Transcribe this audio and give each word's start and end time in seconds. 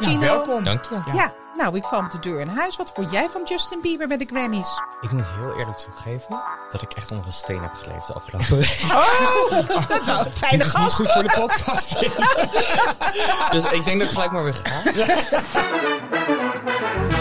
Gino. 0.00 0.20
welkom. 0.20 0.64
Dank 0.64 0.84
je. 0.84 1.00
Ja. 1.12 1.32
nou, 1.56 1.76
ik 1.76 1.84
val 1.84 2.02
met 2.02 2.12
de 2.12 2.18
deur 2.18 2.40
in 2.40 2.48
huis. 2.48 2.76
Wat 2.76 2.92
vond 2.94 3.10
jij 3.10 3.28
van 3.30 3.40
Justin 3.44 3.80
Bieber 3.80 4.08
bij 4.08 4.16
de 4.16 4.26
Grammys? 4.30 4.68
Ik 5.00 5.10
moet 5.10 5.24
heel 5.38 5.56
eerlijk 5.58 5.78
toegeven 5.78 6.40
dat 6.70 6.82
ik 6.82 6.92
echt 6.92 7.10
onder 7.10 7.26
een 7.26 7.32
steen 7.32 7.60
heb 7.62 7.72
geleefd 7.82 8.06
de 8.06 8.12
afgelopen 8.12 8.56
week. 8.58 8.80
Oh, 8.92 9.50
dat 9.88 10.00
is 10.00 10.06
een 10.08 10.32
fijne 10.32 10.56
Dit 10.56 10.66
is 10.66 10.72
niet 10.74 10.82
gast. 10.82 10.94
goed 10.94 11.12
voor 11.12 11.22
de 11.22 11.34
podcast. 11.40 11.96
Dus 13.52 13.64
ik 13.64 13.84
denk 13.84 13.98
dat 13.98 14.08
ik 14.08 14.12
gelijk 14.14 14.30
maar 14.30 14.44
weer 14.44 14.54
ga. 14.54 14.82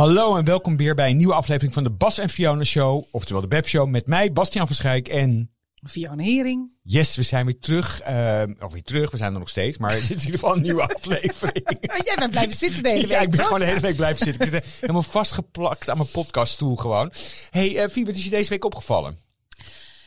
Hallo 0.00 0.36
en 0.36 0.44
welkom 0.44 0.76
weer 0.76 0.94
bij 0.94 1.10
een 1.10 1.16
nieuwe 1.16 1.34
aflevering 1.34 1.74
van 1.74 1.82
de 1.82 1.90
Bas 1.90 2.18
en 2.18 2.28
Fiona 2.28 2.64
Show. 2.64 3.04
Oftewel 3.10 3.42
de 3.42 3.48
Beb 3.48 3.66
Show 3.66 3.88
met 3.88 4.06
mij, 4.06 4.32
Bastiaan 4.32 4.66
van 4.66 4.76
Schijk 4.76 5.08
en... 5.08 5.50
Fiona 5.88 6.22
Hering. 6.22 6.76
Yes, 6.82 7.16
we 7.16 7.22
zijn 7.22 7.46
weer 7.46 7.58
terug. 7.58 8.00
eh, 8.00 8.42
of 8.60 8.72
weer 8.72 8.82
terug, 8.82 9.10
we 9.10 9.16
zijn 9.16 9.32
er 9.32 9.38
nog 9.38 9.48
steeds. 9.48 9.78
Maar 9.78 9.92
dit 9.92 10.02
is 10.02 10.08
in 10.08 10.16
ieder 10.16 10.30
geval 10.32 10.56
een 10.56 10.62
nieuwe 10.62 10.82
aflevering. 10.94 11.64
Jij 12.04 12.14
bent 12.16 12.30
blijven 12.30 12.52
zitten 12.52 12.82
de 12.82 12.88
hele 12.88 13.00
week. 13.00 13.10
Ja, 13.16 13.20
ik 13.20 13.28
ben 13.28 13.38
toch? 13.38 13.46
gewoon 13.46 13.60
de 13.60 13.66
hele 13.66 13.80
week 13.80 13.96
blijven 13.96 14.24
zitten. 14.24 14.46
Ik 14.46 14.52
zit 14.52 14.80
helemaal 14.80 15.02
vastgeplakt 15.02 15.88
aan 15.88 15.96
mijn 15.96 16.10
podcaststoel 16.10 16.76
gewoon. 16.76 17.12
hey, 17.50 17.76
eh 17.76 17.88
Fie, 17.88 18.04
wat 18.04 18.14
is 18.14 18.24
je 18.24 18.30
deze 18.30 18.50
week 18.50 18.64
opgevallen? 18.64 19.18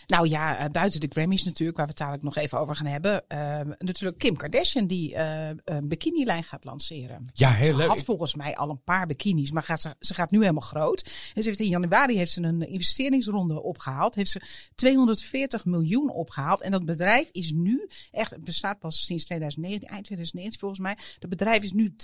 Nou 0.07 0.27
ja, 0.27 0.57
eh, 0.57 0.69
buiten 0.71 0.99
de 0.99 1.07
Grammys 1.09 1.43
natuurlijk, 1.43 1.77
waar 1.77 1.85
we 1.85 1.91
het 1.91 2.01
dadelijk 2.01 2.23
nog 2.23 2.35
even 2.35 2.59
over 2.59 2.75
gaan 2.75 2.85
hebben. 2.85 3.27
eh, 3.27 3.59
natuurlijk 3.77 4.19
Kim 4.19 4.35
Kardashian 4.35 4.87
die 4.87 5.15
eh, 5.15 5.49
een 5.63 5.87
bikinilijn 5.87 6.43
gaat 6.43 6.63
lanceren. 6.63 7.29
Ja, 7.33 7.51
heel 7.51 7.65
Ze 7.65 7.75
leuk. 7.75 7.87
had 7.87 8.03
volgens 8.03 8.35
mij 8.35 8.55
al 8.55 8.69
een 8.69 8.83
paar 8.83 9.05
bikinis, 9.05 9.51
maar 9.51 9.63
gaat 9.63 9.81
ze, 9.81 9.95
ze 9.99 10.13
gaat 10.13 10.31
nu 10.31 10.39
helemaal 10.39 10.61
groot. 10.61 11.11
En 11.33 11.43
ze 11.43 11.49
heeft 11.49 11.61
in 11.61 11.67
januari 11.67 12.17
heeft 12.17 12.31
ze 12.31 12.41
een 12.41 12.69
investeringsronde 12.69 13.61
opgehaald. 13.61 14.15
Heeft 14.15 14.29
ze 14.29 14.41
240 14.75 15.65
miljoen 15.65 16.09
opgehaald. 16.09 16.61
En 16.61 16.71
dat 16.71 16.85
bedrijf 16.85 17.29
is 17.31 17.51
nu, 17.51 17.89
echt, 18.11 18.31
het 18.31 18.45
bestaat 18.45 18.79
pas 18.79 19.05
sinds 19.05 19.25
2019, 19.25 19.89
eind 19.89 20.05
2019 20.05 20.59
volgens 20.59 20.81
mij. 20.81 20.97
Dat 21.19 21.29
bedrijf 21.29 21.63
is 21.63 21.71
nu 21.71 21.95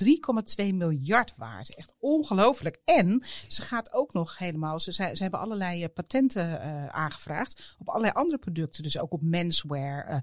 3,2 0.62 0.73
miljard 0.73 1.34
waard. 1.38 1.76
Echt 1.76 1.94
ongelooflijk. 2.00 2.80
En 2.86 3.23
ze 3.48 3.62
gaat 3.62 3.94
ook 3.94 4.14
nog 4.14 4.38
helemaal, 4.38 4.80
ze, 4.80 4.94
ze, 4.94 5.14
hebben 5.16 5.40
allerlei 5.40 5.84
eh, 5.84 5.90
patenten 5.94 6.62
aangevraagd 6.92 7.76
op 7.80 7.89
allerlei 7.90 8.14
andere 8.14 8.38
producten. 8.38 8.84
Dus 8.84 9.00
ook 9.00 9.14
op 9.14 9.22
menswear, 9.22 10.06
eh 10.06 10.18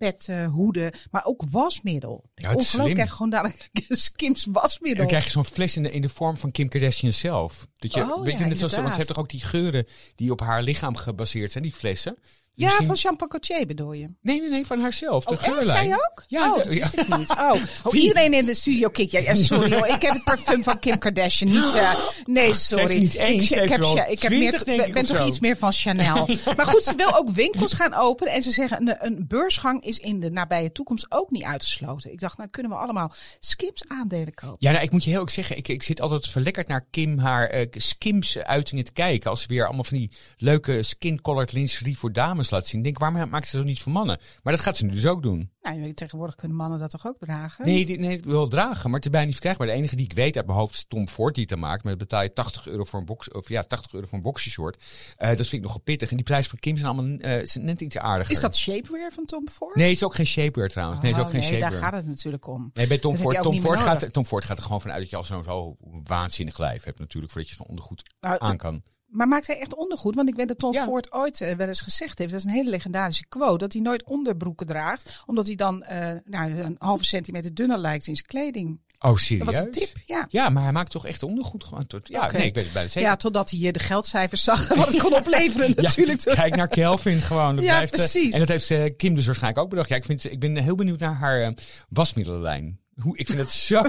petten, 0.00 0.44
hoeden, 0.44 0.92
maar 1.10 1.24
ook 1.24 1.42
wasmiddel. 1.50 2.30
Ja, 2.34 2.50
is 2.50 2.56
Ongelooflijk, 2.56 2.94
krijg 2.94 3.08
je 3.08 3.14
gewoon 3.14 3.30
dadelijk 3.30 3.70
Skims 3.88 4.46
wasmiddel. 4.50 4.98
Dan 4.98 5.06
krijg 5.06 5.24
je 5.24 5.30
zo'n 5.30 5.44
fles 5.44 5.76
in 5.76 5.82
de, 5.82 5.92
in 5.92 6.02
de 6.02 6.08
vorm 6.08 6.36
van 6.36 6.50
Kim 6.50 6.68
Kardashian 6.68 7.12
zelf. 7.12 7.66
Dat 7.74 7.94
je, 7.94 8.00
Oh, 8.00 8.22
weet 8.22 8.32
je, 8.32 8.38
ja, 8.38 8.46
net 8.46 8.58
zoals, 8.58 8.74
want 8.74 8.88
ze 8.88 8.94
heeft 8.94 9.08
toch 9.08 9.18
ook 9.18 9.28
die 9.28 9.40
geuren 9.40 9.86
die 10.14 10.30
op 10.30 10.40
haar 10.40 10.62
lichaam 10.62 10.96
gebaseerd 10.96 11.52
zijn, 11.52 11.64
die 11.64 11.72
flessen. 11.72 12.16
Ja, 12.54 12.66
misschien- 12.66 13.16
van 13.16 13.38
Jean 13.40 13.66
bedoel 13.66 13.92
je? 13.92 14.10
Nee, 14.22 14.40
nee, 14.40 14.50
nee, 14.50 14.66
van 14.66 14.80
haarzelf. 14.80 15.24
De 15.24 15.34
Oh, 15.34 15.40
echt? 15.44 15.52
geurlijn. 15.54 15.86
Zij 15.86 15.94
ook? 15.94 16.24
Ja, 16.26 16.50
oh, 16.50 16.56
dat 16.56 16.66
wist 16.66 16.94
ja. 16.96 17.02
ik 17.02 17.16
niet. 17.18 17.30
Oh, 17.30 17.54
oh 17.84 17.94
iedereen 17.94 18.32
in 18.34 18.44
de 18.44 18.54
studio 18.54 18.88
kijkt. 18.88 19.10
Ja, 19.10 19.34
sorry 19.34 19.74
hoor. 19.74 19.86
Ik 19.86 20.02
heb 20.02 20.12
het 20.12 20.24
parfum 20.24 20.62
van 20.62 20.78
Kim 20.78 20.98
Kardashian 20.98 21.50
niet. 21.50 21.74
eh, 21.74 21.94
nee, 22.24 22.54
sorry. 22.54 22.98
niet 22.98 23.14
één, 23.14 23.40
ik, 23.40 23.48
heb, 23.48 23.80
wel 23.80 23.96
ik 23.98 24.22
heb 24.22 24.32
20, 24.32 24.66
meer, 24.66 24.86
ik, 24.86 24.92
ben 24.92 25.06
toch 25.06 25.16
zo. 25.16 25.26
iets 25.26 25.40
meer 25.40 25.56
van 25.56 25.72
Chanel. 25.72 26.26
maar 26.56 26.66
goed, 26.66 26.84
ze 26.84 26.94
wil 26.96 27.16
ook 27.16 27.30
winkels 27.30 27.72
gaan 27.74 27.94
openen. 27.94 28.32
En 28.32 28.42
ze 28.42 28.50
zeggen, 28.50 28.88
een, 28.88 28.96
een 29.06 29.24
beursgang 29.28 29.82
is 29.84 29.98
in 29.98 30.20
de 30.20 30.30
nabije 30.30 30.72
toekomst 30.72 31.06
ook 31.08 31.30
niet 31.30 31.44
uitgesloten. 31.44 32.12
Ik 32.12 32.20
dacht, 32.20 32.36
nou 32.38 32.48
kunnen 32.50 32.72
we 32.72 32.78
allemaal 32.78 33.12
Skims 33.40 33.82
aandelen 33.88 34.34
kopen. 34.34 34.56
Ja, 34.58 34.70
nou, 34.70 34.84
ik 34.84 34.90
moet 34.90 35.04
je 35.04 35.10
heel 35.10 35.20
erg 35.20 35.30
zeggen, 35.30 35.56
ik, 35.56 35.68
ik 35.68 35.82
zit 35.82 36.00
altijd 36.00 36.28
verlekkerd 36.28 36.68
naar 36.68 36.86
Kim 36.90 37.18
haar 37.18 37.46
eh, 37.48 37.66
skims 37.70 38.38
uitingen 38.38 38.84
te 38.84 38.92
kijken. 38.92 39.30
Als 39.30 39.40
ze 39.40 39.46
weer 39.48 39.64
allemaal 39.66 39.84
van 39.84 39.96
die 39.98 40.10
leuke 40.36 40.82
skin-colored 40.82 41.52
lingerie 41.52 41.98
voor 41.98 42.12
dames 42.12 42.39
laat 42.48 42.66
zien. 42.66 42.78
Ik 42.78 42.84
denk, 42.84 42.98
waarom 42.98 43.30
maakt 43.30 43.48
ze 43.48 43.56
dat 43.56 43.66
niet 43.66 43.80
voor 43.80 43.92
mannen? 43.92 44.18
Maar 44.42 44.52
dat 44.52 44.62
gaat 44.62 44.76
ze 44.76 44.84
nu 44.84 44.90
dus 44.90 45.06
ook 45.06 45.22
doen. 45.22 45.50
Nou, 45.62 45.92
tegenwoordig 45.94 46.34
kunnen 46.34 46.56
mannen 46.56 46.78
dat 46.78 46.90
toch 46.90 47.06
ook 47.06 47.18
dragen? 47.18 47.64
Nee, 47.64 47.86
die, 47.86 47.98
nee, 47.98 48.20
wel 48.24 48.48
dragen, 48.48 48.84
maar 48.90 48.94
het 48.94 49.04
is 49.04 49.10
bijna 49.10 49.26
niet 49.26 49.34
verkrijgbaar. 49.34 49.66
De 49.66 49.72
enige 49.72 49.96
die 49.96 50.04
ik 50.04 50.12
weet 50.12 50.36
uit 50.36 50.46
mijn 50.46 50.58
hoofd 50.58 50.74
is 50.74 50.84
Tom 50.88 51.08
Ford 51.08 51.34
die 51.34 51.42
het 51.42 51.52
dan 51.52 51.60
maakt. 51.60 51.82
Maar 51.82 51.92
dan 51.96 52.06
betaal 52.06 52.22
je 52.22 52.32
80 52.32 52.66
euro 52.66 52.84
voor 52.84 52.98
een 52.98 53.04
box, 53.06 53.30
of 53.30 53.48
ja, 53.48 53.62
80 53.62 53.92
euro 53.92 54.06
voor 54.06 54.16
een 54.18 54.24
boxershort. 54.24 54.82
Eh 55.16 55.28
dat 55.28 55.36
vind 55.36 55.52
ik 55.52 55.62
nogal 55.62 55.80
pittig. 55.80 56.10
En 56.10 56.16
die 56.16 56.24
prijs 56.24 56.46
van 56.48 56.58
Kim 56.58 56.76
zijn 56.76 56.88
allemaal 56.88 57.18
zijn 57.44 57.64
net 57.64 57.80
iets 57.80 57.98
aardiger. 57.98 58.34
Is 58.34 58.40
dat 58.40 58.56
shapewear 58.56 59.12
van 59.12 59.24
Tom 59.24 59.48
Ford? 59.48 59.74
Nee, 59.76 59.86
het 59.86 59.96
is 59.96 60.04
ook 60.04 60.14
geen 60.14 60.26
shapewear 60.26 60.68
trouwens. 60.68 61.00
Nee, 61.00 61.10
het 61.12 61.20
is 61.20 61.26
ook 61.26 61.34
Oh, 61.34 61.40
geen 61.40 61.50
nee, 61.50 61.60
daar 61.60 61.70
shapewear. 61.70 61.92
gaat 61.92 62.02
het 62.02 62.10
natuurlijk 62.10 62.46
om. 62.48 62.70
Nee, 62.74 62.86
bij 62.86 62.98
Tom 62.98 63.12
Dat 63.12 63.20
Ford, 63.20 63.42
Tom, 63.42 63.58
Ford 63.58 63.80
gaat, 63.80 64.12
Tom 64.12 64.24
Ford 64.24 64.44
gaat 64.44 64.56
er 64.56 64.62
gewoon 64.62 64.80
vanuit 64.80 65.00
dat 65.00 65.10
je 65.10 65.16
al 65.16 65.24
zo'n 65.24 65.44
zo 65.44 65.76
waanzinnig 66.04 66.58
lijf 66.58 66.84
hebt 66.84 66.98
natuurlijk. 66.98 67.32
Voordat 67.32 67.50
je 67.50 67.56
zo'n 67.56 67.66
ondergoed 67.66 68.02
Nou, 68.20 68.36
aan 68.38 68.56
kan. 68.56 68.82
Maar 69.10 69.28
maakt 69.28 69.46
hij 69.46 69.60
echt 69.60 69.74
ondergoed? 69.74 70.14
Want 70.14 70.28
ik 70.28 70.34
weet 70.34 70.48
dat 70.48 70.58
Tom 70.58 70.72
Ja. 70.72 70.84
Ford 70.84 71.12
ooit 71.12 71.40
eh, 71.40 71.56
wel 71.56 71.68
eens 71.68 71.80
gezegd 71.80 72.18
heeft, 72.18 72.30
dat 72.30 72.40
is 72.40 72.46
een 72.46 72.52
hele 72.52 72.70
legendarische 72.70 73.24
quote, 73.28 73.58
dat 73.58 73.72
hij 73.72 73.82
nooit 73.82 74.04
onderbroeken 74.04 74.66
draagt, 74.66 75.22
omdat 75.26 75.46
hij 75.46 75.54
dan 75.56 75.82
eh, 75.82 76.12
nou, 76.24 76.50
een 76.52 76.76
halve 76.78 77.04
centimeter 77.04 77.54
dunner 77.54 77.78
lijkt 77.78 78.06
in 78.06 78.14
zijn 78.14 78.26
kleding. 78.26 78.78
Oh, 79.02 79.10
Dat 79.10 79.20
serieus? 79.20 79.44
was 79.46 79.60
een 79.60 79.70
tip, 79.70 79.88
ja. 80.06 80.26
Ja, 80.28 80.48
maar 80.48 80.62
hij 80.62 80.72
maakt 80.72 80.90
toch 80.90 81.06
echt 81.06 81.22
ondergoed 81.22 81.64
gewoon. 81.64 81.86
Tot, 81.86 82.08
ja, 82.08 82.30
nee, 82.32 82.46
ik 82.46 82.54
weet 82.54 82.64
het 82.64 82.72
bijna 82.72 82.88
zeker. 82.88 83.08
Ja, 83.08 83.16
totdat 83.16 83.50
hij 83.50 83.58
hier 83.58 83.72
de 83.72 83.78
geldcijfers 83.78 84.44
zag, 84.44 84.68
wat 84.74 84.88
het 84.88 85.02
kon 85.02 85.14
opleveren 85.14 85.68
Ja, 85.76 85.82
natuurlijk. 85.82 86.22
Kijk 86.34 86.56
naar 86.56 86.68
Kelvin 86.68 87.20
gewoon. 87.20 87.54
Dat 87.56 87.64
Ja, 87.64 87.70
blijft, 87.74 87.92
eh, 87.92 87.98
precies. 87.98 88.32
En 88.32 88.38
dat 88.38 88.48
heeft 88.48 88.70
eh, 88.70 88.84
Kim 88.96 89.14
dus 89.14 89.26
waarschijnlijk 89.26 89.62
ook 89.64 89.70
bedacht. 89.70 89.88
Ja, 89.88 89.96
ik, 89.96 90.04
vind, 90.04 90.32
ik 90.32 90.38
ben 90.40 90.56
heel 90.56 90.74
benieuwd 90.74 90.98
naar 91.00 91.14
haar 91.14 91.40
eh, 91.42 91.48
wasmiddelenlijn. 91.88 92.78
Hoe, 93.00 93.16
ik 93.18 93.26
vind 93.26 93.38
het 93.38 93.50
zo 93.50 93.82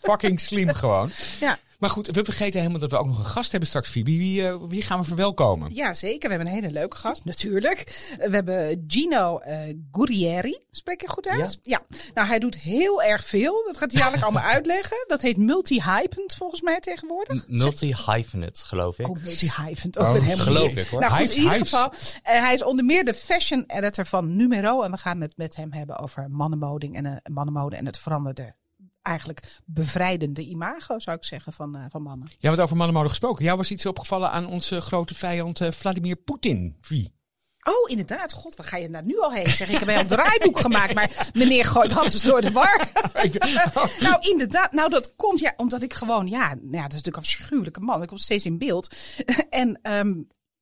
fucking 0.00 0.40
slim 0.40 0.74
gewoon. 0.74 1.10
Ja. 1.40 1.58
Maar 1.78 1.90
goed, 1.90 2.06
we 2.06 2.24
vergeten 2.24 2.60
helemaal 2.60 2.80
dat 2.80 2.90
we 2.90 2.96
ook 2.98 3.06
nog 3.06 3.18
een 3.18 3.24
gast 3.24 3.50
hebben 3.50 3.68
straks. 3.68 3.92
Wie, 3.92 4.04
wie, 4.04 4.46
eh, 4.48 4.56
wie 4.68 4.82
gaan 4.82 4.98
we 5.00 5.04
verwelkomen? 5.04 5.74
Ja, 5.74 5.92
zeker. 5.92 6.28
We 6.30 6.34
hebben 6.34 6.46
een 6.54 6.60
hele 6.60 6.72
leuke 6.72 6.96
gast, 6.96 7.24
natuurlijk. 7.24 7.84
We 8.18 8.28
hebben 8.30 8.84
Gino 8.86 9.38
eh 9.38 9.74
Guerrieri. 9.92 10.58
Spreek 10.70 11.00
je 11.00 11.08
goed 11.08 11.28
uit? 11.28 11.58
Ja. 11.62 11.80
Nou, 12.14 12.26
hij 12.28 12.38
doet 12.38 12.54
heel 12.56 13.02
erg 13.02 13.24
veel. 13.24 13.62
Dat 13.66 13.76
gaat 13.76 13.90
hij 13.92 14.00
dadelijk 14.00 14.22
allemaal 14.24 14.50
uitleggen. 14.54 15.04
Dat 15.06 15.20
heet 15.22 15.36
multi-hypend 15.36 16.34
volgens 16.34 16.60
mij 16.62 16.80
tegenwoordig. 16.80 17.44
Multi-hyphenate, 17.48 18.66
geloof 18.66 18.98
ik. 18.98 19.08
Oh, 19.08 19.16
multi-hypend. 19.22 19.98
Ook 19.98 20.06
Oh, 20.06 20.12
weer 20.12 20.22
helemaal 20.22 20.46
geloof 20.46 20.72
ik, 20.72 20.86
hoor. 20.86 21.00
Nou 21.00 21.12
goed, 21.12 21.20
Hives, 21.20 21.36
in 21.36 21.42
ieder 21.42 21.58
geval. 21.58 21.92
eh, 22.22 22.40
hij 22.40 22.54
is 22.54 22.64
onder 22.64 22.84
meer 22.84 23.04
de 23.04 23.14
fashion 23.14 23.64
editor 23.66 24.06
van 24.06 24.36
Numero. 24.36 24.82
En 24.82 24.90
we 24.90 24.96
gaan 24.96 25.20
het 25.20 25.32
met 25.36 25.56
hem 25.56 25.72
hebben 25.72 25.98
over 25.98 26.30
mannenmode 26.30 26.90
en, 26.92 27.22
mannenmode 27.32 27.76
en 27.76 27.86
het 27.86 27.98
veranderde, 27.98 28.54
eigenlijk 29.08 29.60
bevrijdende 29.64 30.42
imago, 30.42 30.98
zou 30.98 31.16
ik 31.16 31.24
zeggen, 31.24 31.52
van, 31.52 31.76
eh, 31.76 31.84
van 31.90 32.02
mannen. 32.02 32.28
Ja, 32.38 32.50
wat 32.50 32.60
over 32.60 32.76
mannenmode 32.76 33.08
gesproken. 33.08 33.44
Jou 33.44 33.56
was 33.56 33.70
iets 33.70 33.86
opgevallen 33.86 34.30
aan 34.30 34.46
onze 34.46 34.80
grote 34.80 35.14
vijand 35.14 35.60
eh, 35.60 35.70
Vladimir 35.70 36.16
Poetin. 36.16 36.76
Wie? 36.88 37.16
Oh, 37.62 37.90
inderdaad. 37.90 38.32
God, 38.32 38.56
waar 38.56 38.66
ga 38.66 38.76
je 38.76 38.90
daar 38.90 39.04
nu 39.04 39.20
al 39.20 39.32
heen? 39.32 39.54
Zeg, 39.54 39.68
ik 39.68 39.78
heb 39.78 39.88
wel 39.88 39.98
een 39.98 40.06
draaiboek 40.06 40.58
gemaakt, 40.60 40.94
maar 40.94 41.30
meneer 41.32 41.64
gooit 41.64 41.96
alles 41.96 42.20
door 42.20 42.40
de 42.40 42.50
war. 42.50 42.88
nou, 44.00 44.16
inderdaad. 44.30 44.72
Nou, 44.72 44.90
dat 44.90 45.16
komt 45.16 45.40
ja, 45.40 45.54
omdat 45.56 45.82
ik 45.82 45.94
gewoon, 45.94 46.26
ja, 46.26 46.54
nou 46.54 46.76
ja, 46.76 46.82
dat 46.82 46.92
is 46.92 47.02
natuurlijk 47.02 47.16
een 47.16 47.22
afschuwelijke 47.22 47.80
man. 47.80 48.02
Ik 48.02 48.08
kom 48.08 48.18
steeds 48.18 48.46
in 48.46 48.58
beeld. 48.58 48.94
en 49.50 49.78
ehm, 49.82 50.14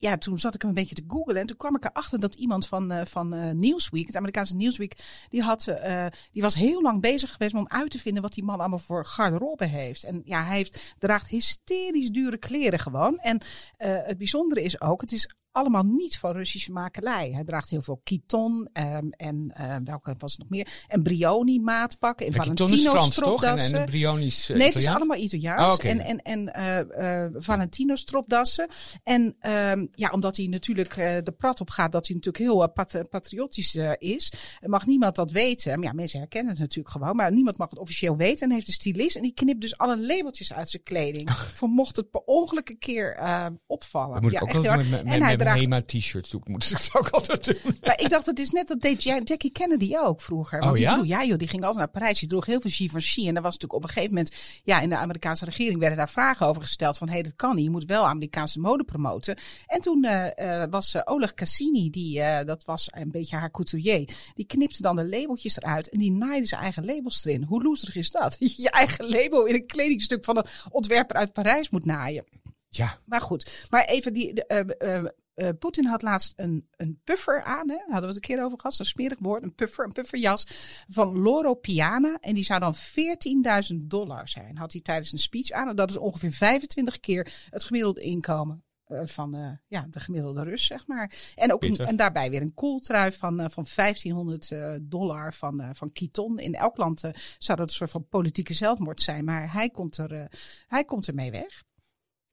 ja, 0.07 0.19
toen 0.19 0.39
zat 0.39 0.55
ik 0.55 0.61
hem 0.61 0.71
een 0.71 0.77
beetje 0.77 0.95
te 0.95 1.05
googlen 1.07 1.37
en 1.37 1.47
toen 1.47 1.57
kwam 1.57 1.77
ik 1.77 1.85
erachter 1.85 2.21
dat 2.21 2.35
iemand 2.35 2.67
van, 2.67 2.91
eh, 2.91 3.07
van 3.07 3.35
eh, 3.35 3.51
Newsweek, 3.51 4.07
het 4.07 4.17
Amerikaanse 4.17 4.57
Newsweek, 4.57 4.97
die, 5.29 5.43
had, 5.43 5.67
eh, 5.67 6.07
die 6.33 6.43
was 6.43 6.55
heel 6.55 6.83
lang 6.83 7.01
bezig 7.01 7.31
geweest 7.31 7.55
om 7.55 7.69
uit 7.69 7.91
te 7.91 7.99
vinden 7.99 8.23
wat 8.23 8.35
die 8.35 8.45
man 8.45 8.61
allemaal 8.61 8.79
voor 8.79 9.07
garderobe 9.07 9.67
heeft. 9.67 10.05
En 10.05 10.23
ja, 10.25 10.45
hij 10.45 10.57
heeft, 10.57 10.95
draagt 10.99 11.29
hysterisch 11.29 12.11
dure 12.11 12.37
kleren 12.37 12.79
gewoon. 12.79 13.19
En 13.19 13.41
het 13.77 14.19
bijzondere 14.19 14.63
is 14.63 14.81
ook, 14.81 15.01
het 15.01 15.13
is 15.13 15.31
allemaal 15.57 15.83
niet 15.83 16.19
van 16.19 16.33
Russische 16.33 16.73
makelij. 16.73 17.31
Hij 17.33 17.45
draagt 17.45 17.71
heel 17.71 17.83
veel 17.83 18.01
Kiton 18.05 18.69
ehm, 18.73 19.09
en 19.11 19.53
eh, 19.55 19.77
welke 19.85 20.15
was 20.19 20.33
het 20.33 20.41
nog 20.41 20.49
meer? 20.49 20.85
En 20.89 21.03
Brioni 21.03 21.61
maatpakken 21.61 22.27
en 22.27 22.33
is 22.33 22.39
Valentino 22.39 22.91
Frans, 22.91 22.91
toch? 22.91 23.07
En, 23.07 23.13
stropdassen. 23.13 23.79
en 23.79 23.85
de 23.85 23.91
Brioni's 23.91 24.49
eh, 24.49 24.57
Nee, 24.57 24.67
het 24.67 24.77
is 24.77 24.87
allemaal 24.87 25.17
Italiaans. 25.17 25.75
Oké. 25.75 25.89
En, 25.89 26.01
en, 26.01 26.23
en 26.23 26.55
eh, 26.55 27.25
eh, 27.25 27.33
Valentino 27.37 27.95
stropdassen. 27.95 28.69
En 29.03 29.37
ehm, 29.41 29.87
ja, 29.91 30.11
omdat 30.11 30.37
hij 30.37 30.47
natuurlijk 30.47 30.95
de 31.25 31.35
prat 31.39 31.61
op 31.61 31.71
gaat 31.71 31.93
dat 31.93 32.07
hij 32.07 32.17
natuurlijk 32.17 32.45
heel 32.45 32.73
pat- 32.73 33.11
patriotisch 33.11 33.79
is, 33.99 34.33
mag 34.61 34.87
niemand 34.87 35.15
dat 35.15 35.31
weten. 35.31 35.75
Maar 35.79 35.89
ja, 35.89 35.93
mensen 35.93 36.19
herkennen 36.19 36.51
het 36.51 36.61
natuurlijk 36.61 36.91
gewoon. 36.91 37.17
Maar 37.17 37.33
niemand 37.33 37.59
mag 37.59 37.71
het 37.71 37.79
officieel 37.79 38.17
weten. 38.17 38.49
En 38.49 38.55
heeft 38.55 38.69
een 38.69 38.73
stylist 38.73 39.17
en 39.17 39.23
die 39.23 39.35
knipt 39.35 39.61
dus 39.61 39.79
alle 39.79 40.01
labeltjes 40.01 40.53
uit 40.53 40.71
zijn 40.71 40.83
kleding. 40.83 41.31
Voor 41.59 41.69
mocht 41.69 41.97
het 41.97 42.11
per 42.11 42.21
ongeluk 42.25 42.69
een 42.69 42.79
keer 42.79 43.21
opvallen. 43.67 44.31
Ja, 44.31 44.41
echt 44.41 44.63
heel 44.63 45.05
en 45.05 45.23
hij 45.23 45.37
draagt 45.47 45.61
Hema 45.61 45.83
t-shirts. 45.83 46.31
Doe 46.31 46.41
ik- 46.41 46.49
Moet 46.49 46.71
ik 46.71 46.89
ook 46.99 47.09
altijd 47.09 47.45
doen. 47.45 47.75
maar 47.85 48.01
ik 48.01 48.09
dacht, 48.09 48.27
het 48.27 48.39
is 48.39 48.51
net 48.51 48.69
dat 48.69 48.81
deed 48.81 49.03
Ja- 49.03 49.21
Jackie 49.25 49.51
Kennedy 49.51 49.95
ook 49.97 50.21
vroeger. 50.21 50.59
Want 50.59 50.71
Oh, 50.71 50.77
die 50.77 50.87
ja? 50.87 50.93
droeg, 50.95 51.07
ja 51.07 51.25
joh, 51.25 51.39
die 51.39 51.49
ging 51.49 51.61
altijd 51.63 51.79
naar 51.79 51.89
Parijs. 52.01 52.19
Die 52.19 52.29
droeg 52.29 52.47
heel 52.47 52.61
veel 52.61 52.71
Givenchy. 52.71 53.29
En 53.29 53.35
daar 53.35 53.43
was 53.43 53.53
natuurlijk 53.59 53.73
op 53.73 53.83
een 53.83 53.89
gegeven 53.95 54.15
moment, 54.15 54.35
ja, 54.65 54.81
in 54.81 54.89
de 54.89 54.97
Amerikaanse 54.97 55.45
regering 55.45 55.79
werden 55.79 55.99
daar 55.99 56.09
vragen 56.11 56.47
over 56.47 56.63
gesteld. 56.63 56.99
Van, 56.99 57.07
hé, 57.09 57.15
hey, 57.15 57.23
dat 57.23 57.37
kan 57.37 57.55
niet. 57.55 57.65
Je 57.65 57.71
moet 57.71 57.85
wel 57.85 58.07
Amerikaanse 58.07 58.61
mode 58.61 58.85
promoten. 58.85 59.37
En 59.67 59.81
toen 59.81 60.05
eh, 60.05 60.63
eh, 60.63 60.71
was 60.71 60.95
uh, 60.95 61.03
Oleg 61.05 61.35
Cassini, 61.35 61.91
die, 61.91 62.19
uh, 62.19 62.41
dat 62.45 62.65
was 62.65 62.89
een 62.91 63.11
beetje 63.11 63.37
haar 63.37 63.51
couturier. 63.51 64.09
Die 64.35 64.47
knipte 64.47 64.83
dan 64.83 64.97
de 64.97 65.09
labeltjes 65.09 65.57
eruit. 65.57 65.89
En 65.89 65.99
die 65.99 66.13
naaide 66.13 66.47
zijn 66.47 66.61
eigen 66.61 66.85
labels 66.85 67.25
erin. 67.25 67.43
Hoe 67.45 67.63
loeserig 67.63 67.97
is 67.97 68.11
dat? 68.11 68.37
Je 68.57 68.71
eigen 68.71 69.09
label 69.09 69.45
in 69.47 69.55
een 69.55 69.67
kledingstuk 69.67 70.25
van 70.25 70.37
een 70.37 70.47
ontwerper 70.71 71.17
uit 71.17 71.33
Parijs 71.33 71.71
moet 71.71 71.85
naaien. 71.85 72.25
Ja, 72.69 72.99
Maar 73.05 73.21
goed, 73.21 73.67
maar 73.71 73.85
even 73.85 74.13
die. 74.13 74.35
de, 74.35 74.47
eh, 74.47 74.97
eh, 74.97 75.05
eh, 75.37 75.49
Poetin 75.59 75.85
had 75.87 76.03
laatst 76.03 76.33
een, 76.37 76.69
een 76.77 77.01
puffer 77.05 77.43
aan, 77.43 77.69
hè? 77.71 77.77
Daar 77.77 77.85
hadden 77.91 78.01
we 78.01 78.07
het 78.07 78.15
een 78.15 78.35
keer 78.37 78.45
over 78.45 78.59
gehad, 78.59 78.75
zo'n 78.75 78.87
smerig 78.87 79.19
woord. 79.21 79.43
Een 79.43 79.55
puffer, 79.55 79.85
een 79.85 79.93
pufferjas 79.93 80.45
van 80.89 81.19
Loro 81.19 81.55
Piana. 81.55 82.17
En 82.21 82.35
die 82.35 82.45
zou 82.45 82.61
dan 82.61 82.75
14.000 82.75 83.77
dollar 83.87 84.29
zijn. 84.29 84.57
Had 84.57 84.73
hij 84.73 84.81
tijdens 84.81 85.13
een 85.13 85.19
speech 85.19 85.51
aan. 85.51 85.69
En 85.69 85.77
dat 85.77 85.91
is 85.91 85.97
ongeveer 85.97 86.33
25 86.33 87.01
keer 87.01 87.47
het 87.51 87.65
gemiddelde 87.65 88.01
inkomen. 88.01 88.61
eh, 88.87 89.01
van 89.05 89.35
eh, 89.35 89.51
ja, 89.67 89.87
de 89.91 90.01
gemiddelde 90.01 90.43
Rus, 90.43 90.67
zeg 90.67 90.87
maar. 90.87 91.13
En, 91.35 91.53
ook 91.53 91.63
een- 91.63 91.69
en 91.89 91.97
daarbij 91.97 92.31
weer 92.31 92.41
een 92.43 92.55
kooltrui 92.55 93.13
van, 93.13 93.41
eh, 93.41 93.47
van 93.51 93.67
1500 93.75 94.51
eh, 94.51 94.75
dollar 94.81 95.35
van, 95.35 95.65
van 95.73 95.93
Kiton. 95.93 96.39
In 96.39 96.55
elk 96.55 96.77
land 96.77 97.01
zou 97.39 97.59
dat 97.59 97.69
een 97.69 97.75
soort 97.75 97.91
van 97.91 98.09
politieke 98.09 98.55
zelfmoord 98.55 99.01
zijn. 99.01 99.25
Maar 99.25 99.53
hij 99.53 99.71
komt 99.71 99.97
er, 99.99 100.31
hij 100.67 100.85
komt 100.85 101.09
ermee 101.09 101.31
weg. 101.31 101.63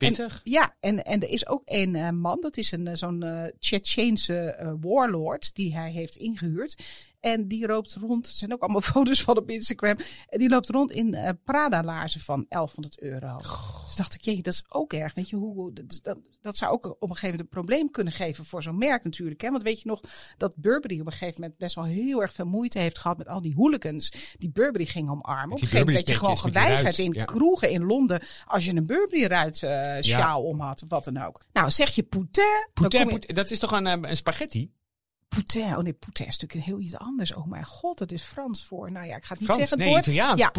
Pittig. 0.08 0.42
Ja, 0.44 0.76
en, 0.80 1.06
en 1.06 1.22
er 1.22 1.30
is 1.30 1.48
ook 1.48 1.62
een 1.66 1.96
eh, 1.96 2.10
man, 2.10 2.42
dat 2.42 2.58
is 2.58 2.72
een, 2.72 2.88
eh, 2.88 2.96
zo'n 2.96 3.52
Tsjetsjeense 3.60 4.38
eh, 4.38 4.74
warlord 4.82 5.56
die 5.56 5.76
hij 5.76 5.92
heeft 5.92 6.16
ingehuurd. 6.16 6.76
En 7.24 7.48
die 7.48 7.68
loopt 7.68 7.96
rond, 7.96 8.28
er 8.28 8.34
zijn 8.34 8.54
ook 8.54 8.62
allemaal 8.62 8.82
foto's 8.96 9.22
van 9.22 9.38
op 9.38 9.50
Instagram. 9.50 9.98
En 10.28 10.40
die 10.40 10.50
loopt 10.50 10.70
rond 10.70 10.92
in 10.92 11.14
eh 11.14 11.30
Prada-laarzen 11.44 12.22
van 12.22 12.46
1100 12.50 13.02
euro. 13.02 13.38
Dus 13.38 13.96
dacht 13.96 14.14
ik, 14.14 14.22
jee, 14.22 14.42
dat 14.42 14.54
is 14.54 14.64
ook 14.68 14.94
erg. 14.94 15.14
Weet 15.14 15.30
je, 15.30 15.36
hoe, 15.36 15.74
dat, 15.74 16.00
dat, 16.02 16.20
dat 16.42 16.58
zou 16.58 16.72
ook 16.72 16.86
op 16.86 17.02
een 17.02 17.08
gegeven 17.08 17.30
moment 17.30 17.40
een 17.40 17.62
probleem 17.62 17.92
kunnen 17.92 18.14
geven 18.14 18.46
voor 18.46 18.64
zo'n 18.64 18.78
merk 18.78 19.04
natuurlijk. 19.04 19.42
Hè? 19.42 19.52
Want 19.52 19.64
weet 19.64 19.82
je 19.82 19.88
nog 19.88 20.02
dat 20.38 20.56
Burberry 20.58 21.00
op 21.00 21.06
een 21.06 21.12
gegeven 21.12 21.42
moment 21.42 21.60
best 21.60 21.76
wel 21.76 21.84
heel 21.84 22.22
erg 22.22 22.34
veel 22.34 22.46
moeite 22.46 22.80
heeft 22.80 22.98
gehad 22.98 23.18
met 23.18 23.28
al 23.28 23.42
die 23.42 23.56
hooligans 23.56 24.14
die 24.38 24.50
Burberry 24.52 24.86
gingen 24.86 25.12
omarmen. 25.12 25.56
Op 25.56 25.62
een 25.62 25.68
gegeven 25.68 25.86
moment 25.86 25.96
werd 25.96 26.10
je 26.10 26.26
gewoon 26.26 26.38
geweigerd 26.38 27.00
in 27.00 27.14
ja. 27.14 27.26
kroegen 27.26 27.70
in 27.70 27.84
Londen 27.86 28.22
als 28.46 28.66
je 28.66 28.76
een 28.76 28.86
Burberry-ruit 28.88 29.64
eh 29.64 30.02
sjaal 30.02 30.44
om 30.44 30.60
had 30.60 30.84
of 30.84 30.90
wat 30.90 31.04
dan 31.04 31.18
ook. 31.18 31.44
Nou, 31.54 31.72
zeg 31.72 31.96
je 31.96 32.04
poutin, 32.04 32.44
je- 32.44 32.70
poutin, 32.74 33.36
dat 33.36 33.52
is 33.52 33.60
toch 33.60 33.72
een, 33.72 33.88
eh, 33.88 33.98
een 34.02 34.18
spaghetti? 34.18 34.72
Poutin, 35.34 35.78
oh 35.78 35.84
nee, 35.84 35.94
poutin 35.94 36.28
is 36.28 36.38
natuurlijk 36.40 36.70
heel 36.70 36.80
iets 36.80 36.98
anders. 36.98 37.34
Oh 37.34 37.46
mijn 37.46 37.66
god, 37.66 37.98
dat 37.98 38.12
is 38.12 38.22
Frans 38.22 38.66
voor. 38.66 38.92
Nou 38.92 39.08
ja, 39.08 39.16
ik 39.16 39.24
ga 39.24 39.30
het 39.30 39.40
niet 39.40 39.50
Frans? 39.52 39.70
zeggen. 39.70 39.78
het 39.78 39.86
Nee, 39.86 39.96
woord. 39.96 40.08
Italiaans, 40.08 40.42
Ja. 40.42 40.52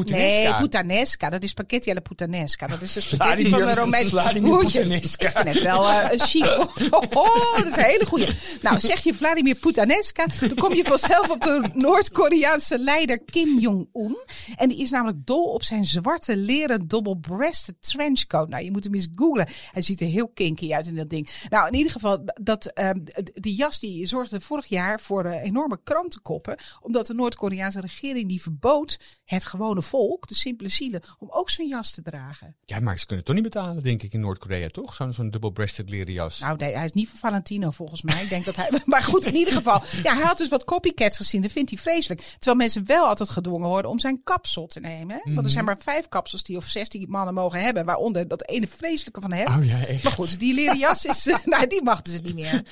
Nee, 0.51 0.55
puttanesca. 0.55 1.31
Dat 1.31 1.43
is 1.43 1.51
spaghetti 1.51 1.91
alla 1.91 2.01
puttanesca. 2.01 2.67
Dat 2.67 2.83
is 2.83 2.93
de 2.93 3.01
spaghetti 3.01 3.49
van 3.49 3.59
de 3.59 3.75
Romeinse... 3.75 4.15
Puttanesca. 4.43 5.27
Ik 5.27 5.33
vind 5.33 5.49
het 5.55 5.63
wel 5.63 5.89
eh, 5.89 6.13
een 6.13 6.19
chic. 6.19 6.45
Oh, 6.45 7.03
oh, 7.25 7.57
dat 7.57 7.67
is 7.67 7.77
een 7.77 7.85
hele 7.85 8.07
goeie. 8.07 8.29
Nou, 8.63 8.81
zeg 8.81 9.05
je 9.05 9.15
Vladimir 9.15 9.55
puttanesca, 9.55 10.27
dan 10.41 10.55
kom 10.55 10.75
je 10.75 10.85
vanzelf 10.85 11.31
op 11.31 11.41
de 11.41 11.71
Noord-Koreaanse 11.75 12.79
leider 12.79 13.19
Kim 13.25 13.59
Jong-un. 13.59 14.17
En 14.57 14.69
die 14.69 14.79
is 14.79 14.91
namelijk 14.91 15.27
dol 15.27 15.45
op 15.45 15.63
zijn 15.63 15.85
zwarte 15.85 16.37
leren 16.37 16.89
double-breasted 16.89 17.75
trenchcoat. 17.81 18.49
Nou, 18.49 18.65
je 18.65 18.71
moet 18.71 18.85
hem 18.85 18.95
eens 18.95 19.09
googlen. 19.15 19.49
Hij 19.73 19.83
ziet 19.83 20.01
er 20.01 20.07
heel 20.07 20.29
kinky 20.29 20.73
uit 20.73 20.87
in 20.87 20.95
dat 20.95 21.11
ding. 21.11 21.29
Nou, 21.49 21.69
in 21.69 21.75
ieder 21.75 21.93
geval, 21.93 22.25
dat, 22.41 22.67
ehm, 22.67 22.99
die 23.35 23.55
jas 23.55 23.81
die 23.81 24.07
zorgde 24.07 24.41
jaar 24.67 25.01
voor 25.01 25.27
enorme 25.27 25.81
krantenkoppen. 25.85 26.57
Omdat 26.81 27.07
de 27.07 27.15
Noord-Koreaanse 27.15 27.81
regering 27.81 28.29
die 28.29 28.43
verbood 28.43 28.99
het 29.25 29.45
gewone 29.45 29.83
volk, 29.83 30.29
de 30.29 30.35
simpele 30.35 30.69
zielen, 30.69 31.03
om 31.19 31.29
ook 31.31 31.51
zo'n 31.51 31.69
jas 31.69 31.91
te 31.91 32.03
dragen. 32.03 32.57
Ja, 32.65 32.81
maar 32.81 32.99
ze 32.99 33.07
kunnen 33.07 33.25
het 33.25 33.35
toch 33.35 33.35
niet 33.35 33.55
betalen, 33.55 33.83
denk 33.83 34.03
ik, 34.03 34.13
in 34.13 34.21
Noord-Korea, 34.21 34.69
toch? 34.69 34.95
Zo'n 34.95 35.13
zo'n 35.13 35.31
double-breasted 35.31 35.91
leren 35.91 36.13
jas. 36.13 36.39
Nou, 36.39 36.57
nee, 36.57 36.75
hij 36.75 36.85
is 36.85 36.93
niet 36.93 37.09
van 37.09 37.19
Valentino 37.19 37.71
volgens 37.71 38.03
mij. 38.03 38.23
Ik 38.23 38.29
denk 38.29 38.45
dat 38.45 38.57
hij. 38.57 38.71
Maar 38.85 39.03
goed, 39.03 39.25
in 39.25 39.35
ieder 39.35 39.55
geval. 39.55 39.83
Ja, 40.03 40.15
hij 40.15 40.25
had 40.25 40.39
dus 40.39 40.49
wat 40.49 40.65
copycats 40.65 41.17
gezien. 41.17 41.43
Dat 41.43 41.53
vindt 41.53 41.71
hij 41.71 41.79
vreselijk. 41.79 42.21
Terwijl 42.21 42.57
mensen 42.57 42.87
wel 42.87 43.07
altijd 43.07 43.29
gedwongen 43.29 43.69
worden 43.69 43.91
om 43.91 43.99
zijn 43.99 44.21
kapsel 44.25 44.67
te 44.67 44.81
nemen. 44.81 45.21
Hè? 45.23 45.35
Want 45.35 45.47
er 45.47 45.53
zijn 45.53 45.65
maar 45.65 45.79
vijf 45.79 46.09
kapsels 46.09 46.43
die 46.43 46.57
of 46.57 46.67
zes 46.67 46.89
die 46.89 47.09
mannen 47.09 47.35
mogen 47.35 47.61
hebben. 47.61 47.85
Waaronder 47.85 48.29
dat 48.29 48.49
ene 48.49 48.67
vreselijke 48.67 49.21
van 49.21 49.33
hem. 49.33 49.47
Oh 49.47 49.67
ja, 49.67 49.87
echt. 49.87 50.03
Maar 50.03 50.13
goed, 50.13 50.39
die 50.39 50.55
leren 50.55 50.79
jas 50.79 51.05
is. 51.05 51.25
nou, 51.45 51.67
die 51.67 51.83
mag 51.83 52.03
dus 52.03 52.21
niet 52.21 52.35
meer. 52.35 52.63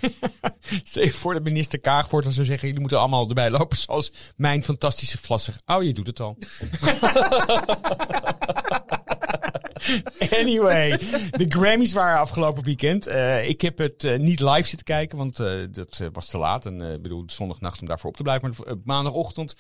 Je 0.82 1.10
voor 1.12 1.34
dat 1.34 1.42
minister 1.42 1.80
Kaagvoort 1.80 2.24
dan 2.24 2.32
zou 2.32 2.46
zeggen, 2.46 2.66
jullie 2.66 2.80
moeten 2.80 2.98
allemaal 2.98 3.28
erbij 3.28 3.50
lopen 3.50 3.76
zoals 3.76 4.12
mijn 4.36 4.64
fantastische 4.64 5.18
vlasser. 5.18 5.56
Oh, 5.66 5.82
je 5.82 5.92
doet 5.92 6.06
het 6.06 6.20
al. 6.20 6.36
Anyway, 10.30 10.98
de 11.30 11.44
Grammys 11.48 11.92
waren 11.92 12.20
afgelopen 12.20 12.64
weekend. 12.64 13.06
Eh, 13.06 13.48
ik 13.48 13.60
heb 13.60 13.78
het 13.78 14.04
eh, 14.04 14.18
niet 14.18 14.40
live 14.40 14.68
zitten 14.68 14.84
kijken, 14.84 15.18
want 15.18 15.38
eh, 15.38 15.60
dat 15.70 16.02
was 16.12 16.28
te 16.28 16.38
laat. 16.38 16.66
En 16.66 16.80
ik 16.80 17.02
bedoel, 17.02 17.22
zondagnacht 17.26 17.80
om 17.80 17.86
daarvoor 17.86 18.10
op 18.10 18.16
te 18.16 18.22
blijven. 18.22 18.54
Maar 18.56 18.76
maandagochtend 18.84 19.54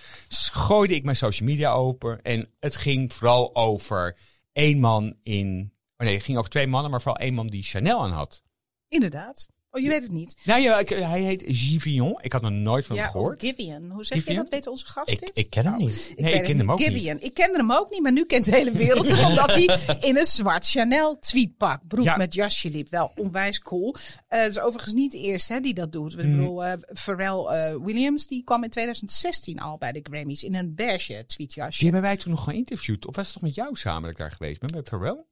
gooide 0.52 0.94
ik 0.94 1.04
mijn 1.04 1.16
social 1.16 1.48
media 1.48 1.72
open. 1.72 2.22
En 2.22 2.48
het 2.60 2.76
ging 2.76 3.12
vooral 3.12 3.54
over 3.54 4.16
één 4.52 4.80
man 4.80 5.14
in... 5.22 5.72
Oh 5.96 6.06
nee, 6.06 6.16
het 6.16 6.24
ging 6.24 6.38
over 6.38 6.50
twee 6.50 6.66
mannen, 6.66 6.90
maar 6.90 7.00
vooral 7.00 7.22
één 7.22 7.34
man 7.34 7.46
die 7.46 7.62
Chanel 7.62 8.02
aan 8.02 8.10
had. 8.10 8.42
Inderdaad. 8.88 9.48
Oh, 9.74 9.82
je 9.82 9.88
weet 9.88 10.02
het 10.02 10.12
niet. 10.12 10.36
Nou 10.44 10.60
ja, 10.60 10.78
ik- 10.78 10.88
hij 10.88 11.20
heet 11.20 11.44
Givion. 11.46 12.18
Ik 12.20 12.32
had 12.32 12.42
nog 12.42 12.50
nooit 12.50 12.86
van 12.86 12.96
hem 12.96 13.04
Ja, 13.04 13.10
gehoord. 13.10 13.40
Givian. 13.40 13.90
Hoe 13.90 14.04
zeg 14.04 14.24
je 14.26 14.34
dat? 14.34 14.48
Weten 14.48 14.70
onze 14.70 14.86
gasten 14.86 15.12
Ik, 15.14 15.20
dit? 15.20 15.30
ik 15.38 15.50
ken 15.50 15.64
hem 15.66 15.76
niet. 15.76 16.12
Nee, 16.16 16.16
ik 16.16 16.24
weet 16.24 16.32
het 16.34 16.42
ken 16.42 16.56
hem 16.56 16.56
niet. 16.56 16.68
ook 16.68 16.78
niet. 16.78 16.88
Givian. 16.88 17.16
Ik 17.20 17.34
kende 17.34 17.56
hem 17.58 17.72
ook 17.72 17.90
niet, 17.90 18.02
maar 18.02 18.12
nu 18.12 18.24
kent 18.24 18.44
de 18.44 18.50
hele 18.50 18.70
wereld 18.72 19.08
hem. 19.16 19.24
omdat 19.26 19.54
hij 19.54 19.98
in 20.08 20.16
een 20.16 20.26
zwart 20.26 20.66
Chanel 20.68 21.18
tweetpak, 21.18 21.86
broek 21.88 22.04
Ja. 22.04 22.16
met 22.16 22.34
jasje 22.34 22.70
liep. 22.70 22.88
Wel 22.90 23.12
onwijs 23.16 23.58
cool. 23.60 23.94
Eh 24.28 24.40
Het 24.40 24.50
is 24.50 24.58
overigens 24.60 24.92
niet 24.94 25.12
de 25.12 25.18
eerste 25.18 25.52
hè, 25.52 25.60
die 25.60 25.74
dat 25.74 25.92
doet. 25.92 26.12
Ik 26.18 26.30
bedoel, 26.30 26.64
eh, 26.64 26.72
Pharrell 26.94 27.44
eh, 27.44 27.76
Williams 27.84 28.26
die 28.26 28.44
kwam 28.44 28.64
in 28.64 28.70
2016 28.70 29.58
al 29.60 29.78
bij 29.78 29.92
de 29.92 30.00
Grammys 30.02 30.42
in 30.42 30.54
een 30.54 30.74
beige 30.74 31.24
tweetjasje. 31.26 31.78
Die 31.82 31.90
hebben 31.90 32.10
wij 32.10 32.16
toen 32.18 32.30
nog 32.30 32.44
geïnterviewd. 32.44 33.06
Of 33.06 33.16
was 33.16 33.24
het 33.24 33.34
toch 33.34 33.42
met 33.42 33.54
jou 33.54 33.76
samen 33.76 34.02
dat 34.02 34.10
ik 34.10 34.16
daar 34.16 34.30
geweest 34.30 34.60
ben, 34.60 34.70
bij 34.70 34.82
Pharrell? 34.82 35.24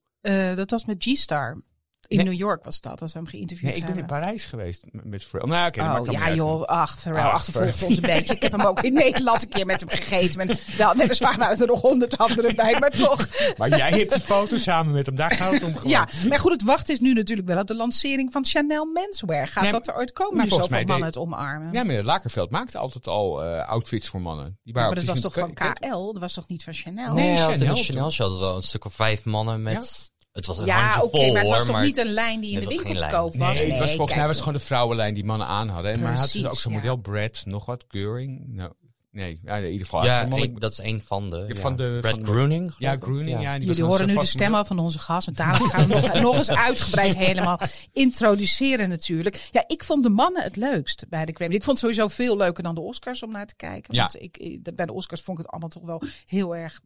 Dat 0.56 0.70
was 0.70 0.84
met 0.84 1.04
G-Star. 1.04 1.62
In 2.11 2.17
Nee. 2.17 2.27
New 2.27 2.35
York 2.39 2.65
was 2.65 2.81
dat, 2.81 3.03
als 3.03 3.12
we 3.12 3.19
hem 3.19 3.29
geïnterviewd 3.29 3.67
Nee, 3.71 3.75
ik 3.77 3.81
ben 3.87 3.91
in 3.95 3.99
hebben. 3.99 4.19
Parijs 4.21 4.45
geweest 4.45 4.83
met- 4.91 5.05
met 5.05 5.25
Pharrell. 5.25 5.49
Nou, 5.51 5.69
oké, 5.69 6.11
Oh 6.11 6.12
ja 6.12 6.35
joh, 6.35 6.62
ach, 6.65 6.99
Pharrell 7.01 7.23
Ach, 7.23 7.33
achtervolgt 7.33 7.69
Pharrell. 7.71 7.89
ons 7.89 7.97
een 7.97 8.15
beetje. 8.19 8.35
Ik 8.35 8.43
heb 8.43 8.53
hem 8.53 8.61
ook 8.61 8.81
in 8.83 8.93
Nederland 9.05 9.43
een 9.43 9.49
keer 9.49 9.67
met 9.67 9.81
hem 9.81 9.89
gegeten. 9.91 10.41
En 10.41 10.59
wel, 10.77 10.95
weliswaar 10.95 11.39
waren 11.39 11.61
er 11.61 11.67
nog 11.67 11.81
honderd 11.81 12.19
anderen 12.19 12.57
bij, 12.57 12.79
maar 12.79 12.91
toch. 12.91 13.29
Maar 13.57 13.69
jij 13.69 13.91
hebt 13.91 14.12
die 14.12 14.21
foto 14.21 14.57
samen 14.57 14.93
met 14.93 15.07
hem. 15.07 15.15
Daar 15.15 15.31
gaat 15.31 15.53
het 15.53 15.62
om 15.65 15.73
gewoon. 15.77 15.91
Ja, 15.91 16.09
maar 16.29 16.39
goed, 16.39 16.53
het 16.53 16.62
wachten 16.62 16.95
is 16.95 17.01
nu 17.01 17.12
natuurlijk 17.15 17.49
wel 17.49 17.59
op 17.59 17.67
de 17.67 17.75
lancering 17.77 18.33
van 18.33 18.45
Chanel 18.45 18.85
Menswear. 18.87 19.49
Gaat 19.49 19.62
Nee, 19.62 19.73
dat 19.73 19.89
er 19.89 19.95
ooit 19.97 20.12
komen? 20.12 20.37
maar 20.37 20.47
zoveel 20.49 20.69
mij 20.69 20.85
mannen 20.85 21.07
het 21.07 21.17
omarmen. 21.17 21.73
Ja, 21.73 21.85
meneer 21.85 22.05
Lakerveld 22.05 22.51
maakte 22.51 22.79
altijd 22.79 23.07
al 23.07 23.45
eh, 23.45 23.69
outfits 23.69 24.09
voor 24.09 24.21
mannen. 24.21 24.59
Die 24.65 24.73
waren 24.75 24.89
maar 24.89 24.99
dat 24.99 25.09
was 25.09 25.21
toch 25.21 25.35
van 25.35 25.53
KL? 25.55 26.12
Dat 26.12 26.19
was 26.21 26.35
toch 26.35 26.49
niet 26.49 26.65
van 26.65 26.75
Chanel? 26.75 27.12
Nee, 27.15 27.27
Nee, 27.31 27.39
had 27.39 27.59
Chanel 27.61 27.75
Chanel 27.77 28.11
show 28.11 28.27
hadden 28.27 28.47
wel 28.47 28.57
een 28.57 28.62
stuk 28.62 28.85
of 28.85 28.95
vijf 28.95 29.25
mannen 29.25 29.62
met... 29.62 30.11
Het 30.46 30.48
was 30.48 30.58
een 30.58 30.64
Ja, 30.66 30.81
handje 30.88 31.02
oké, 31.02 31.16
vol 31.16 31.32
maar 31.32 31.40
het 31.42 31.50
was 31.50 31.64
hoor, 31.66 31.75
toch 31.75 31.82
niet 31.84 31.98
een 31.98 32.12
lijn 32.12 32.40
die 32.40 32.52
in 32.52 32.60
de 32.60 32.66
winkel 32.66 32.94
te 32.94 33.08
koop 33.10 33.37
was? 33.37 33.60
Nee, 33.60 33.70
het 33.70 33.78
was 33.78 33.94
volgens 33.94 34.16
mij 34.16 34.26
was 34.26 34.37
het 34.37 34.44
gewoon 34.44 34.58
de 34.58 34.64
vrouwenlijn 34.66 35.14
die 35.14 35.25
mannen 35.25 35.46
aan 35.46 35.68
hadden. 35.68 35.92
Maar 36.00 36.11
hij 36.11 36.20
had 36.20 36.30
Precies, 36.30 36.47
ook 36.49 36.59
zo'n 36.61 36.73
ja. 36.73 36.78
model 36.78 36.97
Brad, 36.97 37.42
nog 37.44 37.66
wat, 37.66 37.87
Keuring. 37.87 38.42
Nou, 38.47 38.73
nee, 39.11 39.40
ja, 39.44 39.56
in 39.56 39.64
ieder 39.70 39.87
geval. 39.87 40.04
Ja, 40.04 40.25
dat 40.59 40.73
is 40.73 40.78
één 40.78 41.02
van 41.06 41.30
de. 41.30 41.44
Ja, 41.49 41.61
van 41.61 41.76
de- 41.76 41.99
Brad 42.00 42.11
van 42.12 42.20
de- 42.25 42.26
Groening. 42.30 42.75
Ja. 42.78 42.97
Groening, 43.00 43.40
ja. 43.42 43.56
Jullie 43.59 43.85
horen 43.85 44.06
nu 44.06 44.12
de 44.12 44.18
vast 44.18 44.28
stem 44.30 44.42
model. 44.47 44.59
al 44.59 44.64
van 44.64 44.78
onze 44.78 44.99
gast. 44.99 45.25
Want 45.26 45.37
dadelijk 45.37 45.73
gaan 45.75 45.88
we 45.88 45.94
nog, 45.94 46.12
nog 46.23 46.37
eens 46.37 46.50
uitgebreid 46.50 47.16
helemaal 47.16 47.59
introduceren 47.92 48.88
natuurlijk. 48.88 49.49
Ja, 49.50 49.64
ik 49.66 49.85
vond 49.85 50.02
de 50.02 50.09
mannen 50.09 50.42
het 50.42 50.56
leukst 50.56 51.04
bij 51.09 51.25
de 51.25 51.32
Grammy. 51.32 51.54
Ik 51.54 51.64
vond 51.64 51.80
het 51.80 51.90
sowieso 51.90 52.14
veel 52.14 52.37
leuker 52.37 52.62
dan 52.62 52.75
de 52.75 52.80
Oscars 52.80 53.23
om 53.23 53.30
naar 53.30 53.47
te 53.47 53.56
kijken. 53.56 53.94
Ja. 53.94 54.00
Want 54.00 54.23
ik, 54.23 54.37
ik- 54.37 54.75
bij 54.75 54.87
de 54.87 54.92
Oscars 54.92 55.20
vond 55.20 55.38
ik 55.38 55.44
het 55.44 55.52
allemaal 55.52 55.70
toch 55.70 55.82
wel 55.87 56.02
heel 56.26 56.56
erg 56.56 56.80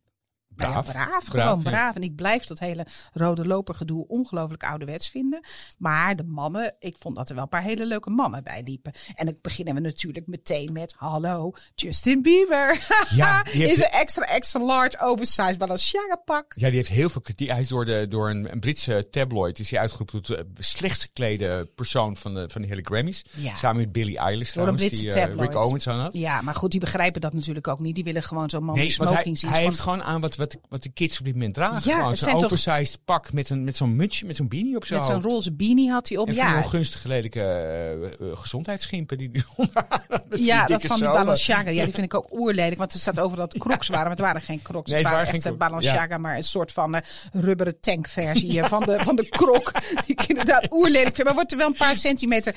ja, 0.56 0.70
Braaf. 0.70 0.92
braaf, 0.92 1.08
Braaf, 1.08 1.25
gewoon 1.46 1.62
braaf. 1.62 1.94
En 1.94 2.02
ik 2.02 2.14
blijf 2.14 2.44
dat 2.44 2.58
hele 2.58 2.87
rode 3.12 3.46
loper 3.46 3.75
gedoe 3.75 4.04
ongelooflijk 4.08 4.64
ouderwets 4.64 5.08
vinden. 5.08 5.40
Maar 5.78 6.16
de 6.16 6.23
mannen, 6.25 6.75
ik 6.78 6.96
vond 6.99 7.16
dat 7.16 7.28
er 7.28 7.34
wel 7.34 7.42
een 7.42 7.49
paar 7.49 7.62
hele 7.62 7.87
leuke 7.87 8.11
mannen 8.11 8.44
bij 8.44 8.62
liepen. 8.64 8.92
En 9.14 9.26
dan 9.26 9.34
beginnen 9.42 9.75
we 9.75 9.80
natuurlijk 9.80 10.26
meteen 10.26 10.73
met, 10.73 10.94
hallo, 10.96 11.52
Justin 11.75 12.23
Bieber. 12.23 12.87
Ja, 13.14 13.42
heeft- 13.50 13.70
is 13.73 13.78
een 13.78 13.90
extra, 13.90 14.25
extra 14.26 14.61
large 14.61 14.99
oversized 15.00 15.58
Balenciaga 15.58 16.16
pak. 16.25 16.52
Ja, 16.56 16.66
die 16.66 16.76
heeft 16.76 16.88
heel 16.88 17.08
veel 17.08 17.20
kritiek. 17.20 17.49
Hij 17.49 17.61
is 17.61 17.68
door, 17.68 17.84
de, 17.84 18.06
door 18.08 18.30
een, 18.30 18.52
een 18.52 18.61
Britse 18.61 19.08
tabloid 19.11 19.58
is 19.58 19.70
hij 19.70 19.80
uitgeroepen 19.80 20.23
tot 20.23 20.37
de 20.37 20.46
slechtst 20.62 21.02
geklede 21.02 21.70
persoon 21.75 22.16
van 22.16 22.34
de, 22.34 22.49
van 22.49 22.62
de 22.62 22.68
hele 22.68 22.82
Grammys. 22.84 23.25
Ja. 23.30 23.54
Samen 23.54 23.76
met 23.80 23.92
Billie 23.92 24.18
Eilish 24.18 24.52
Door 24.52 24.68
een 24.68 24.76
trouwens, 24.76 24.99
Britse 25.00 25.18
die 25.18 25.32
eh. 25.34 25.40
Rick 25.40 25.54
Owens 25.54 25.88
aan 25.88 25.99
had. 26.00 26.12
Ja, 26.14 26.40
maar 26.42 26.54
goed, 26.54 26.70
die 26.70 26.80
begrijpen 26.80 27.20
dat 27.20 27.32
natuurlijk 27.32 27.68
ook 27.68 27.80
niet. 27.80 27.94
Die 27.94 28.04
willen 28.04 28.23
gewoon 28.23 28.50
zo'n 28.50 28.64
man 28.64 28.75
Nee, 28.75 28.90
smoking 28.90 29.25
hij, 29.25 29.34
zien. 29.34 29.50
hij 29.50 29.62
heeft 29.62 29.80
gewoon 29.80 30.02
aan 30.02 30.20
wat, 30.20 30.37
wat, 30.44 30.56
wat 30.68 30.82
de 30.82 30.88
kids 30.88 31.18
op 31.18 31.24
dit 31.24 31.34
moment 31.34 31.54
dragen. 31.54 31.90
Ja, 31.90 31.96
gewoon 31.96 32.16
zo'n 32.16 32.32
toch- 32.32 32.44
oversized 32.44 32.98
pak 33.04 33.32
met, 33.32 33.50
een, 33.50 33.64
met 33.64 33.76
zo'n 33.76 33.96
mutsje, 33.96 34.26
met 34.26 34.36
zo'n 34.36 34.48
beanie 34.48 34.76
op 34.76 34.84
zijn 34.84 35.00
met 35.00 35.08
zo'n 35.08 35.22
roze 35.22 35.52
beanie 35.52 35.90
had 35.90 36.08
hij 36.08 36.18
op. 36.18 36.28
En 36.28 36.34
Ja, 36.34 36.56
ongunstig 36.56 37.04
lelijke 37.04 37.40
eh, 37.40 37.92
eh, 37.92 38.10
gezondheidsschimpen 38.34 39.18
die 39.18 39.30
die 39.34 39.44
onderaan 39.56 40.00
Ja, 40.30 40.66
dat 40.66 40.82
van 40.82 40.96
die. 40.96 41.06
Balenciaga. 41.06 41.70
Ja, 41.70 41.84
die 41.84 41.92
vind 41.92 42.06
ik 42.06 42.14
ook 42.14 42.32
oerlelijk. 42.40 42.78
Want 42.78 42.92
er 42.92 42.98
staat 42.98 43.20
over 43.20 43.36
dat 43.36 43.58
crocs 43.58 43.88
waren. 43.88 44.02
Maar 44.02 44.16
het 44.16 44.20
waren 44.20 44.42
geen 44.42 44.62
crocs. 44.62 44.90
Nee, 44.90 44.98
het 44.98 45.08
waren 45.10 45.18
waren 45.18 45.34
echt 45.34 45.44
geen 45.44 45.56
crocs. 45.56 45.70
Balenciaga. 45.70 46.18
Maar 46.18 46.36
een 46.36 46.44
soort 46.44 46.72
van 46.72 46.94
eh, 46.94 47.02
rubberen 47.32 47.80
tankversie 47.80 48.64
van 48.64 48.82
de, 48.82 48.98
van 48.98 49.16
de 49.16 49.28
krok. 49.28 49.72
Die 50.06 50.16
ik 50.16 50.24
inderdaad 50.28 50.72
oerlelijk 50.72 51.14
vind. 51.14 51.24
Maar 51.26 51.34
wordt 51.34 51.52
er 51.52 51.58
wel 51.58 51.66
een 51.66 51.76
paar 51.76 51.96
centimeter 51.96 52.54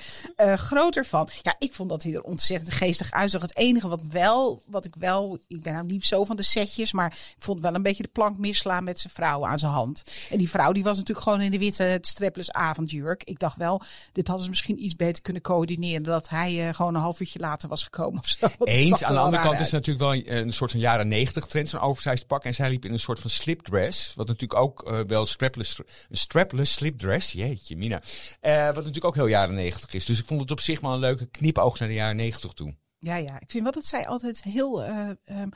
groter 0.56 1.06
van. 1.06 1.30
Ja, 1.42 1.56
ik 1.60 1.74
vond 1.74 1.90
dat 1.90 2.04
hij 2.04 2.14
er 2.14 2.22
ontzettend 2.22 2.72
geestig 2.74 3.12
uitzag. 3.12 3.42
Het 3.42 3.58
enige 3.58 3.88
wat 3.88 4.02
wel, 4.10 4.62
wat 4.66 4.86
ik 4.86 4.96
wel... 5.00 5.40
Ik 5.48 5.62
ben 5.62 5.74
nou 5.74 5.86
niet 5.86 6.06
zo 6.06 6.26
van 6.26 6.36
de 6.36 6.44
setjes. 6.44 6.94
Maar 6.94 7.12
ik 7.12 7.44
vond 7.44 7.62
wel 7.62 7.74
een 7.78 7.84
beetje 7.84 8.04
de 8.04 8.10
plank 8.10 8.38
misslaan 8.38 8.84
met 8.84 9.00
zijn 9.00 9.14
vrouw 9.14 9.46
aan 9.46 9.60
zijn 9.60 9.72
hand. 9.72 10.04
En 10.30 10.38
die 10.38 10.50
vrouw 10.50 10.72
die 10.72 10.84
was 10.84 10.98
natuurlijk 10.98 11.28
gewoon 11.28 11.42
in 11.42 11.52
de 11.52 11.58
witte 11.58 11.98
strapless 12.02 12.52
avondjurk. 12.52 13.24
Ik 13.24 13.40
dacht 13.40 13.58
wel, 13.58 13.82
dit 14.12 14.28
hadden 14.28 14.44
ze 14.44 14.50
misschien 14.50 14.84
iets 14.84 14.96
beter 14.96 15.22
kunnen 15.22 15.42
coördineren. 15.42 16.04
Dat 16.04 16.30
hij 16.30 16.68
eh, 16.68 16.76
gewoon 16.76 16.96
een 16.96 17.02
half 17.02 17.20
uurtje 17.20 17.40
later 17.40 17.70
was 17.70 17.84
gekomen 17.84 18.20
of 18.20 18.28
zo. 18.28 18.48
Eens. 18.64 19.04
Aan 19.04 19.14
de 19.14 19.20
andere 19.20 19.44
kant 19.44 19.60
is 19.60 19.72
het 19.72 19.86
natuurlijk 19.86 20.26
wel 20.26 20.38
een, 20.38 20.54
soort 20.54 20.72
van 20.72 20.80
jaren 20.80 21.08
negentig 21.08 21.46
trend, 21.46 21.70
zo'n 21.70 21.80
oversized 21.80 22.28
pak. 22.28 22.44
En 22.44 22.54
zij 22.54 22.70
liep 22.70 22.86
in 22.86 22.92
een 22.92 23.00
soort 23.00 23.20
van 23.20 23.30
slipdress. 23.30 24.14
Wat 24.16 24.28
natuurlijk 24.28 24.60
ook 24.60 24.84
eh, 24.84 25.00
wel 25.08 25.26
strapless, 25.26 25.80
een 26.10 26.18
strapless 26.18 26.74
slipdress. 26.74 27.32
Jeetje, 27.32 27.78
Mina. 27.78 28.02
Eh, 28.40 28.66
wat 28.66 28.76
natuurlijk 28.76 29.06
ook 29.06 29.16
heel 29.16 29.28
jaren 29.28 29.56
negentig 29.56 29.94
is. 29.94 30.06
Dus 30.06 30.20
ik 30.20 30.26
vond 30.26 30.42
het 30.42 30.52
op 30.52 30.60
zich 30.60 30.80
wel 30.80 30.94
een 30.94 31.00
leuke 31.00 31.26
knipoog 31.26 31.80
naar 31.80 31.88
de 31.88 31.94
jaren 31.94 32.16
negentig 32.16 32.54
toe. 32.54 32.76
Ja, 33.00 33.16
ja. 33.16 33.40
Ik 33.40 33.52
vind 33.52 33.64
wel 33.64 33.72
dat 33.72 33.86
zij 33.86 34.08
altijd 34.08 34.44
heel, 34.44 34.84
eh, 34.84 35.10
ehm, 35.26 35.50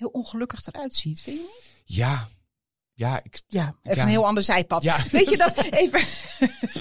heel 0.00 0.08
ongelukkig 0.08 0.66
eruit 0.66 0.94
ziet. 0.94 1.20
Vind 1.20 1.36
je 1.36 1.42
niet? 1.42 1.70
Ja. 1.84 2.28
Ja, 3.00 3.20
ik, 3.22 3.40
Ja, 3.48 3.74
even 3.82 3.96
Ja. 3.96 4.02
een 4.02 4.08
heel 4.08 4.26
ander 4.26 4.42
zijpad. 4.42 4.82
Ja. 4.82 4.96
Weet 5.10 5.28
je 5.30 5.36
dat? 5.36 5.56
Even. 5.70 6.00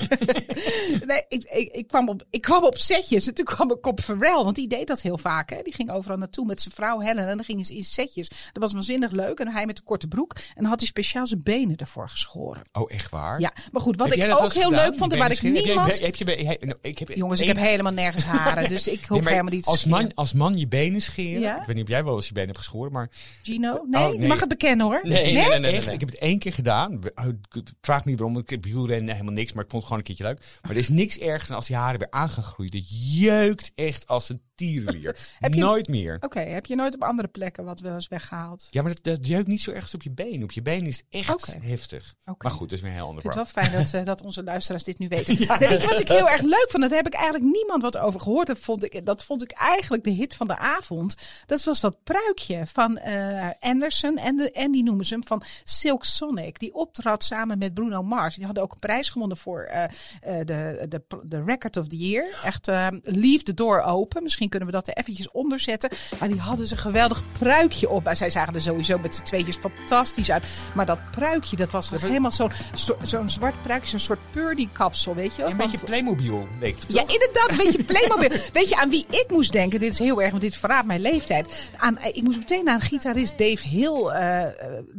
nee, 1.09 1.23
ik, 1.27 1.43
ik, 1.43 1.71
ik, 1.71 1.88
kwam 1.88 2.09
op, 2.09 2.23
ik 2.29 2.41
kwam 2.41 2.63
op 2.63 2.77
setjes 2.77 3.27
en 3.27 3.33
toen 3.33 3.45
kwam 3.45 3.71
ik 3.71 3.85
op 3.88 3.99
Pharrell, 4.01 4.43
want 4.43 4.55
die 4.55 4.67
deed 4.67 4.88
dat 4.88 5.01
heel 5.01 5.17
vaak. 5.17 5.49
Hè? 5.49 5.57
Die 5.63 5.73
ging 5.73 5.91
overal 5.91 6.17
naartoe 6.17 6.45
met 6.45 6.61
zijn 6.61 6.73
vrouw 6.73 6.99
Helen 6.99 7.27
en 7.27 7.35
dan 7.35 7.45
gingen 7.45 7.65
ze 7.65 7.75
in 7.75 7.83
setjes. 7.83 8.27
Dat 8.29 8.63
was 8.63 8.73
waanzinnig 8.73 9.11
leuk. 9.11 9.39
En 9.39 9.47
hij 9.47 9.65
met 9.65 9.75
de 9.75 9.81
korte 9.81 10.07
broek. 10.07 10.33
En 10.35 10.41
dan 10.61 10.65
had 10.65 10.79
hij 10.79 10.88
speciaal 10.88 11.27
zijn 11.27 11.41
benen 11.43 11.75
ervoor 11.77 12.09
geschoren. 12.09 12.61
oh, 12.71 12.91
echt 12.91 13.09
waar? 13.11 13.39
Ja, 13.39 13.53
maar 13.71 13.81
goed, 13.81 13.95
wat 13.97 14.07
Heb 14.09 14.17
ik 14.17 14.31
ook 14.41 14.53
heel 14.53 14.63
gedaan, 14.63 14.85
leuk 14.85 14.95
vond, 14.95 15.15
waar 15.15 15.31
ik 15.31 15.41
niemand... 15.41 15.99
Heb 15.99 16.15
je, 16.15 16.25
heb 16.25 16.38
je, 16.38 16.45
heb 16.45 16.61
je- 16.61 16.77
ik 16.81 16.99
heb 16.99 17.09
Jongens, 17.15 17.41
ik 17.41 17.47
heb 17.47 17.57
helemaal 17.57 17.91
nergens 17.93 18.23
haren, 18.23 18.69
dus 18.69 18.88
ik 18.88 19.05
hoef 19.05 19.19
Nee, 19.19 19.29
helemaal 19.29 19.53
niet 19.53 19.63
te 19.63 19.69
als 19.69 19.85
man, 19.85 20.13
als 20.13 20.33
man 20.33 20.53
je 20.57 20.67
benen 20.67 21.01
scheren. 21.01 21.41
Ja? 21.41 21.59
Ik 21.61 21.67
weet 21.67 21.75
niet 21.75 21.83
of 21.85 21.89
jij 21.91 22.03
wel 22.03 22.15
eens 22.15 22.27
je 22.27 22.33
benen 22.33 22.47
hebt 22.49 22.59
geschoren, 22.61 22.91
maar 22.91 23.09
Gino? 23.43 23.85
Nee, 23.89 24.03
Oh, 24.05 24.11
je 24.13 24.19
nee. 24.19 24.27
mag 24.27 24.39
het 24.39 24.49
bekennen 24.49 24.85
hoor. 24.85 24.99
Nee, 25.03 25.33
nee, 25.33 25.59
nee, 25.59 25.59
nee. 25.81 25.97
Heb 26.09 26.19
het 26.19 26.29
één 26.29 26.39
keer 26.39 26.53
gedaan. 26.53 27.03
Ik 27.03 27.73
Vraag 27.81 28.05
me 28.05 28.11
niet 28.11 28.19
waarom. 28.19 28.37
Ik 28.37 28.49
heb 28.49 28.63
wielrennen 28.63 29.13
helemaal 29.13 29.33
niks, 29.33 29.53
maar 29.53 29.63
ik 29.63 29.69
vond 29.69 29.83
het 29.83 29.91
gewoon 29.91 29.97
een 29.97 30.15
keertje 30.15 30.23
leuk. 30.23 30.59
Maar 30.61 30.71
er 30.71 30.77
is 30.77 30.89
niks 30.89 31.17
ergers 31.17 31.47
dan 31.47 31.57
als 31.57 31.67
die 31.67 31.75
haren 31.75 31.99
weer 31.99 32.11
aan 32.11 32.29
gaan 32.29 32.43
groeien. 32.43 32.71
Dat 32.71 33.11
jeukt 33.13 33.71
echt 33.75 34.07
als 34.07 34.29
een 34.29 34.41
tierenlier. 34.59 35.17
Heb 35.39 35.53
je- 35.53 35.59
Nooit 35.59 35.87
meer. 35.87 36.17
Oké, 36.19 36.39
heb 36.39 36.65
je 36.65 36.75
nooit 36.75 36.93
op 36.95 37.03
andere 37.03 37.27
plekken 37.27 37.63
wat 37.63 37.79
wel 37.79 37.93
eens 37.93 38.07
weggehaald? 38.07 38.67
Ja, 38.69 38.81
maar 38.81 38.93
dat, 38.93 39.03
dat 39.03 39.27
jeukt 39.27 39.47
niet 39.47 39.61
zo 39.61 39.71
erg 39.71 39.93
op 39.93 40.01
je 40.03 40.11
been. 40.11 40.43
Op 40.43 40.51
je 40.51 40.61
been 40.61 40.85
is 40.85 40.97
het 40.97 41.05
echt 41.09 41.55
heftig. 41.61 42.15
Oké. 42.25 42.47
Maar 42.47 42.57
goed, 42.57 42.69
dat 42.69 42.77
is 42.77 42.83
weer 42.83 42.93
heel 42.93 43.07
ander 43.07 43.25
Ik 43.25 43.31
vind 43.31 43.35
het 43.45 43.49
verhaal. 43.49 43.71
wel 43.71 43.81
fijn 43.83 43.91
dat, 43.91 43.99
eh, 44.01 44.05
dat 44.15 44.21
onze 44.25 44.43
luisteraars 44.43 44.83
dit 44.83 44.99
nu 44.99 45.07
weten. 45.17 45.37
Nee, 45.59 45.69
weet 45.69 45.81
je 45.81 45.87
wat 45.87 45.99
ik 45.99 46.07
heel 46.07 46.29
erg 46.29 46.41
leuk 46.41 46.67
vond? 46.69 46.83
Daar 46.83 46.91
heb 46.97 47.07
ik 47.07 47.13
eigenlijk 47.13 47.43
niemand 47.53 47.81
wat 47.81 47.97
over 47.97 48.21
gehoord. 48.21 48.47
Dat 48.47 48.57
vond 48.59 48.83
ik, 48.83 49.05
dat 49.05 49.23
vond 49.23 49.41
ik 49.41 49.51
eigenlijk 49.51 50.03
de 50.03 50.09
hit 50.11 50.35
van 50.35 50.47
de 50.47 50.57
avond. 50.57 51.15
Dat 51.45 51.63
was 51.63 51.79
dat 51.79 51.97
pruikje 52.03 52.65
van 52.67 52.97
eh, 52.97 53.49
Anderson. 53.59 54.17
En, 54.17 54.35
de, 54.35 54.51
en 54.51 54.71
die 54.71 54.83
noemen 54.83 55.05
ze 55.05 55.13
hem 55.13 55.25
van 55.25 55.43
Silk 55.63 56.03
Sonic. 56.05 56.59
Die 56.59 56.73
optrad 56.73 57.23
samen 57.23 57.57
met 57.57 57.73
Bruno 57.73 58.03
Mars. 58.03 58.35
Die 58.35 58.45
hadden 58.45 58.63
ook 58.63 58.71
een 58.73 58.79
prijs 58.79 59.09
gewonnen 59.09 59.37
voor 59.37 59.61
eh, 59.63 59.83
de, 60.21 60.85
de, 60.89 61.01
de 61.23 61.43
Record 61.43 61.77
of 61.77 61.87
the 61.87 61.97
Year. 61.97 62.39
Echt, 62.43 62.67
eh, 62.67 62.87
leave 63.03 63.43
the 63.43 63.53
door 63.53 63.81
open. 63.81 64.23
Misschien 64.23 64.48
kunnen 64.49 64.67
we 64.67 64.73
dat 64.73 64.87
er 64.87 64.93
eventjes 64.93 65.31
onder 65.31 65.59
zetten. 65.59 65.89
Maar 66.19 66.27
die 66.27 66.39
hadden 66.39 66.67
ze 66.67 66.73
een 66.73 66.79
geweldig 66.79 67.23
pruikje 67.39 67.89
op. 67.89 68.07
En 68.07 68.17
zij 68.17 68.29
zagen 68.29 68.53
er 68.53 68.61
sowieso 68.61 68.97
met 68.97 69.15
z'n 69.15 69.23
tweetjes 69.23 69.55
fantastisch 69.55 70.31
uit. 70.31 70.43
Maar 70.75 70.85
dat 70.85 70.99
pruikje, 71.11 71.55
dat 71.55 71.71
was 71.71 71.89
helemaal 71.89 72.31
zo'n 72.31 72.51
zo, 72.73 72.97
zo'n 73.03 73.29
zwart 73.29 73.61
pruikje. 73.61 73.89
Zo'n 73.89 73.99
soort 73.99 74.19
purdy 74.31 74.67
kapsel, 74.73 75.15
weet 75.15 75.35
je 75.35 75.41
wel? 75.41 75.51
Een 75.51 75.57
beetje 75.57 75.77
Playmobil, 75.77 76.47
het 76.59 76.85
ja, 76.87 77.01
inderdaad, 77.07 77.49
een 77.49 77.57
beetje 77.57 77.83
Playmobil. 77.93 78.29
Weet 78.53 78.69
je 78.69 78.75
aan 78.75 78.89
wie 78.89 79.05
ik 79.09 79.25
moest 79.29 79.51
denken? 79.51 79.79
Dit 79.79 79.91
is 79.91 79.99
heel 79.99 80.21
erg, 80.21 80.29
want 80.29 80.41
dit 80.41 80.55
verraadt 80.55 80.87
mijn 80.87 81.01
leeftijd. 81.01 81.71
Aan, 81.77 81.97
ik 82.13 82.23
moest 82.23 82.37
meteen 82.37 82.69
aan 82.69 82.81
gitarist 82.81 83.37
Dave 83.37 83.67
Hill 83.67 84.07
eh, 84.07 84.43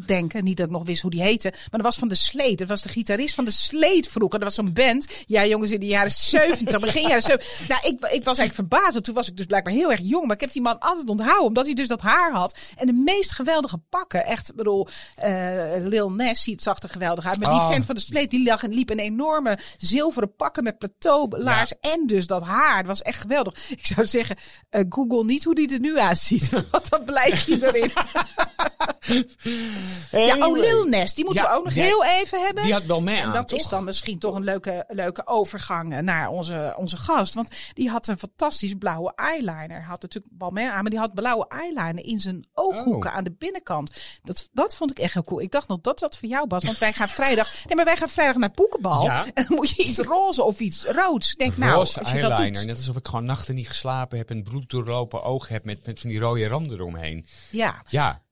denken. 0.07 0.45
Niet 0.45 0.57
dat 0.57 0.67
ik 0.67 0.73
nog 0.73 0.85
wist 0.85 1.03
hoe 1.03 1.11
die 1.11 1.23
heette. 1.23 1.49
Maar 1.51 1.69
dat 1.71 1.83
was 1.83 1.97
van 1.97 2.09
de 2.09 2.15
Sleet. 2.15 2.59
Dat 2.59 2.69
was 2.69 2.83
de 2.83 2.89
gitarist 2.89 3.35
van 3.35 3.45
de 3.45 3.51
Sleet 3.51 4.09
vroeger. 4.09 4.39
Dat 4.39 4.49
was 4.49 4.65
zo'n 4.65 4.73
band. 4.73 5.07
Ja, 5.27 5.47
jongens, 5.47 5.71
in 5.71 5.81
de 5.81 5.87
jaren 5.87 6.11
70, 6.11 6.81
begin 6.87 7.03
jaren 7.03 7.23
70. 7.23 7.69
Nou, 7.69 7.81
ik, 7.87 7.93
ik 7.93 8.25
was 8.25 8.39
eigenlijk 8.39 8.55
verbaasd. 8.55 8.93
Want 8.93 9.05
toen 9.05 9.15
was 9.15 9.29
ik 9.29 9.37
dus 9.41 9.49
blijkbaar 9.49 9.73
heel 9.73 9.91
erg 9.91 10.01
jong. 10.03 10.27
Maar 10.27 10.35
ik 10.35 10.41
heb 10.41 10.53
die 10.53 10.63
man 10.63 10.79
altijd 10.79 11.09
onthouden. 11.09 11.47
Omdat 11.47 11.65
hij 11.67 11.75
dus 11.75 11.89
dat 11.89 12.01
haar 12.01 12.33
had. 12.33 12.59
En 12.77 12.87
de 12.87 12.93
meest 12.93 13.33
geweldige 13.33 13.79
pakken. 13.89 14.25
Echt, 14.27 14.51
ik 14.51 14.57
bedoel, 14.57 14.89
eh, 15.17 15.33
Lil 15.79 16.11
Nas 16.13 16.43
ziet 16.43 16.63
zag 16.63 16.83
er 16.83 16.89
geweldig 16.89 17.27
uit. 17.27 17.39
Maar 17.39 17.51
die 17.51 17.59
Oh. 17.61 17.71
vent 17.71 17.87
van 17.87 17.95
de 17.95 18.01
Sleet, 18.01 18.31
die 18.31 18.45
lag 18.45 18.63
en 18.63 18.73
liep 18.75 18.91
in 18.91 18.99
enorme 18.99 19.59
zilveren 19.77 20.35
pakken 20.37 20.63
met 20.63 20.79
plateaulaars. 20.79 21.73
En 21.81 22.07
dus 22.07 22.27
dat 22.27 22.43
haar. 22.43 22.77
Het 22.77 22.87
was 22.87 23.03
echt 23.03 23.21
geweldig. 23.21 23.71
Ik 23.71 23.87
zou 23.87 24.07
zeggen, 24.07 24.37
eh, 24.71 24.85
Google 24.89 25.25
niet 25.25 25.45
hoe 25.45 25.55
die 25.55 25.73
er 25.73 25.81
nu 25.81 25.99
uitziet. 25.99 26.51
Want 26.71 26.91
dan 26.91 27.05
blijf 27.05 27.47
je 27.47 27.67
erin. 27.73 27.93
Ja, 30.11 30.37
oh. 30.47 30.59
Lil 30.59 30.85
Nas. 30.85 31.15
Die 31.15 31.25
moeten 31.25 31.43
Ja, 31.43 31.51
we 31.51 31.57
ook 31.57 31.65
nog 31.65 31.75
heel 31.75 32.05
even 32.05 32.41
hebben. 32.45 32.63
Die 32.63 32.73
had 32.73 32.85
wel 32.85 33.01
mee 33.01 33.17
En 33.17 33.25
aan, 33.27 33.33
dat 33.33 33.49
toch? 33.49 33.59
is 33.59 33.69
dan 33.69 33.85
misschien 33.85 34.19
toch 34.19 34.35
een 34.35 34.45
leuke, 34.45 34.85
leuke 34.89 35.27
overgang 35.27 35.93
eh, 35.93 35.99
naar 35.99 36.29
onze, 36.29 36.75
onze 36.77 36.97
gast. 36.97 37.35
Want 37.35 37.51
die 37.75 37.89
had 37.91 38.09
een 38.09 38.19
fantastisch 38.19 38.75
blauwe 38.79 39.13
eyeliner. 39.17 39.83
Had 39.85 40.03
natuurlijk 40.03 40.35
Balmain 40.39 40.71
aan, 40.71 40.81
maar 40.83 40.91
die 40.91 40.99
had 40.99 41.15
blauwe 41.15 41.49
eyeliner 41.49 42.05
in 42.05 42.19
zijn 42.19 42.47
ooghoeken 42.55 43.11
Oh. 43.11 43.17
aan 43.17 43.25
de 43.25 43.33
binnenkant. 43.39 44.01
Dat, 44.23 44.49
dat 44.53 44.77
vond 44.77 44.91
ik 44.91 44.99
echt 44.99 45.15
heel 45.15 45.25
cool. 45.25 45.41
Ik 45.41 45.51
dacht 45.51 45.69
nog 45.69 45.81
dat 45.81 45.99
dat 45.99 46.17
voor 46.19 46.29
jou 46.29 46.45
was. 46.49 46.65
Want 46.65 46.79
wij 46.79 46.93
gaan 46.93 47.09
vrijdag. 47.09 47.49
Nee, 47.67 47.77
maar 47.77 47.85
wij 47.85 47.97
gaan 47.97 48.09
vrijdag 48.09 48.37
naar 48.37 48.51
Poekenbal. 48.51 49.05
Ja. 49.05 49.25
En 49.35 49.45
dan 49.49 49.57
moet 49.57 49.71
je 49.71 49.83
iets 49.85 49.99
roze 49.99 50.43
of 50.45 50.61
iets 50.61 50.85
roods. 50.85 51.35
Denk 51.35 51.57
nou, 51.57 51.73
Roze 51.73 51.99
als 51.99 52.11
je 52.13 52.21
dat 52.21 52.31
eyeliner. 52.31 52.59
doet. 52.59 52.67
Net 52.67 52.77
alsof 52.77 52.97
ik 52.97 53.07
gewoon 53.07 53.25
nachten 53.25 53.55
niet 53.55 53.69
geslapen 53.69 54.19
heb 54.19 54.31
en 54.31 54.43
bloed 54.43 54.71
doorlopen 54.71 55.23
ogen 55.23 55.53
heb 55.53 55.65
met, 55.65 55.87
met 55.87 56.01
van 56.01 56.11
die 56.11 56.19
rode 56.21 56.47
randen 56.49 56.79
eromheen. 56.79 57.27
Ja. 57.51 57.83
Ja, 57.89 58.23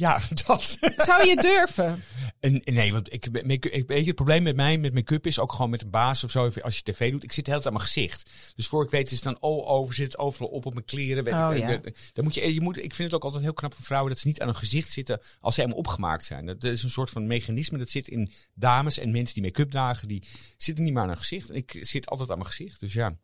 ja, 0.00 0.20
dat. 0.46 0.78
Zou 0.96 1.26
je 1.26 1.36
durven? 1.36 2.02
En, 2.40 2.62
nee, 2.64 2.92
want 2.92 3.12
ik, 3.12 3.44
make- 3.46 3.70
ik, 3.70 3.88
weet 3.88 3.98
je, 4.00 4.04
het 4.06 4.14
probleem 4.14 4.42
met 4.42 4.56
mij 4.56 4.78
met 4.78 4.94
make-up 4.94 5.26
is 5.26 5.38
ook 5.38 5.52
gewoon 5.52 5.70
met 5.70 5.82
een 5.82 5.90
baas 5.90 6.24
of 6.24 6.30
zo. 6.30 6.50
Als 6.62 6.76
je 6.76 6.82
tv 6.82 7.10
doet, 7.10 7.22
ik 7.22 7.32
zit 7.32 7.44
de 7.44 7.50
hele 7.50 7.62
tijd 7.62 7.74
aan 7.74 7.80
mijn 7.80 7.92
gezicht. 7.92 8.30
Dus 8.54 8.66
voor 8.66 8.84
ik 8.84 8.90
weet 8.90 9.06
is 9.10 9.24
het 9.24 9.24
dan 9.24 9.38
all 9.40 9.64
over, 9.64 9.94
zit 9.94 10.06
het 10.06 10.18
overal 10.18 10.48
op 10.48 10.66
op 10.66 10.72
mijn 10.74 10.84
kleren. 10.84 11.24
Weet 11.24 11.34
Oh, 11.34 11.50
ik, 11.54 11.58
ja. 11.68 11.80
dan 12.12 12.24
moet 12.24 12.34
je, 12.34 12.54
je 12.54 12.60
moet, 12.60 12.76
ik 12.76 12.94
vind 12.94 13.08
het 13.10 13.14
ook 13.14 13.24
altijd 13.24 13.42
heel 13.42 13.52
knap 13.52 13.74
van 13.74 13.84
vrouwen 13.84 14.10
dat 14.10 14.20
ze 14.20 14.26
niet 14.26 14.40
aan 14.40 14.46
hun 14.46 14.56
gezicht 14.56 14.90
zitten 14.90 15.20
als 15.40 15.54
ze 15.54 15.60
helemaal 15.60 15.82
opgemaakt 15.82 16.24
zijn. 16.24 16.46
Dat, 16.46 16.60
dat 16.60 16.72
is 16.72 16.82
een 16.82 16.90
soort 16.90 17.10
van 17.10 17.26
mechanisme 17.26 17.78
dat 17.78 17.90
zit 17.90 18.08
in 18.08 18.32
dames 18.54 18.98
en 18.98 19.10
mensen 19.10 19.34
die 19.34 19.42
make-up 19.44 19.70
dragen. 19.70 20.08
Die 20.08 20.22
zitten 20.56 20.84
niet 20.84 20.92
meer 20.92 21.02
aan 21.02 21.08
hun 21.08 21.16
gezicht. 21.16 21.50
En 21.50 21.56
ik 21.56 21.78
zit 21.80 22.06
altijd 22.08 22.30
aan 22.30 22.38
mijn 22.38 22.50
gezicht. 22.50 22.80
Dus 22.80 22.92
ja. 22.92 23.16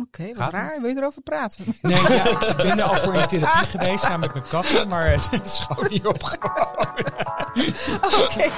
Oké, 0.00 0.26
wat 0.26 0.36
Gaat 0.36 0.52
raar. 0.52 0.80
Wil 0.80 0.90
je 0.90 0.96
erover 0.96 1.22
praten? 1.22 1.64
Nee, 1.82 2.00
ja, 2.02 2.40
ik 2.48 2.56
ben 2.56 2.78
er 2.78 2.82
al 2.82 2.94
voor 2.94 3.14
in 3.14 3.26
therapie 3.26 3.66
geweest 3.68 4.04
samen 4.04 4.20
met 4.20 4.32
mijn 4.32 4.48
katten, 4.48 4.88
maar 4.88 5.10
het 5.10 5.40
is 5.44 5.58
gewoon 5.68 5.90
niet 5.90 6.06
opgehouden. 6.06 7.04
Oké. 8.24 8.50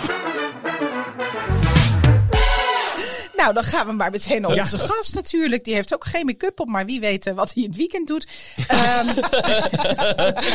Nou, 3.44 3.56
dan 3.56 3.64
gaan 3.64 3.86
we 3.86 3.92
maar 3.92 4.10
meteen 4.10 4.40
naar 4.40 4.54
Ja. 4.54 4.60
onze 4.60 4.78
gast 4.78 5.14
natuurlijk. 5.14 5.64
Die 5.64 5.74
heeft 5.74 5.94
ook 5.94 6.04
geen 6.04 6.24
make-up 6.26 6.60
op, 6.60 6.68
maar 6.68 6.86
wie 6.86 7.00
weet 7.00 7.26
eh, 7.26 7.34
wat 7.34 7.54
hij 7.54 7.62
in 7.62 7.68
het 7.68 7.78
weekend 7.78 8.06
doet. 8.06 8.26
Ehm, 8.66 9.06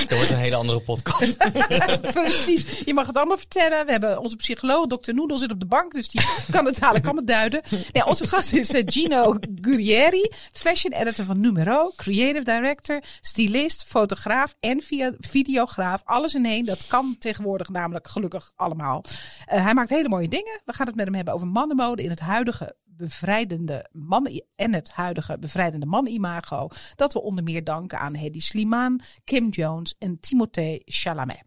Dat 0.08 0.17
wordt 0.17 0.29
een 0.31 0.38
hele 0.38 0.55
andere 0.55 0.79
podcast. 0.79 1.38
precies. 2.13 2.65
Je 2.86 2.93
mag 2.93 3.08
het 3.08 3.17
allemaal 3.17 3.38
vertellen. 3.38 3.86
We 3.86 3.91
hebben 3.91 4.19
onze 4.19 4.36
psycholoog, 4.36 4.88
dokter 4.88 5.13
Noedel, 5.13 5.38
zit 5.38 5.51
op 5.51 5.60
de 5.60 5.65
bank. 5.65 5.93
Dus 5.93 6.08
die 6.08 6.22
kan 6.51 6.65
het 6.65 6.79
dadelijk 6.79 7.05
allemaal 7.05 7.25
duiden. 7.25 7.62
Nee, 7.91 8.05
onze 8.05 8.27
gast 8.27 8.53
is 8.53 8.72
eh, 8.74 8.84
Gino 8.86 9.36
Guerrieri. 9.62 10.31
Fashion 10.53 10.93
editor 10.93 11.25
van 11.25 11.39
Numero. 11.39 11.91
Creative 11.96 12.43
director. 12.43 13.01
Stylist, 13.22 13.84
fotograaf 13.88 14.55
en 14.60 14.81
via 14.81 15.12
videograaf. 15.19 16.01
Alles 16.05 16.34
in 16.34 16.46
één. 16.46 16.65
Dat 16.65 16.88
kan 16.88 17.15
tegenwoordig 17.19 17.69
namelijk 17.69 18.08
gelukkig 18.08 18.51
allemaal. 18.55 19.03
Eh, 19.46 19.63
hij 19.63 19.74
maakt 19.74 19.89
hele 19.89 20.10
mooie 20.10 20.29
dingen. 20.29 20.62
We 20.65 20.74
gaan 20.74 20.88
het 20.88 20.96
met 20.96 21.05
hem 21.05 21.15
hebben 21.15 21.34
over 21.34 21.48
mannenmode 21.48 22.03
in 22.03 22.10
het 22.10 22.19
huidige 22.19 22.75
bevrijdende 22.84 23.90
man 23.92 24.42
en 24.56 24.74
het 24.74 24.92
huidige 24.92 25.40
bevrijdende 25.40 25.86
man-imago. 25.86 26.68
Dat 26.96 27.14
we 27.14 27.22
onder 27.22 27.44
meer 27.44 27.64
danken 27.64 28.00
aan 28.00 28.14
Hedy 28.16 28.40
Slimane, 28.40 29.00
Kim 29.24 29.50
Jones 29.50 29.96
en 29.98 30.20
Timothée 30.20 30.82
Chalamet. 30.86 31.44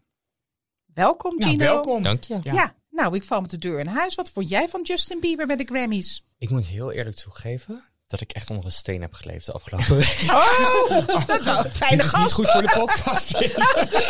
Welkom, 0.93 1.35
Ja, 1.37 1.47
Gino. 1.47 1.57
welkom. 1.63 2.03
Dank 2.03 2.23
je. 2.23 2.39
Ja. 2.43 2.75
nou, 2.89 3.15
ik 3.15 3.23
val 3.23 3.41
met 3.41 3.49
de 3.49 3.57
deur 3.57 3.79
in 3.79 3.87
huis. 3.87 4.15
Wat 4.15 4.29
vond 4.29 4.49
jij 4.49 4.67
van 4.69 4.81
Justin 4.81 5.19
Bieber 5.19 5.47
bij 5.47 5.55
de 5.55 5.65
Grammys? 5.65 6.25
Ik 6.37 6.49
moet 6.49 6.65
heel 6.65 6.91
eerlijk 6.91 7.15
toegeven 7.15 7.83
dat 8.07 8.21
ik 8.21 8.31
echt 8.31 8.49
onder 8.49 8.65
een 8.65 8.71
steen 8.71 9.01
heb 9.01 9.13
geleefd 9.13 9.45
de 9.45 9.51
afgelopen 9.51 9.95
week. 9.97 10.23
Oh, 10.27 11.07
dat 11.27 11.39
is 11.39 11.45
wel 11.45 11.65
een 11.65 11.71
fijne 11.75 11.95
Dit 11.95 12.05
is 12.05 12.13
niet 12.19 12.31
goed 12.31 12.51
voor 12.51 12.61
de 12.61 12.73
podcast. 12.79 13.31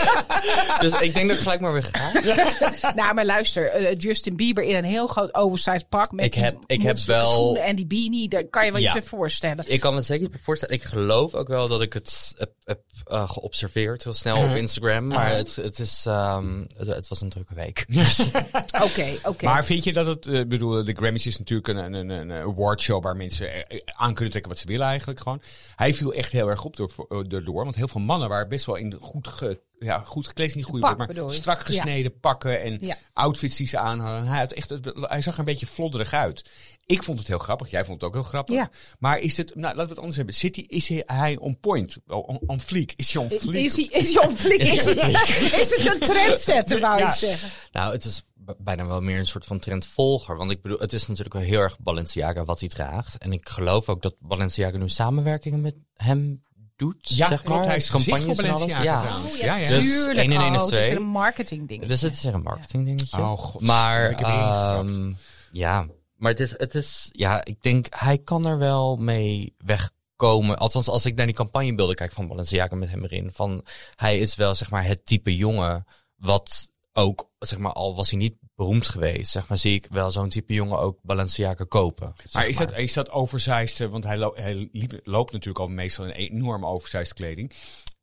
dus 0.81 0.93
ik 0.99 1.13
denk 1.13 1.27
dat 1.27 1.37
ik 1.37 1.43
gelijk 1.43 1.61
maar 1.61 1.73
weer 1.73 1.89
ga. 1.91 2.11
Nou, 2.95 3.13
maar 3.13 3.25
luister, 3.25 3.69
eh, 3.69 3.95
Justin 3.97 4.35
Bieber 4.35 4.63
in 4.63 4.75
een 4.75 4.83
heel 4.83 5.07
groot 5.07 5.33
oversized 5.33 5.89
pak 5.89 6.11
met 6.11 6.25
Ik 6.25 6.33
heb- 6.33 6.53
die 6.65 6.77
ik 6.77 6.83
heb 6.83 6.97
wel- 6.99 7.27
schoenen 7.29 7.63
en 7.63 7.75
die 7.75 7.85
beanie, 7.85 8.29
daar 8.29 8.43
kan 8.43 8.65
je 8.65 8.71
wel 8.71 8.81
Ja. 8.81 8.89
iets 8.95 8.99
bij 8.99 9.09
voorstellen. 9.09 9.65
Ik 9.67 9.79
kan 9.79 9.93
me 9.95 10.01
zeker 10.01 10.29
voorstellen. 10.43 10.75
Ik 10.75 10.83
geloof 10.83 11.33
ook 11.33 11.47
wel 11.47 11.67
dat 11.67 11.81
ik 11.81 11.93
het 11.93 12.33
heb, 12.37 12.51
heb 12.63 12.79
eh, 13.05 13.29
geobserveerd 13.29 14.03
heel 14.03 14.13
snel 14.13 14.37
op 14.49 14.55
Instagram. 14.55 15.07
Maar 15.07 15.35
het, 15.35 15.55
het, 15.55 15.79
is, 15.79 16.05
ehm, 16.05 16.63
het, 16.77 16.87
het 16.87 17.07
was 17.07 17.21
een 17.21 17.29
drukke 17.29 17.55
week. 17.55 17.85
Oké, 18.83 19.05
oké. 19.23 19.45
Maar 19.45 19.65
vind 19.65 19.83
je 19.83 19.93
dat 19.93 20.05
het, 20.07 20.25
eh, 20.27 20.41
bedoel, 20.47 20.83
de 20.83 20.93
Grammys 20.93 21.25
is 21.27 21.37
natuurlijk 21.37 21.67
een, 21.67 21.77
een, 21.77 21.93
een, 21.93 22.09
een 22.29 22.31
awardshow 22.31 23.03
waar 23.03 23.15
mensen 23.15 23.49
aan 23.85 24.13
kunnen 24.13 24.29
trekken 24.29 24.51
wat 24.51 24.59
ze 24.59 24.67
willen 24.67 24.87
eigenlijk 24.87 25.19
gewoon. 25.19 25.41
Hij 25.75 25.93
viel 25.93 26.13
echt 26.13 26.31
heel 26.31 26.49
erg 26.49 26.63
op 26.63 26.75
door, 26.75 26.91
door, 27.27 27.43
door 27.43 27.63
want 27.63 27.75
heel 27.75 27.87
veel 27.87 28.01
mannen 28.01 28.29
waren 28.29 28.49
best 28.49 28.65
wel 28.65 28.75
in 28.75 28.93
goed, 29.01 29.27
ge, 29.27 29.61
ja, 29.79 29.99
goed 29.99 30.27
gekleed, 30.27 30.55
niet 30.55 30.65
goed 30.65 30.79
Pak, 30.79 30.97
woord, 30.97 31.15
maar 31.15 31.31
strak 31.31 31.65
gesneden 31.65 32.19
pakken 32.19 32.61
en 32.61 32.77
Ja. 32.81 32.97
outfits 33.13 33.55
die 33.55 33.67
ze 33.67 33.77
aan 33.77 33.99
hadden. 33.99 34.27
Hij, 34.27 34.39
had 34.39 34.51
echt, 34.51 34.73
hij 34.93 35.21
zag 35.21 35.33
er 35.33 35.39
een 35.39 35.45
beetje 35.45 35.65
flodderig 35.65 36.13
uit. 36.13 36.45
Ik 36.85 37.03
vond 37.03 37.19
het 37.19 37.27
heel 37.27 37.37
grappig, 37.37 37.69
jij 37.71 37.85
vond 37.85 38.01
het 38.01 38.09
ook 38.09 38.15
heel 38.15 38.23
grappig. 38.23 38.55
Ja. 38.55 38.69
Maar 38.99 39.19
is 39.19 39.37
het, 39.37 39.47
nou 39.55 39.61
laten 39.63 39.83
we 39.83 39.89
het 39.89 39.97
anders 39.97 40.15
hebben. 40.17 40.35
Zit 40.35 40.55
hij, 40.55 40.65
is 40.67 40.87
hij, 41.05 41.37
on 41.37 41.59
point, 41.59 41.97
on, 42.07 42.39
on 42.45 42.59
fleek? 42.59 42.93
Is 42.95 43.13
hij 43.13 43.23
on 43.23 43.29
fleek? 43.29 43.65
Is 43.65 43.75
hij, 43.75 43.85
is 43.85 44.13
hij 44.13 44.23
on 44.27 44.35
fleek? 44.37 44.61
Is, 44.61 44.83
hij- 44.85 45.59
is 45.61 45.75
het 45.75 45.93
een 45.93 45.99
trendsetter, 45.99 46.79
wou 46.79 46.97
je 46.97 47.03
Ja. 47.03 47.11
zeggen? 47.11 47.49
Nou, 47.71 47.93
het 47.93 48.03
is 48.05 48.23
bijna 48.57 48.85
wel 48.85 49.01
meer 49.01 49.17
een 49.17 49.25
soort 49.25 49.45
van 49.45 49.59
trendvolger. 49.59 50.37
Want 50.37 50.51
ik 50.51 50.61
bedoel, 50.61 50.79
het 50.79 50.93
is 50.93 51.07
natuurlijk 51.07 51.35
wel 51.35 51.43
heel 51.43 51.59
erg 51.59 51.79
Balenciaga 51.79 52.43
wat 52.43 52.59
hij 52.59 52.69
draagt. 52.69 53.17
En 53.17 53.33
ik 53.33 53.49
geloof 53.49 53.89
ook 53.89 54.01
dat 54.01 54.15
Balenciaga 54.19 54.77
nu 54.77 54.89
samenwerkingen 54.89 55.61
met 55.61 55.75
hem 55.93 56.43
doet. 56.75 57.09
Ja, 57.09 57.27
zeg 57.27 57.41
klopt. 57.41 57.59
maar. 57.59 57.67
Hij 57.67 57.75
is 57.75 57.89
voor 57.89 58.01
Campagnes 58.03 58.39
alles. 58.39 58.51
Balenciaga 58.51 58.83
Ja. 58.83 59.17
Oh, 59.17 59.37
Ja, 59.37 59.55
ja. 59.55 59.69
Dus 59.69 59.83
Tuurlijk. 59.85 60.17
één 60.17 60.31
en 60.31 60.41
één 60.41 60.53
is 60.53 60.61
oh, 60.61 60.69
het 60.69 60.87
weer 60.87 60.95
een 60.95 61.03
marketing 61.03 61.67
ding. 61.67 61.85
Dus 61.85 62.01
het 62.01 62.13
is 62.13 62.25
er 62.25 62.33
een 62.33 62.41
marketing 62.41 62.85
dingetje. 62.85 63.17
Oh, 63.17 63.37
god. 63.37 63.61
Maar, 63.61 64.11
ehm, 64.11 65.13
ja, 65.51 65.85
maar 66.15 66.31
het 66.31 66.39
is, 66.39 66.53
het 66.57 66.75
is, 66.75 67.09
ja, 67.11 67.45
ik 67.45 67.61
denk, 67.61 67.85
hij 67.89 68.17
kan 68.17 68.45
er 68.45 68.57
wel 68.57 68.95
mee 68.95 69.55
wegkomen. 69.57 70.57
Althans, 70.57 70.87
als 70.87 71.05
ik 71.05 71.15
naar 71.15 71.25
die 71.25 71.35
campagnebeelden 71.35 71.95
kijk 71.95 72.11
van 72.11 72.27
Balenciaga 72.27 72.75
met 72.75 72.89
hem 72.89 73.03
erin. 73.03 73.29
Van, 73.33 73.65
hij 73.95 74.19
is 74.19 74.35
wel, 74.35 74.53
zeg 74.55 74.69
maar, 74.69 74.85
het 74.85 75.05
type 75.05 75.35
jongen 75.35 75.85
wat 76.15 76.71
ook, 76.93 77.29
zeg 77.39 77.59
maar, 77.59 77.71
al 77.73 77.95
was 77.95 78.09
hij 78.09 78.19
niet 78.19 78.35
beroemd 78.55 78.87
geweest, 78.87 79.31
zeg 79.31 79.47
maar, 79.47 79.57
zie 79.57 79.73
ik 79.73 79.87
wel 79.89 80.11
zo'n 80.11 80.29
type 80.29 80.53
jongen 80.53 80.79
ook 80.79 80.99
Balenciaga 81.01 81.63
kopen. 81.63 82.13
zeg 82.15 82.33
Maar 82.33 82.47
is 82.47 82.57
dat, 82.57 82.77
is 82.77 82.93
dat 82.93 83.09
oversized, 83.09 83.89
want 83.89 84.03
hij, 84.03 84.17
lo- 84.17 84.35
hij 84.35 84.69
liep- 84.71 84.99
loopt 85.03 85.31
natuurlijk 85.31 85.59
al 85.65 85.67
meestal 85.67 86.05
in 86.05 86.11
enorme 86.11 86.65
oversized 86.65 87.13
kleding. 87.13 87.51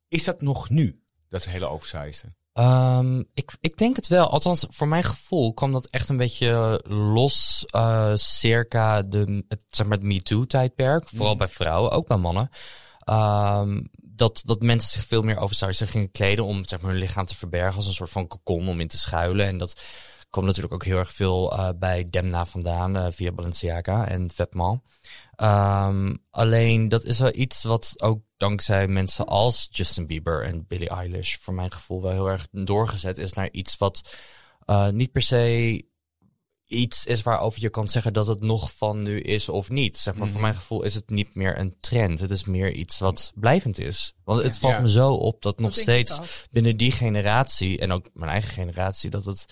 Is 0.08 0.24
dat 0.24 0.40
nog 0.40 0.68
nu, 0.70 1.02
dat 1.28 1.44
hele 1.44 1.66
oversized? 1.66 2.24
Ehm, 2.52 3.18
ik, 3.34 3.52
ik 3.60 3.76
denk 3.76 3.96
het 3.96 4.08
wel. 4.08 4.30
Althans, 4.30 4.66
voor 4.68 4.88
mijn 4.88 5.04
gevoel 5.04 5.54
kwam 5.54 5.72
dat 5.72 5.86
echt 5.86 6.08
een 6.08 6.16
beetje 6.16 6.80
los 6.88 7.64
eh, 7.66 8.12
circa 8.14 9.02
de, 9.02 9.44
het, 9.48 9.64
zeg 9.68 9.86
maar 9.86 9.98
het 9.98 10.06
MeToo-tijdperk. 10.06 11.08
Vooral 11.08 11.36
bij 11.36 11.48
vrouwen, 11.48 11.90
ook 11.90 12.06
bij 12.06 12.16
mannen. 12.16 12.50
Ehm, 12.98 13.80
dat, 14.20 14.42
dat 14.44 14.62
mensen 14.62 14.90
zich 14.90 15.06
veel 15.06 15.22
meer 15.22 15.38
oversized 15.38 15.90
gingen 15.90 16.10
kleden 16.10 16.44
om 16.44 16.66
zeg 16.66 16.80
maar, 16.80 16.90
hun 16.90 17.00
lichaam 17.00 17.26
te 17.26 17.36
verbergen 17.36 17.76
als 17.76 17.86
een 17.86 17.92
soort 17.92 18.10
van 18.10 18.26
kokon 18.26 18.68
om 18.68 18.80
in 18.80 18.88
te 18.88 18.98
schuilen. 18.98 19.46
En 19.46 19.58
dat 19.58 19.80
kwam 20.30 20.44
natuurlijk 20.44 20.74
ook 20.74 20.84
heel 20.84 20.98
erg 20.98 21.12
veel 21.12 21.52
eh, 21.52 21.68
bij 21.76 22.06
Demna 22.10 22.46
vandaan 22.46 22.96
eh, 22.96 23.06
via 23.10 23.32
Balenciaga 23.32 24.08
en 24.08 24.30
Vetman. 24.30 24.82
Ehm, 25.34 26.14
alleen 26.30 26.88
dat 26.88 27.04
is 27.04 27.18
wel 27.18 27.34
iets 27.34 27.62
wat 27.62 27.94
ook 27.96 28.22
dankzij 28.36 28.88
mensen 28.88 29.26
als 29.26 29.68
Justin 29.70 30.06
Bieber 30.06 30.44
en 30.44 30.66
Billie 30.66 30.88
Eilish 30.88 31.36
voor 31.36 31.54
mijn 31.54 31.72
gevoel 31.72 32.02
wel 32.02 32.12
heel 32.12 32.30
erg 32.30 32.46
doorgezet 32.50 33.18
is 33.18 33.32
naar 33.32 33.50
iets 33.50 33.76
wat 33.76 34.14
eh, 34.64 34.88
niet 34.88 35.12
per 35.12 35.22
se 35.22 35.84
iets 36.70 37.04
is 37.06 37.22
waarover 37.22 37.60
je 37.60 37.68
kan 37.68 37.88
zeggen 37.88 38.12
dat 38.12 38.26
het 38.26 38.40
nog 38.40 38.72
van 38.76 39.02
nu 39.02 39.20
is 39.20 39.48
of 39.48 39.70
niet. 39.70 39.98
Zeg 39.98 40.14
maar, 40.14 40.28
voor 40.28 40.40
mijn 40.40 40.54
gevoel 40.54 40.82
is 40.82 40.94
het 40.94 41.10
niet 41.10 41.34
meer 41.34 41.58
een 41.58 41.74
trend. 41.80 42.20
Het 42.20 42.30
is 42.30 42.44
meer 42.44 42.72
iets 42.72 42.98
wat 42.98 43.32
blijvend 43.34 43.78
is. 43.78 44.14
Want 44.24 44.42
het 44.42 44.58
valt 44.58 44.74
Ja. 44.74 44.80
me 44.80 44.90
zo 44.90 45.12
op 45.12 45.42
dat 45.42 45.58
nog 45.58 45.74
steeds 45.74 46.20
binnen 46.50 46.76
die 46.76 46.92
generatie 46.92 47.78
en 47.78 47.92
ook 47.92 48.06
mijn 48.12 48.30
eigen 48.30 48.50
generatie 48.50 49.10
dat 49.10 49.24
het 49.24 49.46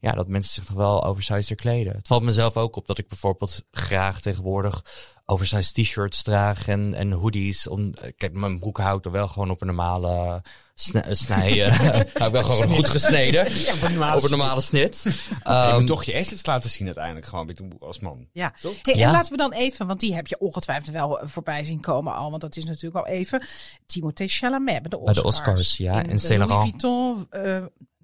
ja, 0.00 0.12
dat 0.12 0.28
mensen 0.28 0.54
zich 0.54 0.68
nog 0.68 0.78
wel 0.78 1.04
oversized 1.04 1.56
kleden. 1.56 1.96
Het 1.96 2.06
valt 2.08 2.22
mezelf 2.22 2.56
ook 2.56 2.76
op 2.76 2.86
dat 2.86 2.98
ik 2.98 3.08
bijvoorbeeld 3.08 3.64
graag 3.70 4.20
tegenwoordig 4.20 4.84
oversized 5.32 5.74
t-shirts 5.74 6.22
draag 6.22 6.68
en, 6.68 6.94
en 6.94 7.12
hoodies. 7.12 7.68
Om, 7.68 7.92
eh, 7.94 8.12
kijk, 8.16 8.32
mijn 8.32 8.58
broek 8.58 8.78
houdt 8.78 9.04
er 9.06 9.12
wel 9.12 9.28
gewoon 9.28 9.50
op 9.50 9.60
een 9.60 9.66
normale 9.66 10.42
sne- 10.74 11.00
eh, 11.00 11.14
snij. 11.14 11.64
eh, 11.64 11.76
hou 12.14 12.26
ik 12.26 12.32
wel 12.32 12.42
gewoon 12.44 12.74
goed 12.74 12.88
gesneden. 12.88 13.46
op 13.74 13.82
een 13.82 13.92
normale 13.92 14.16
op 14.16 14.22
een 14.24 14.30
normale 14.30 14.60
snit. 14.60 15.00
Je 15.02 15.12
Ehm, 15.42 15.74
moet 15.78 15.86
toch 15.86 16.04
je 16.04 16.18
assets 16.18 16.46
laten 16.46 16.70
zien 16.70 16.86
uiteindelijk, 16.86 17.26
gewoon 17.26 17.54
als 17.78 18.00
man. 18.00 18.26
Ja. 18.32 18.52
Hey, 18.82 18.94
Ja. 18.94 19.06
En 19.06 19.12
laten 19.12 19.30
we 19.30 19.36
dan 19.38 19.52
even, 19.52 19.86
want 19.86 20.00
die 20.00 20.14
heb 20.14 20.26
je 20.26 20.38
ongetwijfeld 20.38 20.90
wel 20.90 21.20
eh, 21.20 21.28
voorbij 21.28 21.64
zien 21.64 21.80
komen 21.80 22.14
al. 22.14 22.30
Want 22.30 22.42
dat 22.42 22.56
is 22.56 22.64
natuurlijk 22.64 23.06
al 23.06 23.12
even. 23.12 23.46
Timothée 23.86 24.28
Chalamet 24.28 24.82
bij 24.82 24.82
de 24.82 24.88
Bij 24.88 24.98
Oscars. 24.98 25.16
de 25.20 25.24
Oscars, 25.26 25.76
ja, 25.76 26.02
In 26.02 26.10
en 26.10 26.38
Louis. 26.38 26.48
Vuitton, 26.68 27.26
eh, 27.30 27.56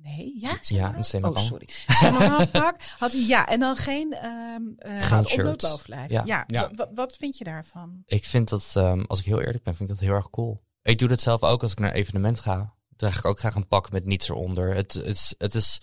nee, 0.03 0.37
ja? 0.41 0.59
Ja, 0.61 0.95
een 1.13 1.25
Oh, 1.25 1.37
sorry. 1.37 1.69
Pak 2.53 2.77
had 2.99 3.13
hij, 3.13 3.21
ja. 3.27 3.47
En 3.47 3.61
dan 3.61 3.77
geen, 3.77 4.13
ehm 4.13 4.63
eh 4.77 5.03
shirt. 5.03 5.27
opblootbovenlijf. 5.33 6.11
Ja. 6.11 6.23
Ja. 6.25 6.45
Ja. 6.47 6.61
Wa- 6.61 6.71
wa- 6.77 6.89
wat 6.95 7.17
vind 7.19 7.39
je 7.39 7.45
daarvan? 7.45 8.03
ik 8.07 8.25
vind 8.25 8.49
dat, 8.49 8.73
ehm, 8.75 9.01
als 9.07 9.19
ik 9.19 9.25
heel 9.25 9.41
eerlijk 9.41 9.65
ben, 9.65 9.77
vind 9.77 9.91
ik 9.91 9.97
dat 9.97 10.05
heel 10.05 10.15
erg 10.15 10.31
cool. 10.31 10.63
Ik 10.83 10.99
doe 10.99 11.09
dat 11.09 11.21
zelf 11.21 11.43
ook 11.43 11.63
als 11.63 11.73
ik 11.73 11.79
naar 11.79 11.91
een 11.91 11.97
evenement 11.97 12.41
ga. 12.41 12.75
Draag 12.97 13.19
ik 13.19 13.25
ook 13.25 13.39
graag 13.39 13.55
een 13.55 13.69
pak 13.69 13.91
met 13.91 14.05
niets 14.05 14.29
eronder. 14.29 14.75
Het, 14.75 14.93
het 14.93 15.07
is, 15.07 15.35
het 15.39 15.55
is 15.55 15.81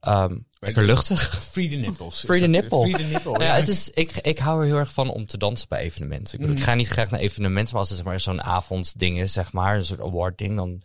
ehm, 0.00 0.38
lekker 0.58 0.84
luchtig. 0.84 1.44
Free 1.44 1.68
the 1.68 1.76
nipples. 1.76 2.20
Free 2.20 2.40
the 2.40 2.46
nipple. 2.46 2.80
Free 2.80 2.94
the 2.96 3.02
nipple, 3.02 3.44
ja, 3.44 3.54
het 3.54 3.68
is, 3.68 3.90
ik, 3.90 4.10
ik 4.16 4.38
hou 4.38 4.60
er 4.60 4.66
heel 4.66 4.76
erg 4.76 4.92
van 4.92 5.08
om 5.10 5.26
te 5.26 5.38
dansen 5.38 5.68
bij 5.68 5.80
evenementen. 5.80 6.32
Ik, 6.34 6.40
bedoel, 6.40 6.54
Mm. 6.54 6.60
ik 6.60 6.66
ga 6.68 6.74
niet 6.74 6.88
graag 6.88 7.10
naar 7.10 7.20
evenementen, 7.20 7.70
maar 7.72 7.80
als 7.80 7.88
het 7.88 7.98
zeg 7.98 8.06
maar, 8.06 8.20
zo'n 8.20 8.42
avondding 8.42 9.20
is, 9.20 9.32
zeg 9.32 9.52
maar, 9.52 9.76
een 9.76 9.84
soort 9.84 10.00
award 10.00 10.38
ding, 10.38 10.56
dan 10.56 10.68
vind 10.68 10.82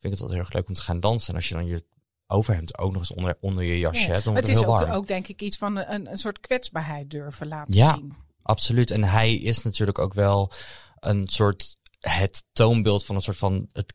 ik 0.00 0.10
het 0.10 0.20
altijd 0.20 0.30
heel 0.30 0.40
erg 0.40 0.52
leuk 0.52 0.68
om 0.68 0.74
te 0.74 0.80
gaan 0.82 1.00
dansen. 1.00 1.28
En 1.30 1.34
als 1.36 1.48
je 1.48 1.54
dan 1.54 1.66
je 1.66 1.84
overhemd 2.26 2.78
ook 2.78 2.90
nog 2.92 3.00
eens 3.00 3.14
onder, 3.14 3.36
onder 3.40 3.64
je 3.64 3.78
jasje 3.78 4.10
hebt, 4.12 4.24
dan 4.24 4.34
het 4.34 4.48
is 4.48 4.56
het 4.58 4.66
heel 4.66 4.78
ook, 4.80 4.92
ook 4.94 5.06
denk 5.06 5.28
ik 5.28 5.42
iets 5.42 5.56
van 5.56 5.76
een, 5.76 6.10
een 6.10 6.16
soort 6.16 6.40
kwetsbaarheid 6.40 7.10
durven 7.10 7.48
laten 7.48 7.74
Ja. 7.74 7.94
zien. 7.94 8.16
Absoluut. 8.42 8.90
En 8.90 9.04
hij 9.04 9.34
is 9.34 9.62
natuurlijk 9.62 9.98
ook 9.98 10.14
wel 10.14 10.52
een 10.98 11.26
soort 11.26 11.76
het 12.00 12.44
toonbeeld 12.52 13.04
van 13.04 13.14
een 13.16 13.22
soort 13.22 13.36
van 13.36 13.68
het, 13.72 13.94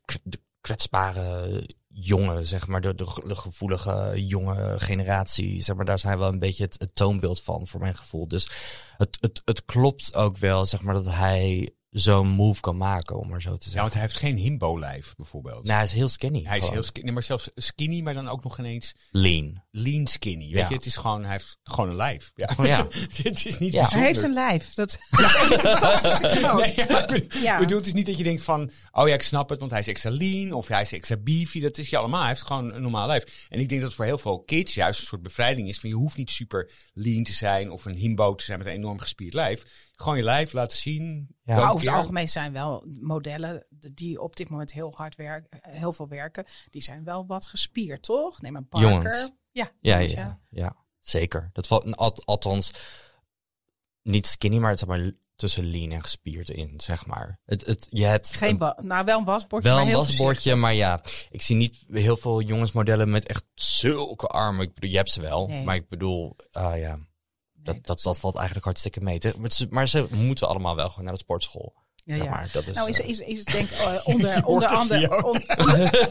kwetsbare 0.61 1.69
jongen, 1.87 2.47
zeg 2.47 2.67
maar, 2.67 2.81
de, 2.81 2.95
de, 2.95 3.05
ge- 3.05 3.27
de 3.27 3.35
gevoelige 3.35 4.13
jonge 4.25 4.79
generatie. 4.79 5.61
Zeg 5.61 5.75
maar, 5.75 5.85
daar 5.85 5.95
is 5.95 6.03
hij 6.03 6.17
wel 6.17 6.27
een 6.27 6.39
beetje 6.39 6.63
het, 6.63 6.75
het 6.79 6.95
toonbeeld 6.95 7.41
van, 7.41 7.67
voor 7.67 7.79
mijn 7.79 7.97
gevoel. 7.97 8.27
Dus 8.27 8.49
het, 8.97 9.17
het, 9.21 9.41
het 9.45 9.65
klopt 9.65 10.15
ook 10.15 10.37
wel, 10.37 10.65
zeg 10.65 10.81
maar, 10.81 10.93
dat 10.93 11.05
hij 11.05 11.69
zo'n 11.91 12.27
move 12.27 12.61
kan 12.61 12.77
maken, 12.77 13.19
om 13.19 13.29
maar 13.29 13.41
zo 13.41 13.49
te 13.49 13.55
Ja, 13.55 13.61
zeggen. 13.63 13.81
want 13.81 13.93
hij 13.93 14.01
heeft 14.01 14.15
geen 14.15 14.35
himbo-lijf 14.37 15.13
bijvoorbeeld. 15.15 15.63
nou, 15.63 15.75
hij 15.75 15.83
is 15.83 15.93
heel 15.93 16.07
skinny. 16.07 16.41
hij 16.43 16.53
is 16.57 16.59
gewoon. 16.59 16.73
heel 16.73 16.83
skinny, 16.87 17.11
maar 17.11 17.23
zelfs 17.23 17.49
skinny, 17.55 18.01
maar 18.01 18.13
dan 18.13 18.27
ook 18.29 18.43
nog 18.43 18.59
ineens 18.59 18.95
lean. 19.09 19.63
lean 19.71 20.07
skinny. 20.07 20.45
Weet 20.45 20.51
Ja. 20.61 20.67
je, 20.69 20.73
het 20.73 20.85
is 20.85 20.95
gewoon, 20.95 21.23
hij 21.23 21.31
heeft 21.31 21.57
gewoon 21.63 21.89
een 21.89 21.95
lijf. 21.95 22.31
Ja. 22.35 22.49
Oh, 22.57 22.65
ja. 22.65 22.87
het 23.23 23.45
is 23.45 23.57
niet 23.59 23.73
Ja. 23.73 23.87
Hij 23.89 24.01
heeft 24.05 24.21
een 24.21 24.33
lijf. 24.33 24.73
Dat. 24.73 24.97
Nee, 26.61 26.73
ja, 26.75 26.99
ik 26.99 27.07
bedoel- 27.07 27.41
Ja. 27.41 27.53
ik 27.53 27.59
bedoel, 27.59 27.77
het 27.77 27.87
is 27.87 27.93
niet 27.93 28.05
dat 28.05 28.17
je 28.17 28.23
denkt 28.23 28.41
van, 28.43 28.71
oh 28.91 29.07
ja, 29.07 29.13
ik 29.13 29.21
snap 29.21 29.49
het, 29.49 29.59
want 29.59 29.71
hij 29.71 29.79
is 29.79 29.87
extra 29.87 30.11
lean 30.11 30.51
of 30.51 30.67
hij 30.67 30.81
is 30.81 30.91
extra 30.91 31.17
beefy. 31.17 31.59
Dat 31.61 31.77
is 31.77 31.89
je 31.89 31.97
allemaal. 31.97 32.19
Hij 32.19 32.29
heeft 32.29 32.41
gewoon 32.41 32.73
een 32.73 32.81
normaal 32.81 33.07
lijf. 33.07 33.45
En 33.49 33.59
ik 33.59 33.69
denk 33.69 33.79
dat 33.81 33.89
het 33.89 33.93
voor 33.97 34.05
heel 34.05 34.17
veel 34.17 34.39
kids 34.43 34.73
juist 34.73 34.99
een 35.01 35.07
soort 35.07 35.21
bevrijding 35.23 35.67
is 35.67 35.79
van 35.79 35.89
je 35.89 35.95
hoeft 35.95 36.17
niet 36.17 36.29
super 36.31 36.69
lean 36.93 37.23
te 37.23 37.33
zijn 37.33 37.71
of 37.71 37.85
een 37.85 37.95
himbo 37.95 38.35
te 38.35 38.43
zijn 38.43 38.57
met 38.57 38.67
een 38.67 38.73
enorm 38.73 38.99
gespierd 38.99 39.33
lijf. 39.33 39.63
Gewoon 40.01 40.17
je 40.17 40.23
lijf 40.23 40.53
laten 40.53 40.77
zien. 40.77 41.35
Ja. 41.43 41.55
Maar 41.55 41.71
over 41.73 41.85
het 41.87 41.95
algemeen 41.95 42.29
zijn 42.29 42.53
wel 42.53 42.85
modellen 43.01 43.65
die 43.91 44.21
op 44.21 44.35
dit 44.35 44.49
moment 44.49 44.73
heel 44.73 44.91
hard 44.95 45.15
werken, 45.15 45.59
heel 45.61 45.93
veel 45.93 46.07
werken, 46.07 46.45
die 46.69 46.81
zijn 46.81 47.03
wel 47.03 47.25
wat 47.25 47.45
gespierd, 47.45 48.01
toch? 48.03 48.41
Neem 48.41 48.55
een 48.55 48.67
Parker. 48.67 48.89
Jongens. 48.89 49.31
Ja, 49.51 49.71
Ja, 49.81 49.97
ja, 49.97 50.39
ja, 50.49 50.75
zeker. 50.99 51.49
Dat 51.53 51.67
valt 51.67 51.95
al- 51.95 52.21
althans 52.25 52.71
niet 54.01 54.27
skinny, 54.27 54.57
maar 54.57 54.69
het 54.71 54.81
is 54.81 54.85
maar 54.87 55.11
tussen 55.35 55.65
lean 55.71 55.91
en 55.91 56.03
gespierd 56.03 56.49
in, 56.49 56.73
zeg 56.79 57.05
maar. 57.05 57.39
Het, 57.45 57.65
het, 57.65 57.87
je 57.89 58.03
hebt 58.05 58.33
Geen 58.33 58.61
een- 58.61 58.87
nou, 58.87 59.05
wel 59.05 59.17
een 59.19 59.25
wasbordje, 59.25 59.67
wel 59.69 59.77
maar 59.77 59.85
een 59.87 59.91
heel 59.93 60.05
wasbordje, 60.05 60.55
maar 60.55 60.73
ja, 60.73 61.03
ik 61.29 61.41
zie 61.41 61.55
niet 61.55 61.83
heel 61.87 62.17
veel 62.17 62.41
jongensmodellen 62.41 63.09
met 63.09 63.25
echt 63.27 63.43
zulke 63.55 64.27
armen. 64.27 64.65
Ik 64.65 64.73
bedoel, 64.73 64.89
je 64.89 64.95
hebt 64.97 65.11
ze 65.11 65.21
wel, 65.21 65.47
Nee. 65.47 65.63
maar 65.63 65.75
ik 65.75 65.89
bedoel, 65.89 66.35
ah 66.51 66.77
ja, 66.77 66.99
dat, 67.63 67.77
dat, 67.81 68.01
dat 68.01 68.19
valt 68.19 68.35
eigenlijk 68.35 68.65
hartstikke 68.65 69.01
mee. 69.01 69.19
Maar 69.39 69.51
ze, 69.51 69.67
maar 69.69 69.87
ze 69.87 70.07
moeten 70.09 70.47
allemaal 70.47 70.75
wel 70.75 70.89
gewoon 70.89 71.03
naar 71.03 71.13
de 71.13 71.19
sportschool. 71.19 71.73
Ja, 72.03 72.15
ja. 72.15 72.29
maar. 72.29 72.49
Dat 72.53 72.67
is, 72.67 72.75
nou, 72.75 72.89
is, 72.89 73.01
eh, 73.01 73.07
is, 73.09 73.19
is 73.19 73.37
het 73.39 73.47
denk 73.51 73.69
ik 73.69 73.77
eh, 73.77 73.99
onder, 74.13 74.45
onder 74.45 74.67
andere... 74.67 75.23
on- 75.23 75.33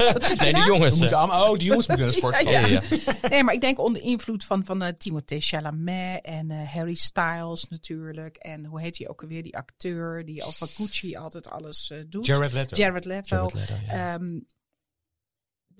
nee, 0.40 0.52
de 0.52 0.62
jongens. 0.66 0.94
We 0.94 1.00
moeten 1.00 1.08
eh, 1.08 1.18
allemaal, 1.18 1.50
oh, 1.52 1.58
die 1.58 1.66
jongens 1.66 1.86
moeten 1.86 2.04
naar 2.06 2.14
de 2.14 2.18
sportschool. 2.18 2.52
ja, 2.52 2.66
ja. 2.66 2.82
Nee, 3.28 3.44
maar 3.44 3.54
ik 3.54 3.60
denk 3.60 3.78
onder 3.80 4.02
invloed 4.02 4.44
van, 4.44 4.64
van 4.64 4.82
eh, 4.82 4.92
Timothée 4.98 5.40
Chalamet 5.40 6.24
en 6.24 6.50
eh, 6.50 6.72
Harry 6.72 6.94
Styles 6.94 7.66
natuurlijk. 7.68 8.36
En 8.36 8.64
hoe 8.64 8.80
heet 8.80 8.98
hij 8.98 9.08
ook 9.08 9.22
alweer, 9.22 9.42
die 9.42 9.56
acteur 9.56 10.24
die 10.24 10.44
al 10.44 10.52
van 10.52 10.68
Gucci 10.68 11.16
altijd 11.16 11.50
alles 11.50 11.90
eh, 11.90 11.98
doet. 12.08 12.26
Jared 12.26 12.52
Leto. 12.52 12.76
Jared 12.76 13.04
Leto. 13.04 13.36
Jared 13.36 13.54
Leto, 13.54 13.74
ja. 13.86 14.18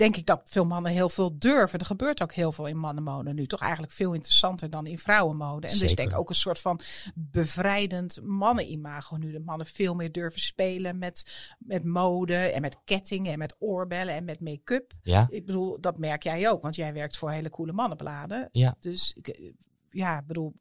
Denk 0.01 0.17
ik 0.17 0.27
dat 0.27 0.41
veel 0.45 0.65
mannen 0.65 0.93
heel 0.93 1.09
veel 1.09 1.39
durven. 1.39 1.79
Er 1.79 1.87
gebeurt 1.87 2.23
ook 2.23 2.33
heel 2.33 2.53
veel 2.53 2.67
in 2.67 2.79
mannenmode 2.79 3.33
nu. 3.33 3.47
Toch 3.47 3.61
eigenlijk 3.61 3.93
veel 3.93 4.13
interessanter 4.13 4.71
dan 4.71 4.87
in 4.87 4.99
vrouwenmode. 4.99 5.67
En 5.67 5.79
dus 5.79 5.95
denk 5.95 6.11
ik 6.11 6.19
ook 6.19 6.29
een 6.29 6.35
soort 6.35 6.59
van 6.59 6.81
bevrijdend 7.15 8.21
mannenimago 8.23 9.17
nu. 9.17 9.33
De 9.33 9.41
mannen 9.41 9.67
veel 9.67 9.95
meer 9.95 10.13
durven 10.13 10.41
spelen 10.41 10.99
met, 10.99 11.55
met 11.59 11.85
mode 11.85 12.37
en 12.37 12.61
met 12.61 12.77
kettingen 12.85 13.33
en 13.33 13.39
met 13.39 13.57
oorbellen 13.59 14.15
en 14.15 14.25
met 14.25 14.41
make-up. 14.41 14.93
ja. 15.03 15.27
Ik 15.31 15.47
bedoel, 15.47 15.81
dat 15.81 15.99
merk 15.99 16.23
jij 16.23 16.51
ook, 16.51 16.63
want 16.63 16.75
jij 16.75 16.93
werkt 16.93 17.17
voor 17.17 17.31
hele 17.31 17.51
coole 17.51 17.73
mannenbladen. 17.73 18.49
Ja. 18.53 18.77
Dus 18.81 19.13
ik, 19.17 19.29
eh, 19.29 19.53
ja, 19.91 20.19
ik 20.19 20.27
bedoel, 20.27 20.55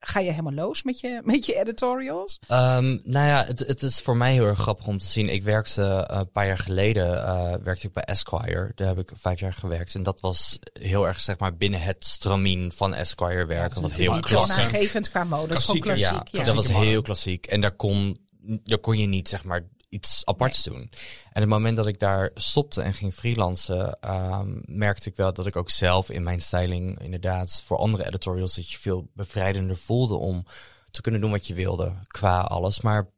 ga 0.00 0.20
je 0.20 0.30
helemaal 0.30 0.52
los 0.52 0.82
met 0.82 1.00
je, 1.00 1.20
met 1.24 1.46
je 1.46 1.60
editorials? 1.60 2.38
Ehm, 2.46 2.98
nou 3.04 3.26
ja, 3.26 3.44
het, 3.44 3.58
het 3.58 3.82
is 3.82 4.00
voor 4.00 4.16
mij 4.16 4.32
heel 4.32 4.46
erg 4.46 4.58
grappig 4.58 4.86
om 4.86 4.98
te 4.98 5.06
zien. 5.06 5.28
Ik 5.28 5.42
werkte 5.42 5.82
eh, 5.82 6.18
een 6.18 6.30
paar 6.30 6.46
jaar 6.46 6.58
geleden 6.58 7.26
eh, 7.26 7.54
werkte 7.62 7.86
ik 7.86 7.92
bij 7.92 8.02
Esquire. 8.02 8.72
Daar 8.74 8.88
heb 8.88 8.98
ik 8.98 9.12
vijf 9.14 9.40
jaar 9.40 9.52
gewerkt. 9.52 9.94
En 9.94 10.02
dat 10.02 10.20
was 10.20 10.58
heel 10.72 11.06
erg 11.06 11.20
zeg 11.20 11.38
maar 11.38 11.56
binnen 11.56 11.80
het 11.80 12.06
stramien 12.06 12.72
van 12.72 12.94
Esquire 12.94 13.46
werken. 13.46 13.82
wat 13.82 13.92
heel 13.92 14.20
klassiek. 14.20 14.54
toonaangevend 14.54 15.10
qua 15.10 15.24
mode. 15.24 15.48
Dat 15.48 15.58
is 15.58 15.64
gewoon 15.64 15.80
Klassieker, 15.80 16.12
klassiek. 16.12 16.32
Ja, 16.32 16.40
Ja, 16.40 16.44
dat 16.44 16.54
was 16.54 16.68
heel 16.68 17.02
klassiek. 17.02 17.46
En 17.46 17.60
daar 17.60 17.76
kon, 17.76 18.18
daar 18.64 18.78
kon 18.78 18.98
je 18.98 19.06
niet, 19.06 19.28
zeg 19.28 19.44
maar, 19.44 19.62
iets 19.90 20.24
aparts 20.24 20.62
doen. 20.64 20.90
En 21.32 21.40
het 21.40 21.48
moment 21.48 21.76
dat 21.76 21.86
ik 21.86 21.98
daar 21.98 22.30
stopte 22.34 22.82
en 22.82 22.94
ging 22.94 23.14
freelancen, 23.14 24.00
ehm, 24.00 24.60
merkte 24.64 25.08
ik 25.08 25.16
wel 25.16 25.32
dat 25.32 25.46
ik 25.46 25.56
ook 25.56 25.70
zelf 25.70 26.10
in 26.10 26.22
mijn 26.22 26.40
styling, 26.40 27.00
inderdaad, 27.02 27.62
voor 27.66 27.76
andere 27.76 28.06
editorials, 28.06 28.54
dat 28.54 28.70
je 28.70 28.78
veel 28.78 29.10
bevrijdender 29.14 29.76
voelde 29.76 30.14
om 30.14 30.46
te 30.90 31.00
kunnen 31.00 31.20
doen 31.20 31.30
wat 31.30 31.46
je 31.46 31.54
wilde 31.54 31.94
qua 32.06 32.40
alles. 32.40 32.80
Maar 32.80 33.10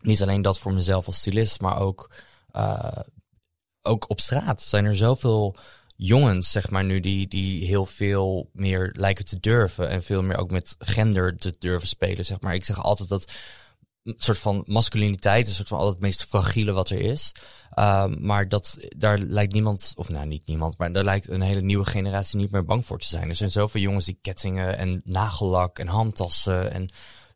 niet 0.00 0.22
alleen 0.22 0.42
dat 0.42 0.58
voor 0.58 0.72
mezelf 0.72 1.06
als 1.06 1.16
stylist, 1.16 1.60
maar 1.60 1.80
ook, 1.80 2.10
eh, 2.50 3.00
ook 3.82 4.10
op 4.10 4.20
straat 4.20 4.62
zijn 4.62 4.84
er 4.84 4.96
zoveel 4.96 5.56
jongens, 5.96 6.50
zeg 6.50 6.70
maar 6.70 6.84
nu, 6.84 7.00
die, 7.00 7.28
die 7.28 7.64
heel 7.64 7.86
veel 7.86 8.50
meer 8.52 8.94
lijken 8.96 9.24
te 9.24 9.40
durven. 9.40 9.88
En 9.88 10.02
veel 10.02 10.22
meer 10.22 10.36
ook 10.36 10.50
met 10.50 10.74
gender 10.78 11.36
te 11.36 11.56
durven 11.58 11.88
spelen, 11.88 12.24
zeg 12.24 12.40
maar. 12.40 12.54
Ik 12.54 12.64
zeg 12.64 12.82
altijd 12.82 13.08
dat 13.08 13.32
een 14.08 14.14
soort 14.18 14.38
van 14.38 14.62
masculiniteit 14.66 15.48
een 15.48 15.54
soort 15.54 15.68
van 15.68 15.78
altijd 15.78 15.96
het 15.96 16.04
meest 16.04 16.24
fragiele 16.24 16.72
wat 16.72 16.90
er 16.90 17.00
is. 17.00 17.32
Ehm, 17.70 18.14
maar 18.26 18.48
dat, 18.48 18.78
daar 18.96 19.18
lijkt 19.18 19.52
niemand, 19.52 19.92
of 19.96 20.08
nou 20.08 20.26
niet 20.26 20.46
niemand, 20.46 20.78
maar 20.78 20.92
daar 20.92 21.04
lijkt 21.04 21.28
een 21.28 21.40
hele 21.40 21.60
nieuwe 21.60 21.84
generatie 21.84 22.38
niet 22.38 22.50
meer 22.50 22.64
bang 22.64 22.86
voor 22.86 22.98
te 22.98 23.06
zijn. 23.06 23.28
Er 23.28 23.34
zijn 23.34 23.50
zoveel 23.50 23.80
jongens 23.80 24.04
die 24.04 24.18
kettingen 24.22 24.78
en 24.78 25.00
nagellak 25.04 25.78
en 25.78 25.86
handtassen 25.86 26.72
en 26.72 26.90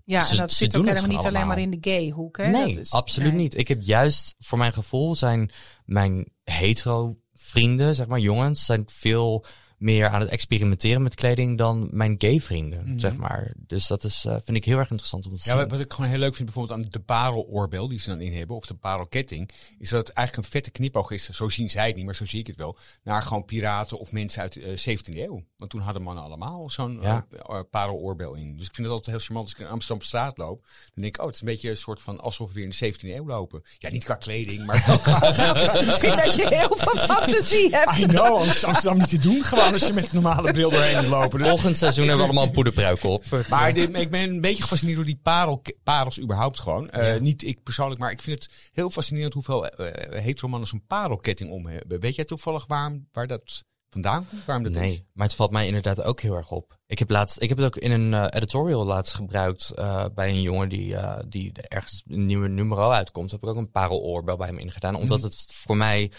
Ja, 0.05 0.25
Ze- 0.25 0.33
en 0.33 0.37
dat 0.39 0.51
zit 0.53 0.77
ook 0.77 0.87
helemaal 0.87 1.09
niet 1.11 1.27
alleen 1.27 1.47
maar 1.47 1.59
in 1.59 1.71
de 1.71 1.91
gay 1.91 2.09
hoek. 2.11 2.37
Hè? 2.37 2.47
Nee, 2.47 2.67
Dat 2.75 2.77
is- 2.85 2.93
absoluut 2.93 3.33
nee. 3.33 3.43
niet. 3.43 3.57
Ik 3.59 3.69
heb 3.69 3.83
juist, 3.83 4.35
voor 4.39 4.59
mijn 4.59 4.73
gevoel, 4.73 5.15
zijn 5.15 5.51
mijn 5.85 6.29
hetero 6.45 7.17
vrienden, 7.35 7.95
zeg 7.95 8.07
maar 8.07 8.19
jongens, 8.19 8.65
zijn 8.65 8.83
veel 8.93 9.45
meer 9.83 10.09
aan 10.09 10.21
het 10.21 10.31
experimenteren 10.31 11.03
met 11.03 11.15
kleding 11.15 11.59
dan 11.59 11.89
mijn 11.91 12.15
gay 12.19 12.41
vrienden, 12.41 13.01
zeg 13.01 13.17
maar. 13.17 13.53
Dus 13.67 13.87
dat 13.87 14.05
is, 14.05 14.25
eh, 14.25 14.37
vind 14.45 14.57
ik 14.57 14.65
heel 14.65 14.79
erg 14.79 14.89
interessant 14.91 15.27
om 15.27 15.31
te 15.37 15.43
Ja, 15.45 15.51
zien. 15.51 15.57
wat, 15.63 15.71
wat 15.71 15.81
ik 15.81 15.93
gewoon 15.93 16.11
heel 16.11 16.19
leuk 16.19 16.35
vind 16.35 16.45
bijvoorbeeld 16.53 16.79
aan 16.85 16.91
de 16.91 17.01
pareloorbel 17.01 17.89
die 17.89 18.01
ze 18.01 18.09
dan 18.09 18.21
in 18.21 18.33
hebben, 18.35 18.57
of 18.57 18.67
de 18.67 18.75
parelketting, 18.75 19.51
is 19.79 19.89
dat 19.89 20.07
het 20.07 20.17
eigenlijk 20.17 20.47
een 20.47 20.53
vette 20.53 20.71
knipoog 20.71 21.11
is, 21.11 21.29
zo 21.29 21.49
zien 21.49 21.71
zij 21.71 21.87
het 21.87 21.97
niet, 21.97 22.05
maar 22.05 22.15
zo 22.15 22.27
zie 22.27 22.41
ik 22.41 22.47
het 22.47 22.57
wel, 22.57 22.77
naar 23.03 23.23
gewoon 23.23 23.45
piraten 23.45 23.99
of 23.99 24.13
mensen 24.13 24.43
uit 24.43 24.53
de 24.53 24.75
17e 24.77 25.19
eeuw. 25.23 25.45
Want 25.57 25.71
toen 25.71 25.81
hadden 25.81 26.03
mannen 26.03 26.25
allemaal 26.25 26.71
zo'n 26.71 26.99
Ja. 27.03 27.27
eh, 27.31 27.57
eh, 27.59 27.61
pareloorbel 27.71 28.35
in. 28.35 28.57
Dus 28.57 28.67
ik 28.67 28.75
vind 28.75 28.87
het 28.87 28.97
altijd 28.97 29.17
heel 29.17 29.25
charmant 29.25 29.45
als 29.47 29.55
ik 29.55 29.61
in 29.61 29.67
Amsterdam 29.67 29.97
op 29.97 30.03
straat 30.05 30.39
loop, 30.39 30.61
dan 30.63 31.03
denk 31.03 31.15
ik, 31.15 31.21
oh, 31.21 31.27
het 31.27 31.35
is 31.35 31.41
een 31.41 31.47
beetje 31.47 31.71
een 31.71 31.77
soort 31.77 32.01
van 32.03 32.21
alsof 32.21 32.49
we 32.49 32.55
weer 32.55 32.65
in 32.65 32.71
de 32.71 32.93
17e 32.95 33.15
eeuw 33.17 33.27
lopen. 33.27 33.63
Ja, 33.79 33.91
niet 33.91 34.05
qua 34.05 34.15
kleding, 34.15 34.67
maar 34.67 34.85
wel 34.87 34.99
qua... 35.07 35.27
Ik 35.27 35.93
vind 35.99 36.17
dat 36.17 36.35
je 36.35 36.47
heel 36.49 36.77
veel 36.77 37.01
fantasie 37.07 37.69
hebt. 37.77 37.99
I 38.01 38.07
know, 38.07 38.25
anders 38.37 38.57
is 38.57 38.65
Amsterdam 38.65 38.99
niet 38.99 39.09
te 39.09 39.19
doen 39.19 39.43
gewoon 39.45 39.72
als 39.73 39.87
je 39.87 39.93
met 39.93 40.05
een 40.05 40.11
normale 40.23 40.53
bril 40.53 40.71
doorheen 40.71 40.97
moet 40.97 41.07
lopen. 41.07 41.39
Dus- 41.39 41.49
Volgend 41.49 41.77
seizoen 41.77 42.07
hebben 42.09 42.27
we 42.27 42.31
allemaal 42.33 42.51
poederpruiken 42.53 43.09
op. 43.09 43.25
Maar 43.49 43.73
dit- 43.75 43.97
ik 43.97 44.11
ben 44.11 44.31
een 44.31 44.41
beetje 44.41 44.63
gefascineerd 44.63 44.97
door 44.97 45.07
die 45.07 45.21
parel, 45.23 45.63
parels 45.83 46.21
überhaupt 46.21 46.61
gewoon. 46.61 46.91
Eh, 46.91 47.21
Niet 47.21 47.45
ik 47.47 47.63
persoonlijk, 47.63 48.01
maar 48.01 48.11
ik 48.11 48.23
vind 48.23 48.43
het 48.43 48.53
heel 48.73 48.91
fascinerend 48.91 49.35
hoeveel 49.35 49.67
eh 49.67 50.23
hetero 50.23 50.49
mannen 50.49 50.69
zo'n 50.69 50.85
parelketting 50.87 51.51
om 51.51 51.67
hebben. 51.67 52.01
Weet 52.01 52.15
jij 52.15 52.25
toevallig 52.25 52.67
waarom, 52.67 53.09
waar 53.13 53.27
dat 53.27 53.65
vandaan 53.91 54.27
komt? 54.31 54.45
Waarom 54.45 54.65
dat 54.65 54.75
is? 54.75 54.79
Nee, 54.81 55.07
maar 55.13 55.27
het 55.27 55.37
valt 55.37 55.51
mij 55.51 55.67
inderdaad 55.67 56.03
ook 56.03 56.21
heel 56.21 56.35
erg 56.37 56.51
op. 56.51 56.79
Ik 56.87 56.99
heb, 56.99 57.11
laatst, 57.11 57.41
ik 57.43 57.49
heb 57.49 57.59
het 57.59 57.67
ook 57.67 57.77
in 57.77 57.91
een 57.91 58.15
eh, 58.15 58.27
editorial 58.31 58.85
laatst 58.85 59.15
gebruikt 59.15 59.71
eh, 59.71 60.05
bij 60.15 60.29
een 60.29 60.43
jongen 60.43 60.69
die, 60.69 60.97
eh, 60.97 61.19
die 61.29 61.53
ergens 61.53 62.03
een 62.09 62.27
nieuwe 62.27 62.49
numero 62.49 62.91
uitkomt. 62.91 63.31
Heb 63.31 63.43
ik 63.43 63.49
ook 63.49 63.57
een 63.57 63.71
pareloorbel 63.71 64.37
bij 64.37 64.47
hem 64.47 64.59
ingedaan. 64.59 64.95
Omdat 64.95 65.19
Mhm. 65.19 65.27
het 65.27 65.47
voor 65.55 65.77
mij 65.77 66.11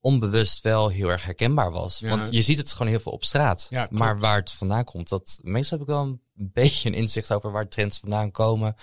onbewust 0.00 0.60
wel 0.60 0.88
heel 0.88 1.08
erg 1.08 1.24
herkenbaar 1.24 1.70
was. 1.70 1.98
Ja. 1.98 2.08
Want 2.08 2.32
je 2.32 2.42
ziet 2.42 2.58
het 2.58 2.72
gewoon 2.72 2.88
heel 2.88 3.00
veel 3.00 3.12
op 3.12 3.24
straat. 3.24 3.66
Ja, 3.70 3.86
maar 3.90 4.18
waar 4.18 4.36
het 4.36 4.52
vandaan 4.52 4.84
komt, 4.84 5.08
dat 5.08 5.38
meestal 5.42 5.78
heb 5.78 5.88
ik 5.88 5.94
wel 5.94 6.04
een 6.04 6.20
beetje 6.34 6.88
een 6.88 6.94
inzicht 6.94 7.32
over 7.32 7.52
waar 7.52 7.68
trends 7.68 7.98
vandaan 7.98 8.30
komen. 8.30 8.76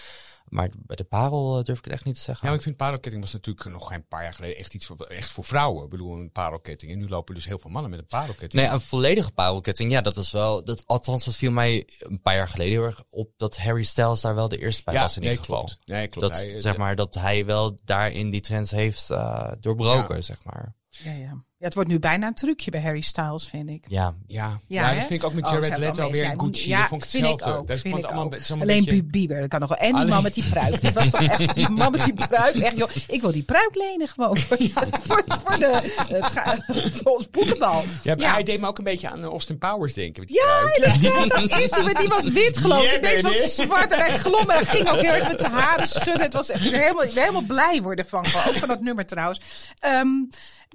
Maar 0.45 0.69
bij 0.78 0.95
de 0.95 1.04
parel 1.04 1.58
eh, 1.58 1.63
durf 1.63 1.78
ik 1.78 1.84
het 1.84 1.93
echt 1.93 2.06
niet 2.06 2.15
te 2.15 2.21
zeggen. 2.21 2.43
Ja, 2.43 2.49
maar 2.49 2.58
ik 2.58 2.65
vind 2.65 2.78
parelketting 2.78 3.23
was 3.23 3.34
natuurlijk 3.34 3.69
nog 3.69 3.88
geen 3.88 4.08
paar 4.08 4.23
jaar 4.23 4.34
geleden 4.34 4.58
echt 4.58 4.73
iets 4.73 4.86
voor, 4.86 5.06
echt 5.06 5.30
voor 5.30 5.43
vrouwen. 5.43 5.84
Ik 5.84 5.89
bedoel, 5.89 6.15
een 6.15 6.32
parelketting. 6.32 6.91
En 6.91 6.97
nu 6.97 7.08
lopen 7.08 7.36
dus 7.36 7.45
heel 7.45 7.60
veel 7.60 7.69
mannen 7.69 7.91
met 7.91 7.99
een 7.99 8.06
parelketting. 8.06 8.54
Nee, 8.54 8.67
een 8.71 8.82
volledige 8.82 9.32
parelketting, 9.32 9.91
ja, 9.91 10.01
dat 10.01 10.17
is 10.17 10.32
wel. 10.32 10.63
Dat, 10.63 10.84
althans, 10.86 11.25
dat 11.25 11.36
viel 11.36 11.51
mij 11.51 11.88
een 11.99 12.21
paar 12.21 12.36
jaar 12.36 12.47
geleden 12.47 12.73
heel 12.73 12.84
erg 12.84 13.04
op 13.10 13.32
dat 13.38 13.58
Harry 13.58 13.84
Styles 13.84 14.21
daar 14.21 14.36
wel 14.36 14.47
de 14.47 14.58
eerste 14.58 14.84
bij 14.84 14.93
ja, 14.93 15.01
was 15.01 15.15
in 15.15 15.21
nee, 15.21 15.32
ieder 15.32 15.45
geval. 15.45 15.69
Nee, 15.86 16.08
klopt. 16.08 16.28
Dat, 16.28 16.41
Hij, 16.41 16.54
eh, 16.54 16.62
zeg 16.62 16.78
maar, 16.78 16.95
dat 16.95 17.13
hij 17.13 17.45
wel 17.45 17.78
daarin 17.84 18.30
die 18.30 18.41
trends 18.41 18.71
heeft 18.71 19.10
eh, 19.10 19.51
doorbroken, 19.60 20.23
zeg 20.23 20.43
maar. 20.43 20.75
Ja, 21.04 21.12
ja. 21.12 21.18
ja, 21.58 21.66
het 21.66 21.74
wordt 21.74 21.90
nu 21.90 22.00
bijna 22.00 22.28
een 22.28 22.34
trucje 22.34 22.72
bij 22.72 22.82
Harry 22.82 23.02
Styles, 23.02 23.48
vind 23.48 23.70
ik. 23.70 23.86
Ja, 23.88 24.16
Ja, 24.28 24.60
Ja, 24.68 24.82
ja, 24.90 24.94
dat 24.96 25.06
vind 25.06 25.22
ik 25.22 25.24
ook 25.24 25.34
met 25.34 25.46
Oh, 25.46 25.52
Jared 25.52 25.78
Leto 25.78 26.12
weer 26.12 26.24
ja, 26.24 26.32
en 26.32 26.40
Gucci. 26.40 26.70
Ja, 26.70 26.80
dat 26.80 26.88
vond 26.88 27.04
ik 27.04 27.10
vind 27.10 27.24
hetzelfde. 27.28 27.52
ik 27.56 27.60
ook. 27.60 27.68
Dat 27.68 27.80
vind 27.80 27.94
vond 27.94 28.06
ik 28.06 28.10
allemaal 28.12 28.34
ook. 28.34 28.50
een 28.50 28.62
Alleen 28.62 28.84
beetje- 28.86 29.04
Bieber, 29.04 29.40
dat 29.40 29.50
kan 29.50 29.60
nog 29.60 29.70
wel. 29.70 29.78
En 29.78 29.86
die 29.88 29.96
Alleen- 29.96 30.10
man 30.14 30.24
met 30.24 30.34
die 30.34 30.44
pruik. 30.50 30.82
Die 30.82 30.92
was 30.94 31.10
toch 31.10 31.22
echt, 31.22 31.56
die 31.56 31.70
man 31.80 31.92
met 31.92 32.02
die 32.04 32.14
pruik. 32.14 32.56
Echt, 32.56 32.78
joh, 32.78 32.90
ik 33.08 33.22
wil 33.22 33.32
die 33.32 33.44
pruik 33.44 33.76
lenen 33.76 34.08
gewoon. 34.08 34.38
Voor, 34.38 34.58
voor, 35.08 35.24
voor, 35.44 35.60
de, 35.60 36.04
het 36.08 36.26
ga, 36.26 36.58
voor 36.92 37.12
ons 37.12 37.30
boekenbal. 37.30 37.84
Ja, 38.04 38.16
maar 38.16 38.20
Ja. 38.26 38.34
hij 38.34 38.44
deed 38.44 38.60
me 38.60 38.68
ook 38.68 38.78
een 38.78 38.84
beetje 38.84 39.10
aan 39.10 39.20
eh, 39.24 39.26
Austin 39.30 39.58
Powers 39.58 39.94
denken. 39.94 40.20
Met 40.20 40.30
die 40.30 40.38
Ja, 40.38 40.60
pruik. 40.60 40.96
inderdaad, 40.96 41.30
dat 41.50 41.60
is 41.60 41.70
die. 41.72 41.94
Die 41.98 42.08
was 42.08 42.28
wit, 42.28 42.58
geloof 42.58 42.84
ik. 42.84 42.90
Yeah, 42.90 43.02
Deze 43.02 43.22
was 43.22 43.56
zwart 43.56 43.92
en 43.92 44.00
hij 44.00 44.18
glom. 44.18 44.50
En 44.50 44.56
hij 44.56 44.66
ging 44.66 44.90
ook 44.90 45.02
heel 45.02 45.14
erg 45.14 45.28
met 45.32 45.40
zijn 45.40 45.52
haren 45.52 45.88
schudden. 45.88 46.22
Het 46.22 46.34
was 46.34 46.50
echt 46.50 46.64
helemaal, 46.64 47.06
helemaal 47.14 47.42
blij 47.42 47.82
worden 47.82 48.06
van. 48.08 48.26
Ook 48.26 48.56
van 48.56 48.68
dat 48.68 48.82
nummer 48.82 49.06
trouwens. 49.06 49.40
Ehm, 49.80 50.08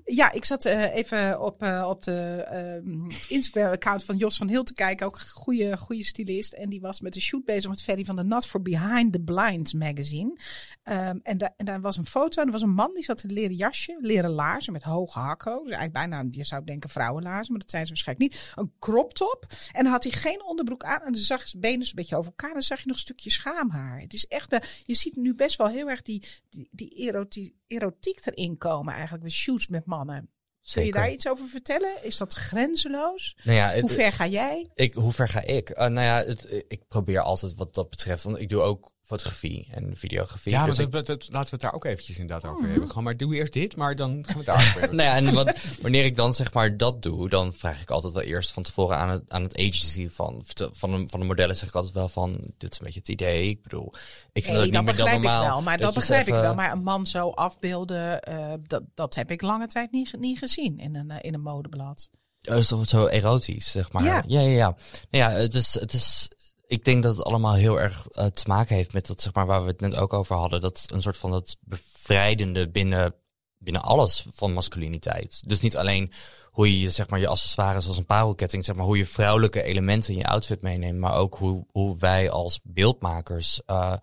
ja, 0.04 0.32
ik 0.32 0.44
zat 0.44 0.64
eh, 0.64 0.94
even 0.94 1.40
op, 1.40 1.62
eh, 1.62 1.86
op 1.88 2.02
de 2.02 2.44
ehm, 2.48 3.10
Instagram-account 3.28 4.04
van 4.04 4.16
Jos 4.16 4.36
van 4.36 4.48
Heel 4.48 4.62
te 4.62 4.72
kijken. 4.74 5.06
Ook 5.06 5.14
een 5.14 5.28
goede, 5.28 5.76
goede 5.78 6.04
stylist. 6.04 6.52
En 6.52 6.68
die 6.68 6.80
was 6.80 7.00
met 7.00 7.14
een 7.14 7.20
shoot 7.20 7.44
bezig 7.44 7.70
met 7.70 7.82
Ferry 7.82 8.04
van 8.04 8.16
der 8.16 8.24
Nat 8.24 8.46
voor 8.46 8.62
Behind 8.62 9.12
the 9.12 9.20
Blinds 9.20 9.72
magazine. 9.74 10.36
Ehm, 10.82 11.18
en, 11.22 11.38
da- 11.38 11.54
en 11.56 11.64
daar 11.64 11.80
was 11.80 11.96
een 11.96 12.06
foto. 12.06 12.40
En 12.40 12.46
er 12.46 12.52
was 12.52 12.62
een 12.62 12.74
man 12.74 12.94
die 12.94 13.04
zat 13.04 13.22
in 13.22 13.28
een 13.28 13.34
leren 13.34 13.56
jasje, 13.56 13.98
leren 14.00 14.30
laarzen 14.30 14.72
met 14.72 14.82
hoge 14.82 15.18
hakken. 15.18 15.52
Dus 15.64 15.76
eigenlijk 15.76 15.92
bijna, 15.92 16.24
je 16.30 16.44
zou 16.44 16.64
denken 16.64 16.90
vrouwenlaarzen, 16.90 17.52
maar 17.52 17.60
dat 17.60 17.70
zijn 17.70 17.82
ze 17.86 17.88
waarschijnlijk 17.92 18.32
niet. 18.32 18.52
Een 18.54 18.72
crop 18.78 19.12
top. 19.14 19.46
En 19.72 19.82
dan 19.82 19.92
had 19.92 20.02
hij 20.02 20.12
geen 20.12 20.44
onderbroek 20.44 20.84
aan. 20.84 21.00
En 21.02 21.12
dan 21.12 21.20
zag 21.20 21.48
zijn 21.48 21.62
benen 21.62 21.86
een 21.86 21.92
beetje 21.94 22.16
over 22.16 22.30
elkaar. 22.30 22.48
En 22.48 22.54
dan 22.54 22.62
zag 22.62 22.78
je 22.78 22.86
nog 22.86 22.96
een 22.96 23.02
stukje 23.02 23.30
schaamhaar. 23.30 24.00
Het 24.00 24.12
is 24.12 24.26
echt, 24.26 24.48
be- 24.48 24.62
je 24.84 24.94
ziet 24.94 25.16
nu 25.16 25.34
best 25.34 25.56
wel 25.56 25.68
heel 25.68 25.88
erg 25.90 26.02
die, 26.02 26.24
die, 26.50 26.68
die 26.70 26.88
eroti- 26.94 27.54
erotiek 27.70 28.20
erin 28.26 28.56
komen 28.58 28.92
eigenlijk. 28.94 29.22
Met 29.22 29.32
shoots 29.32 29.68
met 29.68 29.86
mannen. 29.86 30.30
Kun 30.72 30.84
je 30.84 30.92
daar 30.92 31.10
iets 31.10 31.28
over 31.28 31.46
vertellen? 31.48 32.04
Is 32.04 32.16
dat 32.16 32.32
grenzeloos? 32.34 33.36
nou 33.42 33.56
ja, 33.56 33.68
het- 33.70 33.80
Hoe 33.80 33.90
ver 33.90 34.12
ga 34.12 34.26
jij? 34.26 34.70
Ik, 34.74 34.94
hoe 34.94 35.12
ver 35.12 35.28
ga 35.28 35.40
ik? 35.42 35.70
Eh, 35.70 35.86
nou 35.88 36.06
ja, 36.06 36.24
het, 36.24 36.64
ik 36.68 36.88
probeer 36.88 37.20
altijd 37.20 37.54
wat 37.54 37.74
dat 37.74 37.90
betreft, 37.90 38.22
want 38.22 38.38
ik 38.40 38.48
doe 38.48 38.60
ook 38.60 38.92
fotografie 39.16 39.66
en 39.70 39.96
videografie. 39.96 40.52
Ja, 40.52 40.58
maar 40.58 40.66
dus 40.68 40.76
dat, 40.76 40.86
ik- 40.86 40.92
dat- 40.92 41.06
dat- 41.06 41.28
laten 41.30 41.44
we 41.44 41.50
het 41.50 41.60
daar 41.60 41.72
ook 41.74 41.84
eventjes 41.84 42.18
inderdaad 42.18 42.50
over 42.50 42.68
hebben. 42.68 42.88
Gewoon 42.88 43.04
maar 43.04 43.16
doe 43.16 43.34
eerst 43.34 43.52
dit, 43.52 43.76
maar 43.76 43.96
dan 43.96 44.10
gaan 44.10 44.32
we 44.32 44.36
het 44.38 44.46
daar 44.46 44.72
hebben. 44.72 44.96
nou 44.96 45.08
ja, 45.08 45.16
en 45.28 45.34
wat, 45.34 45.56
wanneer 45.82 46.04
ik 46.04 46.16
dan 46.16 46.34
zeg 46.34 46.52
maar 46.52 46.76
dat 46.76 47.02
doe, 47.02 47.28
dan 47.28 47.52
vraag 47.54 47.82
ik 47.82 47.90
altijd 47.90 48.12
wel 48.12 48.22
eerst 48.22 48.52
van 48.52 48.62
tevoren 48.62 48.96
aan 48.96 49.08
het, 49.08 49.22
aan 49.30 49.42
het 49.42 49.56
agency 49.58 50.08
van, 50.08 50.42
van, 50.72 50.90
de, 50.90 51.08
van 51.08 51.20
de 51.20 51.26
modellen 51.26 51.56
zeg 51.56 51.68
ik 51.68 51.74
altijd 51.74 51.94
wel 51.94 52.08
van, 52.08 52.38
dit 52.58 52.72
is 52.72 52.78
een 52.78 52.84
beetje 52.84 53.00
het 53.00 53.08
idee. 53.08 53.48
Ik 53.48 53.62
bedoel, 53.62 53.92
ik 54.32 54.44
vind 54.44 54.46
Nee, 54.46 54.56
het 54.56 54.64
niet 54.64 54.72
dat 54.72 54.84
meer 54.84 54.94
dan 54.96 55.04
begrijp 55.04 55.16
ik 55.16 55.22
normaal. 55.22 55.44
wel. 55.44 55.62
Maar 55.62 55.78
dat, 55.78 55.94
je 55.94 55.98
begrijp 56.00 56.20
even- 56.26 56.34
ik 56.36 56.40
wel. 56.42 56.54
Maar 56.54 56.72
een 56.72 56.82
man 56.82 57.06
zo 57.06 57.30
afbeelden, 57.30 58.20
eh, 58.22 58.52
dat, 58.66 58.82
dat 58.94 59.14
heb 59.14 59.30
ik 59.30 59.42
lange 59.42 59.66
tijd 59.66 59.92
niet, 59.92 60.14
niet 60.18 60.38
gezien 60.38 60.78
in 60.78 60.94
een, 60.96 61.10
eh, 61.10 61.16
in 61.20 61.34
een 61.34 61.40
modeblad. 61.40 62.10
Oh, 62.50 62.56
is 62.56 62.66
toch 62.68 62.88
zo 62.88 63.06
erotisch, 63.06 63.70
zeg 63.70 63.92
maar. 63.92 64.04
Ja. 64.04 64.24
Ja, 64.26 64.40
ja, 64.40 64.48
ja. 64.48 64.76
Nou 65.10 65.24
ja, 65.24 65.30
het 65.40 65.54
is, 65.54 65.74
het 65.80 65.92
is, 65.92 66.28
ik 66.70 66.84
denk 66.84 67.02
dat 67.02 67.16
het 67.16 67.26
allemaal 67.26 67.54
heel 67.54 67.80
erg 67.80 68.06
uh, 68.12 68.24
te 68.26 68.44
maken 68.46 68.76
heeft 68.76 68.92
met 68.92 69.06
dat, 69.06 69.20
zeg 69.20 69.34
maar, 69.34 69.46
waar 69.46 69.62
we 69.62 69.70
het 69.70 69.80
net 69.80 69.96
ook 69.96 70.12
over 70.12 70.36
hadden. 70.36 70.60
Dat 70.60 70.86
een 70.92 71.02
soort 71.02 71.16
van 71.16 71.30
dat 71.30 71.56
bevrijdende 71.60 72.68
binnen, 72.68 73.14
binnen 73.58 73.82
alles 73.82 74.26
van 74.32 74.52
masculiniteit. 74.52 75.48
Dus 75.48 75.60
niet 75.60 75.76
alleen 75.76 76.12
hoe 76.50 76.80
je 76.80 76.90
zeg 76.90 77.08
maar, 77.08 77.20
je 77.20 77.28
accessoires 77.28 77.82
zoals 77.82 77.98
een 77.98 78.06
parelketting, 78.06 78.64
zeg 78.64 78.76
maar, 78.76 78.84
hoe 78.84 78.96
je 78.96 79.06
vrouwelijke 79.06 79.62
elementen 79.62 80.12
in 80.12 80.18
je 80.18 80.26
outfit 80.26 80.62
meeneemt, 80.62 80.98
maar 80.98 81.14
ook 81.14 81.36
hoe, 81.36 81.66
hoe 81.70 81.98
wij 81.98 82.30
als 82.30 82.60
beeldmakers 82.62 83.60
uh, 83.66 83.96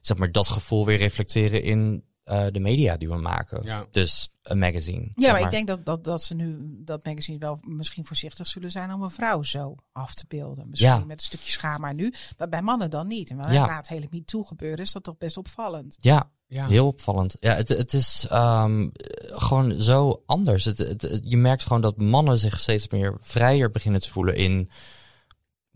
zeg 0.00 0.16
maar, 0.16 0.32
dat 0.32 0.48
gevoel 0.48 0.86
weer 0.86 0.98
reflecteren 0.98 1.62
in 1.62 2.04
uh, 2.30 2.46
de 2.50 2.60
media 2.60 2.96
die 2.96 3.08
we 3.08 3.16
maken. 3.16 3.62
Ja. 3.64 3.86
Dus 3.90 4.28
een 4.42 4.58
magazine. 4.58 5.10
Ja, 5.14 5.32
maar, 5.32 5.40
ik 5.40 5.50
denk 5.50 5.66
dat, 5.66 5.84
dat, 5.84 6.04
dat 6.04 6.22
ze 6.22 6.34
nu 6.34 6.58
dat 6.84 7.04
magazine 7.04 7.38
wel 7.38 7.58
misschien 7.62 8.04
voorzichtig 8.04 8.46
zullen 8.46 8.70
zijn 8.70 8.92
om 8.92 9.02
een 9.02 9.10
vrouw 9.10 9.42
zo 9.42 9.74
af 9.92 10.14
te 10.14 10.24
beelden. 10.28 10.68
Misschien 10.68 10.92
ja. 10.92 11.04
met 11.04 11.18
een 11.18 11.24
stukje 11.24 11.50
schaam 11.50 11.80
maar 11.80 11.94
nu. 11.94 12.12
Maar 12.38 12.48
bij 12.48 12.62
mannen 12.62 12.90
dan 12.90 13.06
niet. 13.06 13.30
En 13.30 13.36
wel 13.36 13.52
ja. 13.52 13.66
na 13.66 13.76
het 13.76 13.88
hele 13.88 14.06
MeToo 14.10 14.42
gebeuren 14.42 14.78
is 14.78 14.92
dat 14.92 15.02
toch 15.02 15.18
best 15.18 15.36
opvallend. 15.36 15.96
Ja, 16.00 16.30
ja. 16.46 16.66
Heel 16.66 16.86
opvallend. 16.86 17.36
Ja, 17.40 17.54
het, 17.54 17.68
het 17.68 17.92
is 17.92 18.28
um, 18.32 18.92
gewoon 19.20 19.80
zo 19.80 20.22
anders. 20.26 20.64
Het, 20.64 20.78
het, 20.78 21.20
je 21.22 21.36
merkt 21.36 21.62
gewoon 21.62 21.82
dat 21.82 21.96
mannen 21.96 22.38
zich 22.38 22.60
steeds 22.60 22.88
meer 22.88 23.16
vrijer 23.20 23.70
beginnen 23.70 24.00
te 24.00 24.10
voelen 24.10 24.36
in 24.36 24.68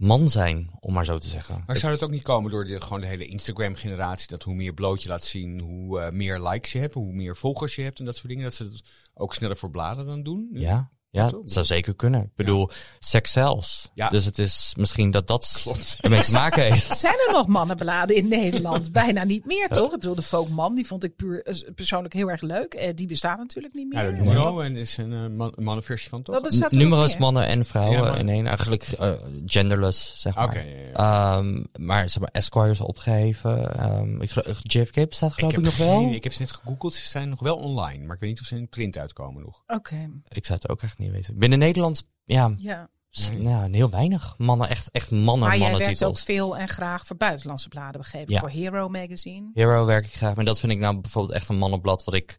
man 0.02 0.28
zijn, 0.28 0.70
om 0.80 0.92
maar 0.92 1.04
zo 1.04 1.18
te 1.18 1.28
zeggen. 1.28 1.62
Maar 1.66 1.76
zou 1.76 1.92
het 1.92 2.02
ook 2.02 2.10
niet 2.10 2.22
komen 2.22 2.50
door 2.50 2.64
de, 2.64 2.80
gewoon 2.80 3.00
de 3.00 3.06
hele 3.06 3.26
Instagram-generatie, 3.26 4.28
dat 4.28 4.42
hoe 4.42 4.54
meer 4.54 4.74
bloot 4.74 5.02
je 5.02 5.08
laat 5.08 5.24
zien, 5.24 5.60
hoe 5.60 6.00
uh, 6.00 6.10
meer 6.10 6.40
likes 6.40 6.72
je 6.72 6.78
hebt, 6.78 6.94
hoe 6.94 7.12
meer 7.12 7.36
volgers 7.36 7.74
je 7.74 7.82
hebt 7.82 7.98
en 7.98 8.04
dat 8.04 8.16
soort 8.16 8.28
dingen, 8.28 8.44
dat 8.44 8.54
ze 8.54 8.64
het 8.64 8.82
ook 9.14 9.34
sneller 9.34 9.56
voor 9.56 9.70
bladen 9.70 10.06
dan 10.06 10.22
doen? 10.22 10.48
Ja, 10.52 10.90
ja, 11.12 11.30
dat 11.30 11.52
zou 11.52 11.66
zeker 11.66 11.94
kunnen. 11.94 12.22
Ik 12.22 12.34
bedoel, 12.34 12.68
ja. 12.70 12.76
seks 12.98 13.32
zelfs. 13.32 13.90
Ja. 13.94 14.08
Dus 14.08 14.24
het 14.24 14.38
is 14.38 14.74
misschien 14.78 15.10
dat 15.10 15.26
dat 15.26 15.60
Klopt. 15.62 15.96
ermee 16.00 16.22
te 16.22 16.32
maken 16.32 16.62
heeft. 16.62 16.96
Zijn 16.98 17.14
er 17.26 17.32
nog 17.32 17.46
mannenbladen 17.46 18.16
in 18.16 18.28
Nederland? 18.28 18.92
Bijna 19.02 19.24
niet 19.24 19.46
meer, 19.46 19.68
toch? 19.68 19.92
Ik 19.92 20.00
bedoel, 20.00 20.14
de 20.14 20.22
Folk 20.22 20.48
Man, 20.48 20.74
die 20.74 20.86
vond 20.86 21.04
ik 21.04 21.16
puur 21.16 21.42
eh, 21.42 21.54
persoonlijk 21.74 22.14
heel 22.14 22.30
erg 22.30 22.40
leuk. 22.40 22.74
Eh, 22.74 22.94
die 22.94 23.06
bestaat 23.06 23.38
natuurlijk 23.38 23.74
niet 23.74 23.88
meer. 23.92 24.04
Ja, 24.04 24.10
de 24.10 24.16
Numero 24.16 24.60
en 24.60 24.76
is 24.76 24.96
een 24.96 25.12
uh, 25.12 25.26
man, 25.28 25.52
mannenversie 25.56 26.08
van 26.08 26.22
toch? 26.22 26.70
Numero 26.70 27.04
is 27.04 27.16
mannen 27.16 27.46
en 27.46 27.64
vrouwen 27.64 28.12
ja, 28.12 28.16
in 28.16 28.28
één. 28.28 28.46
Eigenlijk 28.46 28.86
uh, 29.00 29.12
genderless, 29.46 30.20
zeg 30.20 30.34
maar. 30.34 30.44
Okay, 30.44 30.90
ja, 30.92 31.38
um, 31.38 31.66
maar 31.78 32.10
zeg 32.10 32.20
maar, 32.20 32.30
Esquire 32.32 32.70
is 32.70 32.80
opgeheven. 32.80 33.84
Um, 33.98 34.22
ik 34.22 34.30
geloof, 34.30 34.60
JFK 34.62 35.08
bestaat 35.08 35.32
geloof 35.32 35.52
ik, 35.52 35.58
ik 35.58 35.64
nog 35.64 35.76
wel. 35.76 36.12
Ik 36.12 36.22
heb 36.22 36.32
ze 36.32 36.42
net 36.42 36.52
gegoogeld. 36.52 36.94
Ze 36.94 37.08
zijn 37.08 37.28
nog 37.28 37.40
wel 37.40 37.56
online. 37.56 38.04
Maar 38.04 38.14
ik 38.14 38.20
weet 38.20 38.30
niet 38.30 38.40
of 38.40 38.46
ze 38.46 38.56
in 38.56 38.68
print 38.68 38.98
uitkomen 38.98 39.42
nog. 39.42 39.62
Oké. 39.66 40.10
Ik 40.28 40.44
zou 40.44 40.58
het 40.62 40.70
ook 40.70 40.82
echt 40.82 40.98
niet 41.02 41.12
weten. 41.12 41.38
Binnen 41.38 41.58
Nederland, 41.58 42.02
ja, 42.24 42.54
ja. 42.56 42.90
Nou, 43.38 43.76
heel 43.76 43.90
weinig. 43.90 44.34
Mannen, 44.38 44.68
echt, 44.68 44.90
echt 44.90 45.10
mannen, 45.10 45.48
maar 45.48 45.58
mannen 45.58 45.78
jij 45.78 45.86
werkt 45.86 46.04
ook 46.04 46.18
veel 46.18 46.56
en 46.56 46.68
graag 46.68 47.06
voor 47.06 47.16
buitenlandse 47.16 47.68
bladen, 47.68 48.00
begrepen. 48.00 48.32
Ja. 48.32 48.40
Voor 48.40 48.50
Hero 48.50 48.88
Magazine. 48.88 49.50
Hero 49.54 49.84
werk 49.84 50.04
ik 50.04 50.14
graag. 50.14 50.34
Maar 50.34 50.44
dat 50.44 50.60
vind 50.60 50.72
ik 50.72 50.78
nou 50.78 51.00
bijvoorbeeld 51.00 51.34
echt 51.34 51.48
een 51.48 51.56
mannenblad 51.56 52.04
wat 52.04 52.14
ik 52.14 52.36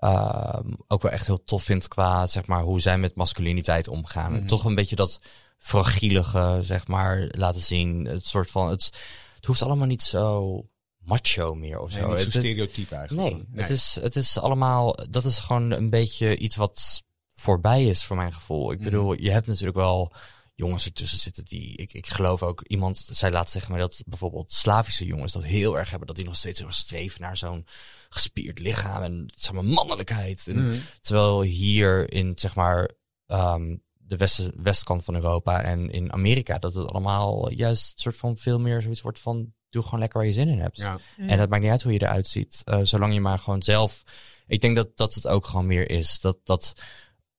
uh, 0.00 0.58
ook 0.88 1.02
wel 1.02 1.12
echt 1.12 1.26
heel 1.26 1.42
tof 1.42 1.62
vind 1.62 1.88
qua, 1.88 2.26
zeg 2.26 2.46
maar, 2.46 2.62
hoe 2.62 2.80
zij 2.80 2.98
met 2.98 3.14
masculiniteit 3.14 3.88
omgaan. 3.88 4.32
Mm. 4.32 4.46
Toch 4.46 4.64
een 4.64 4.74
beetje 4.74 4.96
dat 4.96 5.20
fragielige, 5.58 6.58
zeg 6.62 6.86
maar, 6.86 7.28
laten 7.30 7.60
zien. 7.60 8.04
Het 8.04 8.26
soort 8.26 8.50
van, 8.50 8.68
het, 8.68 8.90
het 9.36 9.46
hoeft 9.46 9.62
allemaal 9.62 9.86
niet 9.86 10.02
zo 10.02 10.60
macho 10.98 11.54
meer 11.54 11.80
of 11.80 11.92
zo. 11.92 12.00
Nee, 12.00 12.08
niet 12.08 12.32
zo 12.32 12.38
stereotyp 12.38 12.90
eigenlijk. 12.92 13.28
Nee, 13.28 13.46
nee, 13.50 13.62
Het, 13.62 13.70
is, 13.70 13.98
het 14.00 14.16
is 14.16 14.38
allemaal, 14.38 14.96
dat 15.10 15.24
is 15.24 15.38
gewoon 15.38 15.70
een 15.70 15.90
beetje 15.90 16.36
iets 16.36 16.56
wat 16.56 17.02
voorbij 17.34 17.84
is 17.84 18.04
voor 18.04 18.16
mijn 18.16 18.32
gevoel. 18.32 18.72
Ik 18.72 18.78
mhm. 18.78 18.84
bedoel, 18.84 19.20
je 19.20 19.30
hebt 19.30 19.46
natuurlijk 19.46 19.76
wel 19.76 20.12
jongens 20.54 20.84
ertussen 20.84 21.18
zitten 21.18 21.44
die. 21.44 21.76
Ik, 21.76 21.92
ik 21.92 22.06
geloof 22.06 22.42
ook, 22.42 22.62
iemand 22.66 23.08
zei 23.10 23.32
laatst 23.32 23.52
tegen 23.52 23.70
mij 23.70 23.80
dat 23.80 24.02
bijvoorbeeld 24.06 24.52
Slavische 24.52 25.04
jongens 25.04 25.32
dat 25.32 25.44
heel 25.44 25.78
erg 25.78 25.90
hebben. 25.90 26.06
Dat 26.06 26.16
die 26.16 26.24
nog 26.24 26.36
steeds 26.36 26.60
heel 26.60 26.72
streven 26.72 27.20
naar 27.20 27.36
zo'n 27.36 27.66
gespierd 28.08 28.58
lichaam 28.58 29.02
en 29.02 29.32
zeg 29.34 29.52
maar 29.52 29.64
mannelijkheid. 29.64 30.46
En, 30.46 30.64
mhm. 30.64 30.78
Terwijl 31.00 31.42
hier 31.42 32.12
in 32.12 32.32
zeg 32.34 32.54
maar 32.54 32.90
um, 33.26 33.82
de 33.92 34.16
westen, 34.16 34.52
westkant 34.62 35.04
van 35.04 35.14
Europa 35.14 35.62
en 35.62 35.90
in 35.90 36.12
Amerika 36.12 36.58
dat 36.58 36.74
het 36.74 36.88
allemaal 36.88 37.50
juist 37.50 38.00
soort 38.00 38.16
van 38.16 38.36
veel 38.36 38.60
meer 38.60 38.82
zoiets 38.82 39.00
wordt 39.00 39.20
van 39.20 39.52
doe 39.74 39.82
gewoon 39.82 40.00
lekker 40.00 40.18
waar 40.18 40.28
je 40.28 40.34
zin 40.34 40.48
in 40.48 40.60
hebt. 40.60 40.76
Ja. 40.76 40.98
En 41.16 41.38
dat 41.38 41.48
maakt 41.48 41.62
niet 41.62 41.70
uit 41.70 41.82
hoe 41.82 41.92
je 41.92 42.02
eruit 42.02 42.28
ziet. 42.28 42.62
Uh, 42.64 42.80
zolang 42.82 43.14
je 43.14 43.20
maar 43.20 43.38
gewoon 43.38 43.62
zelf. 43.62 44.02
Ik 44.46 44.60
denk 44.60 44.76
dat 44.76 44.96
dat 44.96 45.14
het 45.14 45.28
ook 45.28 45.46
gewoon 45.46 45.66
meer 45.66 45.90
is. 45.90 46.20
Dat, 46.20 46.38
dat 46.44 46.74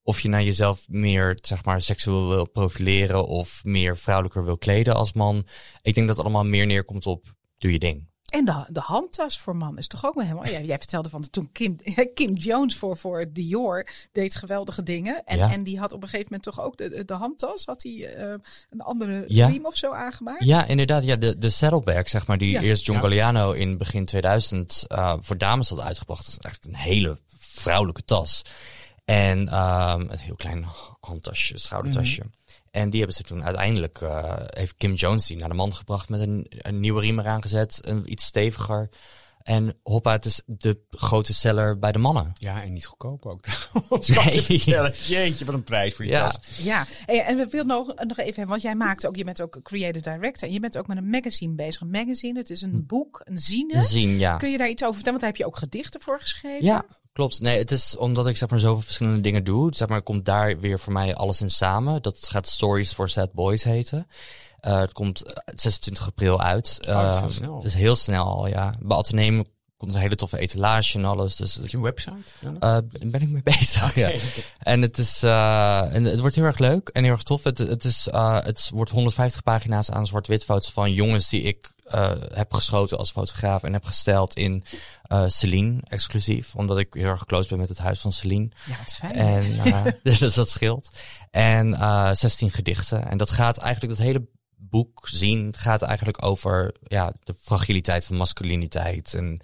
of 0.05 0.19
je 0.19 0.29
naar 0.29 0.43
jezelf 0.43 0.85
meer, 0.87 1.37
zeg 1.41 1.65
maar, 1.65 1.81
seksueel 1.81 2.27
wil 2.27 2.49
profileren 2.49 3.27
of 3.27 3.63
meer 3.63 3.97
vrouwelijker 3.97 4.45
wil 4.45 4.57
kleden 4.57 4.95
als 4.95 5.13
man. 5.13 5.47
Ik 5.81 5.95
denk 5.95 6.07
dat 6.07 6.15
het 6.15 6.25
allemaal 6.25 6.45
meer 6.45 6.65
neerkomt 6.65 7.05
op 7.05 7.33
doe 7.57 7.71
je 7.71 7.79
ding. 7.79 8.07
En 8.25 8.45
de, 8.45 8.65
de 8.67 8.79
handtas 8.79 9.39
voor 9.39 9.55
man 9.55 9.77
is 9.77 9.87
toch 9.87 10.05
ook 10.05 10.13
wel 10.15 10.23
helemaal. 10.23 10.65
Jij 10.65 10.77
vertelde 10.77 11.09
van 11.09 11.29
toen 11.29 11.51
Kim, 11.51 11.77
Kim 12.13 12.33
Jones 12.33 12.75
voor, 12.75 12.97
voor 12.97 13.25
Dior 13.31 13.87
deed 14.11 14.35
geweldige 14.35 14.83
dingen. 14.83 15.23
En, 15.25 15.39
en 15.39 15.63
die 15.63 15.79
had 15.79 15.93
op 15.93 16.01
een 16.01 16.09
gegeven 16.09 16.27
moment 16.31 16.55
toch 16.55 16.65
ook 16.65 16.77
de, 16.77 17.05
de 17.05 17.13
handtas. 17.13 17.65
Had 17.65 17.83
hij 17.83 17.91
uh, 17.91 18.33
een 18.69 18.81
andere 18.81 19.25
ja. 19.27 19.47
riem 19.47 19.65
of 19.65 19.75
zo 19.75 19.93
aangemaakt? 19.93 20.43
Ja, 20.43 20.65
inderdaad. 20.65 21.03
Ja, 21.03 21.15
de, 21.15 21.37
de 21.37 21.49
saddlebag, 21.49 22.09
zeg 22.09 22.27
maar, 22.27 22.37
die 22.37 22.59
eerst 22.59 22.85
John 22.85 22.99
Galliano 22.99 23.51
in 23.51 23.77
begin 23.77 24.05
2000 24.05 24.85
uh, 24.91 25.15
voor 25.19 25.37
dames 25.37 25.69
had 25.69 25.79
uitgebracht. 25.79 26.25
Dat 26.25 26.31
is 26.31 26.49
echt 26.49 26.65
een 26.65 26.75
hele 26.75 27.19
vrouwelijke 27.39 28.03
tas. 28.05 28.41
En 29.05 29.39
um, 29.39 30.01
een 30.09 30.19
heel 30.19 30.35
klein 30.35 30.65
handtasje, 30.99 31.57
schoudertasje. 31.57 32.21
Mhm. 32.21 32.29
En 32.71 32.89
die 32.89 32.99
hebben 32.99 33.17
ze 33.17 33.23
toen 33.23 33.43
uiteindelijk, 33.43 34.01
uh, 34.01 34.33
heeft 34.37 34.75
Kim 34.77 34.93
Jones 34.93 35.27
die 35.27 35.37
naar 35.37 35.49
de 35.49 35.55
man 35.55 35.73
gebracht 35.73 36.09
met 36.09 36.19
een, 36.19 36.45
een 36.49 36.79
nieuwe 36.79 37.01
riem 37.01 37.19
eraan 37.19 37.41
gezet, 37.41 37.79
een 37.81 38.11
iets 38.11 38.25
steviger. 38.25 38.89
En 39.45 39.79
hoppa, 39.83 40.11
het 40.11 40.25
is 40.25 40.41
de 40.45 40.79
grote 40.89 41.33
seller 41.33 41.79
bij 41.79 41.91
de 41.91 41.99
mannen. 41.99 42.33
Ja, 42.33 42.63
en 42.63 42.73
niet 42.73 42.85
goedkoop 42.85 43.25
ook. 43.25 43.45
nee. 44.25 44.41
Jeetje, 44.91 45.45
wat 45.45 45.55
een 45.55 45.63
prijs 45.63 45.93
voor 45.93 46.05
die 46.05 46.13
ja. 46.13 46.29
tas. 46.29 46.63
Ja, 46.63 46.85
en 47.05 47.37
we 47.37 47.47
willen 47.49 47.67
nog, 47.67 47.87
nog 47.87 48.17
even 48.17 48.25
hebben, 48.25 48.47
want 48.47 48.61
jij 48.61 48.75
maakt 48.75 49.07
ook, 49.07 49.15
je 49.15 49.23
bent 49.23 49.41
ook 49.41 49.59
creative 49.63 50.11
director. 50.11 50.47
En 50.47 50.53
je 50.53 50.59
bent 50.59 50.77
ook 50.77 50.87
met 50.87 50.97
een 50.97 51.09
magazine 51.09 51.53
bezig. 51.53 51.81
Een 51.81 51.89
magazine, 51.89 52.39
het 52.39 52.49
is 52.49 52.61
een 52.61 52.71
hm. 52.71 52.85
boek, 52.85 53.21
een 53.23 53.37
zine. 53.37 53.73
Een 53.73 53.83
zine, 53.83 54.17
ja. 54.17 54.37
Kun 54.37 54.51
je 54.51 54.57
daar 54.57 54.69
iets 54.69 54.83
over 54.83 54.95
vertellen? 54.95 55.19
Want 55.19 55.33
daar 55.35 55.45
heb 55.45 55.51
je 55.51 55.61
ook 55.61 55.69
gedichten 55.69 56.01
voor 56.01 56.19
geschreven. 56.19 56.65
Ja, 56.65 56.85
Klopt. 57.15 57.41
Nee, 57.41 57.57
het 57.57 57.71
is 57.71 57.97
omdat 57.97 58.27
ik 58.27 58.37
zeg 58.37 58.49
maar 58.49 58.59
zoveel 58.59 58.81
verschillende 58.81 59.21
dingen 59.21 59.43
doe. 59.43 59.75
Zeg 59.75 59.87
maar, 59.87 60.01
komt 60.01 60.25
daar 60.25 60.59
weer 60.59 60.79
voor 60.79 60.93
mij 60.93 61.15
alles 61.15 61.41
in 61.41 61.51
samen. 61.51 62.01
Dat 62.01 62.29
gaat 62.29 62.47
Stories 62.47 62.93
for 62.93 63.09
Sad 63.09 63.33
Boys 63.33 63.63
heten. 63.63 64.07
Uh, 64.61 64.79
het 64.79 64.93
komt 64.93 65.23
26 65.45 66.03
eh, 66.03 66.09
april 66.09 66.41
uit. 66.41 66.79
Uh, 66.81 66.89
oh, 66.89 67.01
dat 67.01 67.13
is 67.13 67.19
heel 67.19 67.31
snel. 67.31 67.59
Dus 67.59 67.73
heel 67.73 67.95
snel 67.95 68.25
al, 68.25 68.47
ja. 68.47 68.75
Bij 68.79 68.97
Atheneum 68.97 69.45
komt 69.77 69.93
een 69.93 69.99
hele 69.99 70.15
toffe 70.15 70.37
etalage 70.37 70.97
en 70.97 71.05
alles. 71.05 71.35
Dus 71.35 71.55
Heb 71.55 71.67
je 71.67 71.77
een 71.77 71.83
website? 71.83 72.13
Uh, 72.43 72.77
ben 73.03 73.21
ik 73.21 73.29
mee 73.29 73.43
bezig, 73.57 73.95
ja. 73.95 74.11
En 74.59 74.81
het 74.81 74.97
is, 74.97 75.23
uh, 75.23 75.93
en 75.95 76.03
het 76.03 76.19
wordt 76.19 76.35
heel 76.35 76.45
erg 76.45 76.57
leuk 76.57 76.87
en 76.87 77.03
heel 77.03 77.11
erg 77.11 77.23
tof. 77.23 77.43
Het, 77.43 77.57
het, 77.57 77.83
is, 77.83 78.07
uh, 78.07 78.43
het 78.43 78.69
wordt 78.73 78.91
150 78.91 79.43
pagina's 79.43 79.91
aan 79.91 80.07
zwart-wit 80.07 80.43
foto's 80.43 80.71
van 80.71 80.93
jongens 80.93 81.29
die 81.29 81.41
ik 81.41 81.73
heb 82.33 82.53
geschoten 82.53 82.97
als 82.97 83.11
fotograaf 83.11 83.63
en 83.63 83.73
heb 83.73 83.85
gesteld 83.85 84.35
in 84.35 84.63
Celine 85.25 85.81
exclusief. 85.87 86.55
Omdat 86.55 86.77
ik 86.77 86.93
heel 86.93 87.09
erg 87.09 87.25
close 87.25 87.49
ben 87.49 87.57
met 87.57 87.69
het 87.69 87.77
huis 87.77 87.99
van 87.99 88.11
Celine. 88.11 88.49
Ja, 88.65 88.75
het 88.75 88.89
is 88.89 88.93
fijn. 88.93 89.13
En, 89.13 89.99
dus 90.03 90.33
dat 90.33 90.49
scheelt. 90.49 90.89
En 91.31 91.75
16 92.17 92.51
gedichten. 92.51 93.09
En 93.09 93.17
dat 93.17 93.31
gaat 93.31 93.57
eigenlijk, 93.57 93.97
dat 93.97 94.05
hele 94.05 94.27
boek 94.69 95.07
zien 95.07 95.53
gaat 95.57 95.81
eigenlijk 95.81 96.25
over 96.25 96.75
ja, 96.83 97.13
de 97.23 97.35
fragiliteit 97.39 98.05
van 98.05 98.15
masculiniteit. 98.15 99.13
En 99.13 99.39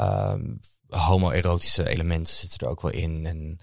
um, 0.00 0.60
homoerotische 0.88 1.88
elementen 1.88 2.34
zitten 2.34 2.58
er 2.58 2.68
ook 2.68 2.82
wel 2.82 2.92
in. 2.92 3.26
En 3.26 3.58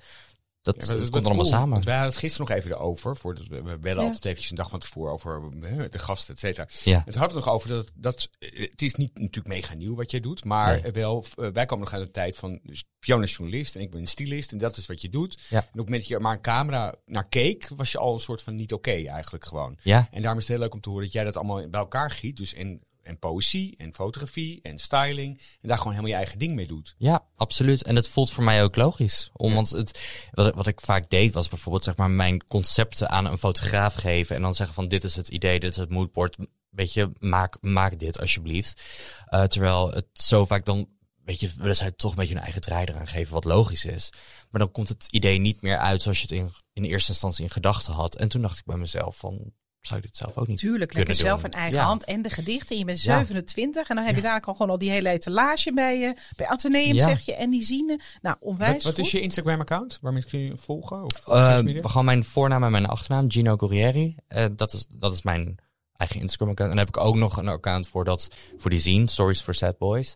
dat, 0.64 0.88
ja, 0.88 0.96
dat, 0.96 1.10
komt 1.10 1.26
allemaal 1.26 1.46
samen. 1.46 1.84
We 1.84 1.90
hadden 1.90 2.10
het 2.10 2.18
gisteren 2.18 2.48
nog 2.48 2.58
even 2.58 2.72
erover. 2.72 3.16
Voordat 3.16 3.48
we, 3.48 3.62
we 3.62 3.78
bellen 3.78 4.04
altijd 4.04 4.26
eventjes 4.26 4.50
een 4.50 4.58
dag 4.58 4.70
van 4.70 4.80
tevoren 4.80 5.14
over 5.14 5.42
de 5.90 6.00
gasten, 6.00 6.34
et 6.34 6.40
cetera. 6.40 6.68
Ja. 6.84 7.02
Het 7.06 7.16
had 7.16 7.26
het 7.26 7.46
nog 7.46 7.54
over 7.54 7.70
dat, 7.70 7.92
dat 7.94 8.30
het 8.40 8.82
is 8.82 8.96
niet 8.96 9.20
natuurlijk 9.20 9.56
mega 9.56 9.74
nieuw 9.74 9.96
wat 9.96 10.12
jij 10.12 10.20
doet. 10.20 10.44
Maar 10.44 10.92
wel, 10.92 11.26
eh, 11.36 11.48
wij 11.54 11.66
komen 11.66 11.84
nog 11.84 11.94
uit 11.94 12.06
de 12.06 12.12
tijd 12.12 12.38
van 12.38 12.60
dus 12.64 12.84
Fiona 13.00 13.24
is 13.24 13.36
journalist 13.36 13.76
en 13.76 13.82
ik 13.82 13.92
ben 13.92 14.00
een 14.00 14.08
stylist. 14.08 14.52
En 14.52 14.58
dat 14.58 14.78
is 14.78 14.86
wat 14.86 15.02
je 15.02 15.10
doet. 15.10 15.40
Ja. 15.50 15.58
En 15.58 15.64
op 15.64 15.66
het 15.66 15.76
moment 15.76 16.02
dat 16.02 16.08
je 16.08 16.20
maar 16.20 16.34
een 16.34 16.42
camera 16.42 16.96
naar 17.06 17.28
keek, 17.28 17.70
was 17.76 17.92
je 17.92 17.98
al 17.98 18.14
een 18.14 18.20
soort 18.20 18.42
van 18.42 18.56
niet 18.56 18.74
oké 18.74 19.08
eigenlijk 19.08 19.46
gewoon. 19.46 19.78
Ja. 19.82 20.08
En 20.12 20.22
daarom 20.22 20.40
is 20.40 20.48
het 20.48 20.56
heel 20.56 20.64
leuk 20.64 20.74
om 20.74 20.82
te 20.82 20.90
horen 20.90 21.04
dat 21.04 21.14
jij 21.14 21.24
dat 21.24 21.38
allemaal 21.38 21.70
bij 21.70 21.80
elkaar 21.80 22.12
giet. 22.12 22.38
Dus 22.38 22.54
en 22.54 22.82
en 23.04 23.20
poëzie 23.20 23.76
en 23.78 23.94
fotografie 23.94 24.62
en 24.62 24.80
styling. 24.80 25.38
En 25.62 25.68
daar 25.68 25.78
gewoon 25.78 25.94
helemaal 25.94 26.12
je 26.12 26.18
eigen 26.18 26.40
ding 26.40 26.56
mee 26.56 26.68
doet. 26.68 26.96
Ja, 26.98 27.26
absoluut. 27.36 27.84
En 27.84 27.96
het 27.96 28.10
voelt 28.10 28.32
voor 28.32 28.44
mij 28.44 28.64
ook 28.64 28.76
logisch. 28.76 29.30
Om, 29.34 29.54
Want 29.54 29.70
het, 29.70 30.00
wat, 30.32 30.56
wat 30.56 30.68
ik 30.68 30.82
vaak 30.82 31.10
deed 31.10 31.34
was 31.34 31.48
bijvoorbeeld 31.48 31.84
zeg 31.84 31.96
maar 31.96 32.12
mijn 32.12 32.46
concepten 32.48 33.10
aan 33.10 33.26
een 33.26 33.38
fotograaf 33.38 33.94
geven. 33.94 34.36
En 34.36 34.42
dan 34.42 34.56
zeggen 34.56 34.76
van 34.76 34.88
dit 34.88 35.04
is 35.04 35.16
het 35.16 35.28
idee, 35.28 35.60
dit 35.60 35.72
is 35.72 35.78
het 35.78 35.90
moodboard. 35.90 36.38
Weet 36.70 36.94
je, 36.94 37.12
maak, 37.20 37.58
maak 37.62 38.00
dit 38.00 38.20
alsjeblieft. 38.20 38.82
Uh, 39.30 39.44
terwijl 39.44 39.92
het 39.92 40.08
zo 40.14 40.46
vaak 40.46 40.66
dan, 40.66 40.90
weet 41.24 41.40
je, 41.40 41.52
willen 41.58 41.76
zij 41.76 41.92
toch 41.92 42.12
een 42.12 42.18
beetje 42.18 42.36
een 42.36 42.42
eigen 42.42 42.62
draai 42.62 42.86
eraan 42.86 43.08
geven 43.08 43.34
wat 43.34 43.46
logisch 43.46 43.86
is. 43.86 44.10
Maar 44.50 44.62
dan 44.62 44.72
komt 44.72 44.90
het 44.90 45.08
idee 45.12 45.40
niet 45.40 45.62
meer 45.62 45.78
uit 45.78 46.02
zoals 46.02 46.22
je 46.22 46.24
het 46.24 46.36
in, 46.36 46.52
in 46.74 46.84
eerste 46.84 47.12
instantie 47.12 47.44
in 47.44 47.50
gedachten 47.50 47.94
had. 47.94 48.16
En 48.16 48.28
toen 48.28 48.42
dacht 48.42 48.58
ik 48.58 48.66
bij 48.66 48.78
mezelf 48.78 49.18
van, 49.18 49.54
zou 49.88 50.00
ik 50.00 50.06
dit 50.06 50.18
zelf 50.18 50.38
ook 50.38 50.48
niet 50.48 50.58
Tuurlijk, 50.60 50.90
kunnen 50.92 51.08
lekker 51.08 51.26
zelf 51.28 51.42
doen. 51.42 51.52
een 51.54 51.60
eigen 51.60 51.80
Ja. 51.80 51.86
hand 51.86 52.04
en 52.04 52.22
de 52.22 52.30
gedichten. 52.30 52.78
Je 52.78 52.86
bent 52.86 53.02
Ja. 53.02 53.14
27 53.18 53.90
en 53.90 53.96
dan 53.96 54.06
heb 54.06 54.16
je 54.16 54.22
dadelijk 54.22 54.48
al 54.48 54.54
gewoon 54.54 54.72
al 54.72 54.78
die 54.78 54.90
hele 54.92 55.10
etalage 55.10 55.74
bij 55.74 56.00
je. 56.00 56.16
Bij 56.36 56.48
Atheneum 56.48 56.94
Ja. 56.96 57.04
zeg 57.08 57.26
je 57.26 57.34
en 57.36 57.50
die 57.50 57.64
zienen. 57.64 58.02
Nou, 58.22 58.36
onwijs 58.40 58.74
Wat, 58.74 58.84
wat 58.84 58.94
goed. 58.96 59.06
is 59.06 59.12
je 59.12 59.22
Instagram-account? 59.22 59.98
Waar 60.02 60.14
mensen 60.14 60.30
kun 60.32 60.40
je 60.40 60.58
volgen? 60.58 61.04
Of 61.04 61.12
Eh, 61.14 61.24
social 61.44 61.64
media? 61.64 61.88
gewoon 61.88 62.06
mijn 62.06 62.24
voornaam 62.24 62.64
en 62.64 62.72
mijn 62.72 62.86
achternaam, 62.86 63.32
Gino 63.32 63.56
Corrieri. 63.56 64.16
Eh, 64.28 64.46
dat, 64.52 64.74
is, 64.74 64.86
dat 64.90 65.14
is 65.14 65.22
mijn 65.22 65.56
eigen 65.98 66.20
Instagram-account. 66.20 66.72
En 66.72 66.78
dan 66.78 66.86
heb 66.86 66.96
ik 66.98 67.04
ook 67.04 67.16
nog 67.16 67.38
een 67.38 67.48
account 67.48 67.88
voor, 67.88 68.04
dat, 68.06 68.30
voor 68.58 68.70
die 68.70 68.80
zine, 68.80 69.10
Stories 69.10 69.42
for 69.42 69.54
Sad 69.54 69.78
Boys. 69.78 70.16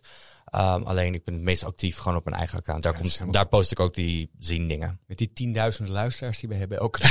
Ehm, 0.50 0.82
alleen 0.82 1.14
ik 1.14 1.24
ben 1.24 1.34
het 1.34 1.42
meest 1.42 1.64
actief 1.64 1.96
gewoon 1.98 2.16
op 2.18 2.24
mijn 2.24 2.36
eigen 2.36 2.58
account. 2.58 2.82
Daar, 2.82 2.92
dat 2.92 3.00
komt, 3.00 3.12
helemaal 3.12 3.32
daar 3.32 3.46
post 3.48 3.70
ik 3.72 3.80
ook 3.80 3.94
die 3.94 4.30
zine 4.38 4.68
dingen. 4.68 4.98
Met 5.06 5.18
die 5.18 5.32
tienduizenden 5.32 5.92
luisteraars 5.94 6.40
die 6.40 6.48
we 6.48 6.54
hebben 6.54 6.78
elke 6.78 6.98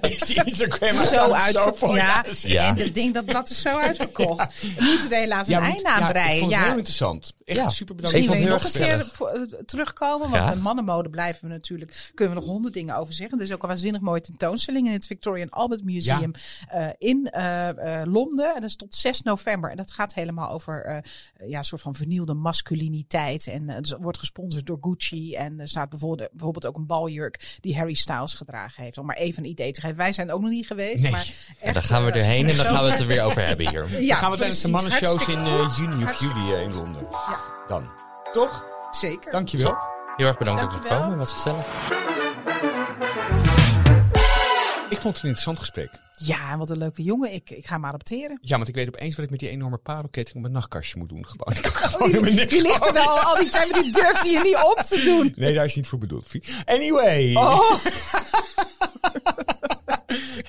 is 0.00 0.30
Instagram 0.34 1.04
Zo 1.04 1.30
uitverkocht. 1.32 1.94
Ja, 1.96 2.24
Ja. 2.42 2.66
en 2.68 2.76
dat 2.76 2.94
ding, 2.94 3.14
dat 3.14 3.24
blad 3.24 3.50
is 3.50 3.60
zo 3.62 3.78
uitverkocht. 3.78 4.60
We 4.60 4.82
moeten 4.84 5.10
er 5.12 5.18
helaas 5.18 5.46
Ja, 5.46 5.58
een 5.58 5.64
einde 5.72 5.88
aan 5.88 5.98
ja, 6.00 6.06
Ik 6.06 6.12
breien. 6.12 6.38
vond 6.38 6.50
het 6.52 6.60
Ja, 6.60 6.66
heel 6.66 6.76
interessant. 6.76 7.34
Echt 7.44 7.58
Ja. 7.58 7.68
super 7.68 7.94
bedankt. 7.94 8.16
Ik 8.16 8.22
Misschien 8.28 8.44
wil 8.46 8.56
je 8.56 8.62
nog 8.62 8.74
een 8.74 8.80
keer 8.80 9.08
voor- 9.12 9.28
eh, 9.28 9.42
terugkomen. 9.64 10.30
Want 10.30 10.44
met 10.44 10.62
mannenmode 10.62 11.10
blijven 11.10 11.48
we 11.48 11.54
natuurlijk. 11.54 12.10
Kunnen 12.14 12.34
we 12.34 12.40
nog 12.40 12.50
honderd 12.50 12.74
dingen 12.74 12.96
over 12.96 13.14
zeggen. 13.14 13.38
Er 13.38 13.44
is 13.44 13.52
ook 13.52 13.62
een 13.62 13.68
waanzinnig 13.68 14.00
mooie 14.00 14.20
tentoonstelling 14.20 14.86
in 14.86 14.92
het 14.92 15.06
Victorian 15.06 15.50
Albert 15.50 15.84
Museum 15.84 16.30
eh, 16.68 16.86
in 16.98 17.26
eh, 17.30 18.00
eh, 18.00 18.06
Londen. 18.12 18.48
En 18.54 18.60
dat 18.60 18.70
is 18.70 18.76
tot 18.76 18.94
6 18.94 19.22
november. 19.22 19.70
En 19.70 19.76
dat 19.76 19.92
gaat 19.92 20.14
helemaal 20.14 20.50
over 20.50 20.84
eh, 20.84 20.96
ja, 21.48 21.58
een 21.58 21.64
soort 21.64 21.82
van 21.82 21.94
vernielde 22.26 22.34
masculiniteit. 22.34 23.46
En 23.46 23.68
eh, 23.68 23.76
het 23.76 23.96
wordt 24.00 24.18
gesponsord 24.18 24.66
door 24.66 24.78
Gucci. 24.80 25.34
En 25.34 25.60
er 25.60 25.68
staat 25.68 25.88
bijvoorbeeld, 25.88 26.30
bijvoorbeeld 26.32 26.66
ook 26.66 26.76
een 26.76 26.86
baljurk 26.86 27.56
die 27.60 27.76
Harry 27.76 27.94
Styles 27.94 28.34
gedragen 28.34 28.82
heeft. 28.82 28.98
Om 28.98 29.06
maar 29.06 29.16
even 29.16 29.44
een 29.44 29.50
idee 29.50 29.72
te 29.72 29.80
geven. 29.80 29.96
Wij 29.96 30.12
zijn 30.12 30.32
ook 30.32 30.40
nog 30.40 30.50
niet 30.50 30.66
geweest. 30.66 31.02
Nee. 31.02 31.12
Maar 31.12 31.24
Ja, 31.26 31.54
echt, 31.60 31.74
dan 31.74 31.82
gaan 31.82 32.04
we 32.04 32.10
eh, 32.10 32.16
erheen 32.16 32.48
en 32.48 32.56
dan 32.56 32.66
gaan 32.66 32.84
we 32.84 32.90
het 32.90 33.00
er 33.00 33.06
weer 33.06 33.22
over 33.22 33.46
hebben 33.46 33.68
hier. 33.68 33.86
Ja, 34.00 34.08
Dan 34.08 34.16
gaan 34.16 34.30
we 34.30 34.36
tijdens 34.36 34.62
de 34.62 34.70
mannenshows 34.70 35.28
in 35.28 35.38
Hartstikke 35.38 35.90
eh, 35.92 35.98
juni 35.98 36.04
of 36.04 36.20
juli 36.20 36.52
in 36.62 36.74
Londen. 36.74 37.08
Ja. 37.10 37.38
Dan. 37.68 37.84
Toch? 38.32 38.64
Zeker. 38.90 39.30
Dankjewel. 39.30 39.76
Heel 40.16 40.26
erg 40.26 40.38
bedankt 40.38 40.60
dat 40.60 40.70
Dankjewel. 40.70 41.00
komen. 41.00 41.18
Was 41.18 41.32
gezellig. 41.32 41.66
Ik 45.06 45.12
vond 45.12 45.24
het 45.32 45.36
een 45.36 45.58
interessant 45.58 45.58
gesprek. 45.58 46.00
Ja, 46.36 46.58
wat 46.58 46.70
een 46.70 46.78
leuke 46.78 47.02
jongen. 47.02 47.32
Ik, 47.34 47.50
ik 47.50 47.66
ga 47.66 47.74
hem 47.74 47.84
adopteren. 47.84 48.38
Ja, 48.40 48.56
want 48.56 48.68
ik 48.68 48.74
weet 48.74 48.88
opeens 48.88 49.14
wat 49.16 49.24
ik 49.24 49.30
met 49.30 49.40
die 49.40 49.48
enorme 49.48 49.76
parelketting 49.76 50.36
op 50.36 50.40
mijn 50.42 50.52
nachtkastje 50.54 50.98
moet 50.98 51.08
doen. 51.08 51.26
Gewoon. 51.26 51.54
Ik 51.56 51.62
kan 51.62 51.72
gewoon 51.90 52.34
nek 52.34 52.48
Die 52.50 52.62
ligt 52.62 52.86
er 52.86 52.92
wel 52.92 53.08
al, 53.08 53.18
al 53.18 53.36
die 53.36 53.48
tijd, 53.48 53.70
maar 53.72 53.82
die 53.82 53.92
durft 53.92 54.24
je 54.24 54.40
niet 54.42 54.56
op 54.76 54.84
te 54.84 55.02
doen. 55.04 55.32
Nee, 55.36 55.54
daar 55.54 55.64
is 55.64 55.74
niet 55.74 55.86
voor 55.86 55.98
bedoeld. 55.98 56.30
Anyway. 56.64 57.34
Oh, 57.34 57.84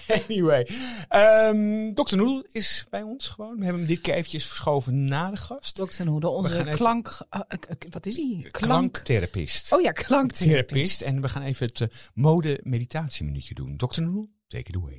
Anyway. 0.28 0.68
Ehm 1.10 1.94
Dr. 1.94 2.16
Noedel 2.16 2.44
is 2.52 2.86
bij 2.90 3.02
ons 3.02 3.28
gewoon. 3.28 3.58
We 3.58 3.64
hebben 3.64 3.82
hem 3.82 3.90
dit 3.92 4.02
keer 4.02 4.14
eventjes 4.14 4.46
verschoven 4.46 5.06
na 5.06 5.30
de 5.30 5.38
gast. 5.38 5.76
Dr. 5.76 6.04
Noede, 6.04 6.28
We 6.28 6.34
onze 6.34 6.60
even- 6.60 6.76
klank... 6.76 7.20
eh, 7.30 7.40
eh, 7.48 7.58
eh, 7.70 7.76
wat 7.90 8.06
is 8.06 8.16
hij? 8.16 8.48
Klanktherapist. 8.52 9.74
Oh 9.74 9.82
ja, 9.82 9.92
klanktherapist. 9.92 10.68
Therapist. 10.70 11.02
En 11.02 11.22
we 11.22 11.30
gaan 11.30 11.42
even 11.42 11.68
het 11.68 11.82
eh, 11.82 11.88
mode 12.14 12.60
meditatieminuutje 12.64 13.54
doen. 13.54 13.78
Dr. 13.78 14.02
Noedel, 14.02 14.30
take 14.50 14.70
it 14.70 14.76
away. 14.76 14.98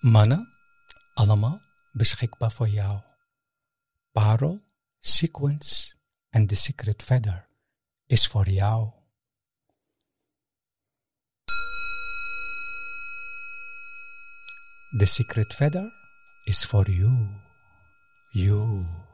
Mannen, 0.00 0.48
allemaal 1.14 1.60
beschikbaar 1.92 2.52
voor 2.52 2.68
jou. 2.68 3.00
Parel, 4.12 4.60
Sequence 5.00 5.94
en 6.30 6.46
The 6.46 6.54
Secret 6.54 7.02
Feather 7.02 7.48
is 8.06 8.26
voor 8.26 8.48
jou. 8.48 8.92
The 14.98 15.04
Secret 15.04 15.54
Feather 15.54 15.92
is 16.44 16.64
for 16.64 16.90
you. 16.90 17.28
You. 18.30 19.05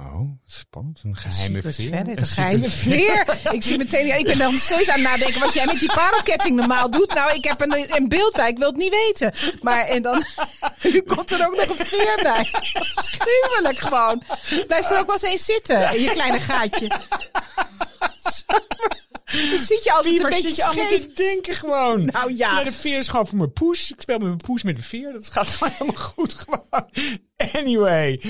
Oh, 0.00 0.38
spannend. 0.46 1.00
Een 1.04 1.16
geheime 1.16 1.62
veer. 1.62 1.88
Verder, 1.88 2.18
Een 2.18 2.26
geheime 2.26 2.70
veer. 2.70 3.36
Ik 3.56 3.62
zie 3.62 3.78
meteen, 3.78 4.06
ja, 4.06 4.14
ik 4.14 4.24
ben 4.24 4.38
dan 4.38 4.58
steeds 4.58 4.88
aan 4.88 5.00
het 5.00 5.08
nadenken 5.08 5.40
wat 5.40 5.54
jij 5.54 5.66
met 5.66 5.78
die 5.78 5.92
parelketting 5.94 6.56
normaal 6.56 6.90
doet. 6.90 7.14
Nou, 7.14 7.34
ik 7.34 7.44
heb 7.44 7.60
een, 7.60 7.96
een 7.96 8.08
beeld 8.08 8.32
bij, 8.32 8.48
ik 8.48 8.58
wil 8.58 8.68
het 8.68 8.76
niet 8.76 8.90
weten. 8.90 9.34
Maar 9.60 9.86
en 9.86 10.02
dan, 10.02 10.24
nu 10.82 11.00
komt 11.00 11.30
er 11.30 11.46
ook 11.46 11.56
nog 11.56 11.78
een 11.78 11.86
veer 11.86 12.18
bij. 12.22 12.50
Schuwelijk 12.90 13.78
gewoon. 13.78 14.22
Blijf 14.66 14.90
er 14.90 14.98
ook 14.98 15.06
wel 15.06 15.14
eens 15.14 15.22
eens 15.22 15.44
zitten 15.44 15.94
in 15.94 16.02
je 16.02 16.10
kleine 16.10 16.40
gaatje. 16.40 16.90
Dan 19.50 19.58
zit 19.58 19.84
je 19.84 19.92
altijd 19.92 20.14
Wie, 20.14 20.24
een 20.24 20.30
beetje 20.30 20.50
scheef. 20.62 20.88
te 21.06 21.12
denken 21.14 21.54
gewoon? 21.54 22.04
Nou 22.04 22.36
ja. 22.36 22.64
de 22.64 22.72
veer 22.72 22.98
is 22.98 23.08
gewoon 23.08 23.26
voor 23.26 23.38
mijn 23.38 23.52
poes. 23.52 23.92
Ik 23.92 24.00
speel 24.00 24.18
met 24.18 24.26
mijn 24.26 24.36
poes 24.38 24.62
met 24.62 24.76
de 24.76 24.82
veer. 24.82 25.12
Dat 25.12 25.28
gaat 25.30 25.46
gewoon 25.48 25.72
helemaal 25.78 26.02
goed 26.02 26.34
gewoon. 26.34 26.88
Anyway, 27.52 28.22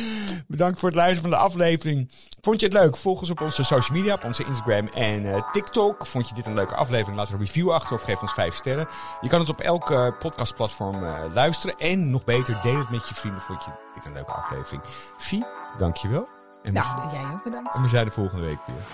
bedankt 0.49 0.79
voor 0.79 0.89
het 0.89 0.99
luisteren 0.99 1.31
van 1.31 1.39
de 1.41 1.45
aflevering. 1.47 2.11
Vond 2.41 2.61
je 2.61 2.67
het 2.67 2.75
leuk? 2.75 2.97
Volg 2.97 3.21
ons 3.21 3.31
op 3.31 3.41
onze 3.41 3.65
social 3.65 3.97
media, 3.99 4.15
op 4.15 4.25
onze 4.25 4.45
Instagram 4.45 4.89
en 4.89 5.33
eh, 5.35 5.51
TikTok. 5.53 6.07
Vond 6.07 6.29
je 6.29 6.35
dit 6.35 6.47
een 6.47 6.55
leuke 6.55 6.75
aflevering? 6.75 7.17
Laat 7.17 7.31
een 7.31 7.39
review 7.39 7.71
achter 7.71 7.95
of 7.97 8.03
geef 8.03 8.23
ons 8.23 8.33
5 8.33 8.55
sterren. 8.55 8.89
Je 9.21 9.29
kan 9.29 9.41
het 9.41 9.49
op 9.49 9.61
elk 9.61 9.91
eh, 9.91 10.09
podcastplatform 10.19 11.05
eh, 11.05 11.25
luisteren. 11.33 11.77
En 11.79 12.11
nog 12.11 12.25
beter, 12.25 12.59
deel 12.63 12.79
het 12.79 12.91
met 12.91 13.09
je 13.09 13.15
vrienden. 13.15 13.41
Vond 13.41 13.65
je 13.65 13.71
dit 13.95 14.05
een 14.05 14.13
leuke 14.13 14.33
aflevering? 14.33 14.83
Vie, 15.19 15.45
dankjewel. 15.79 16.29
En 16.63 16.73
we, 16.73 16.79
Nou, 16.79 17.13
jij 17.13 17.25
ook 17.33 17.45
bedankt. 17.45 17.75
en 17.75 17.83
we 17.83 17.89
zijn 17.89 18.05
de 18.05 18.11
volgende 18.11 18.45
week 18.45 18.59
weer. 18.67 18.85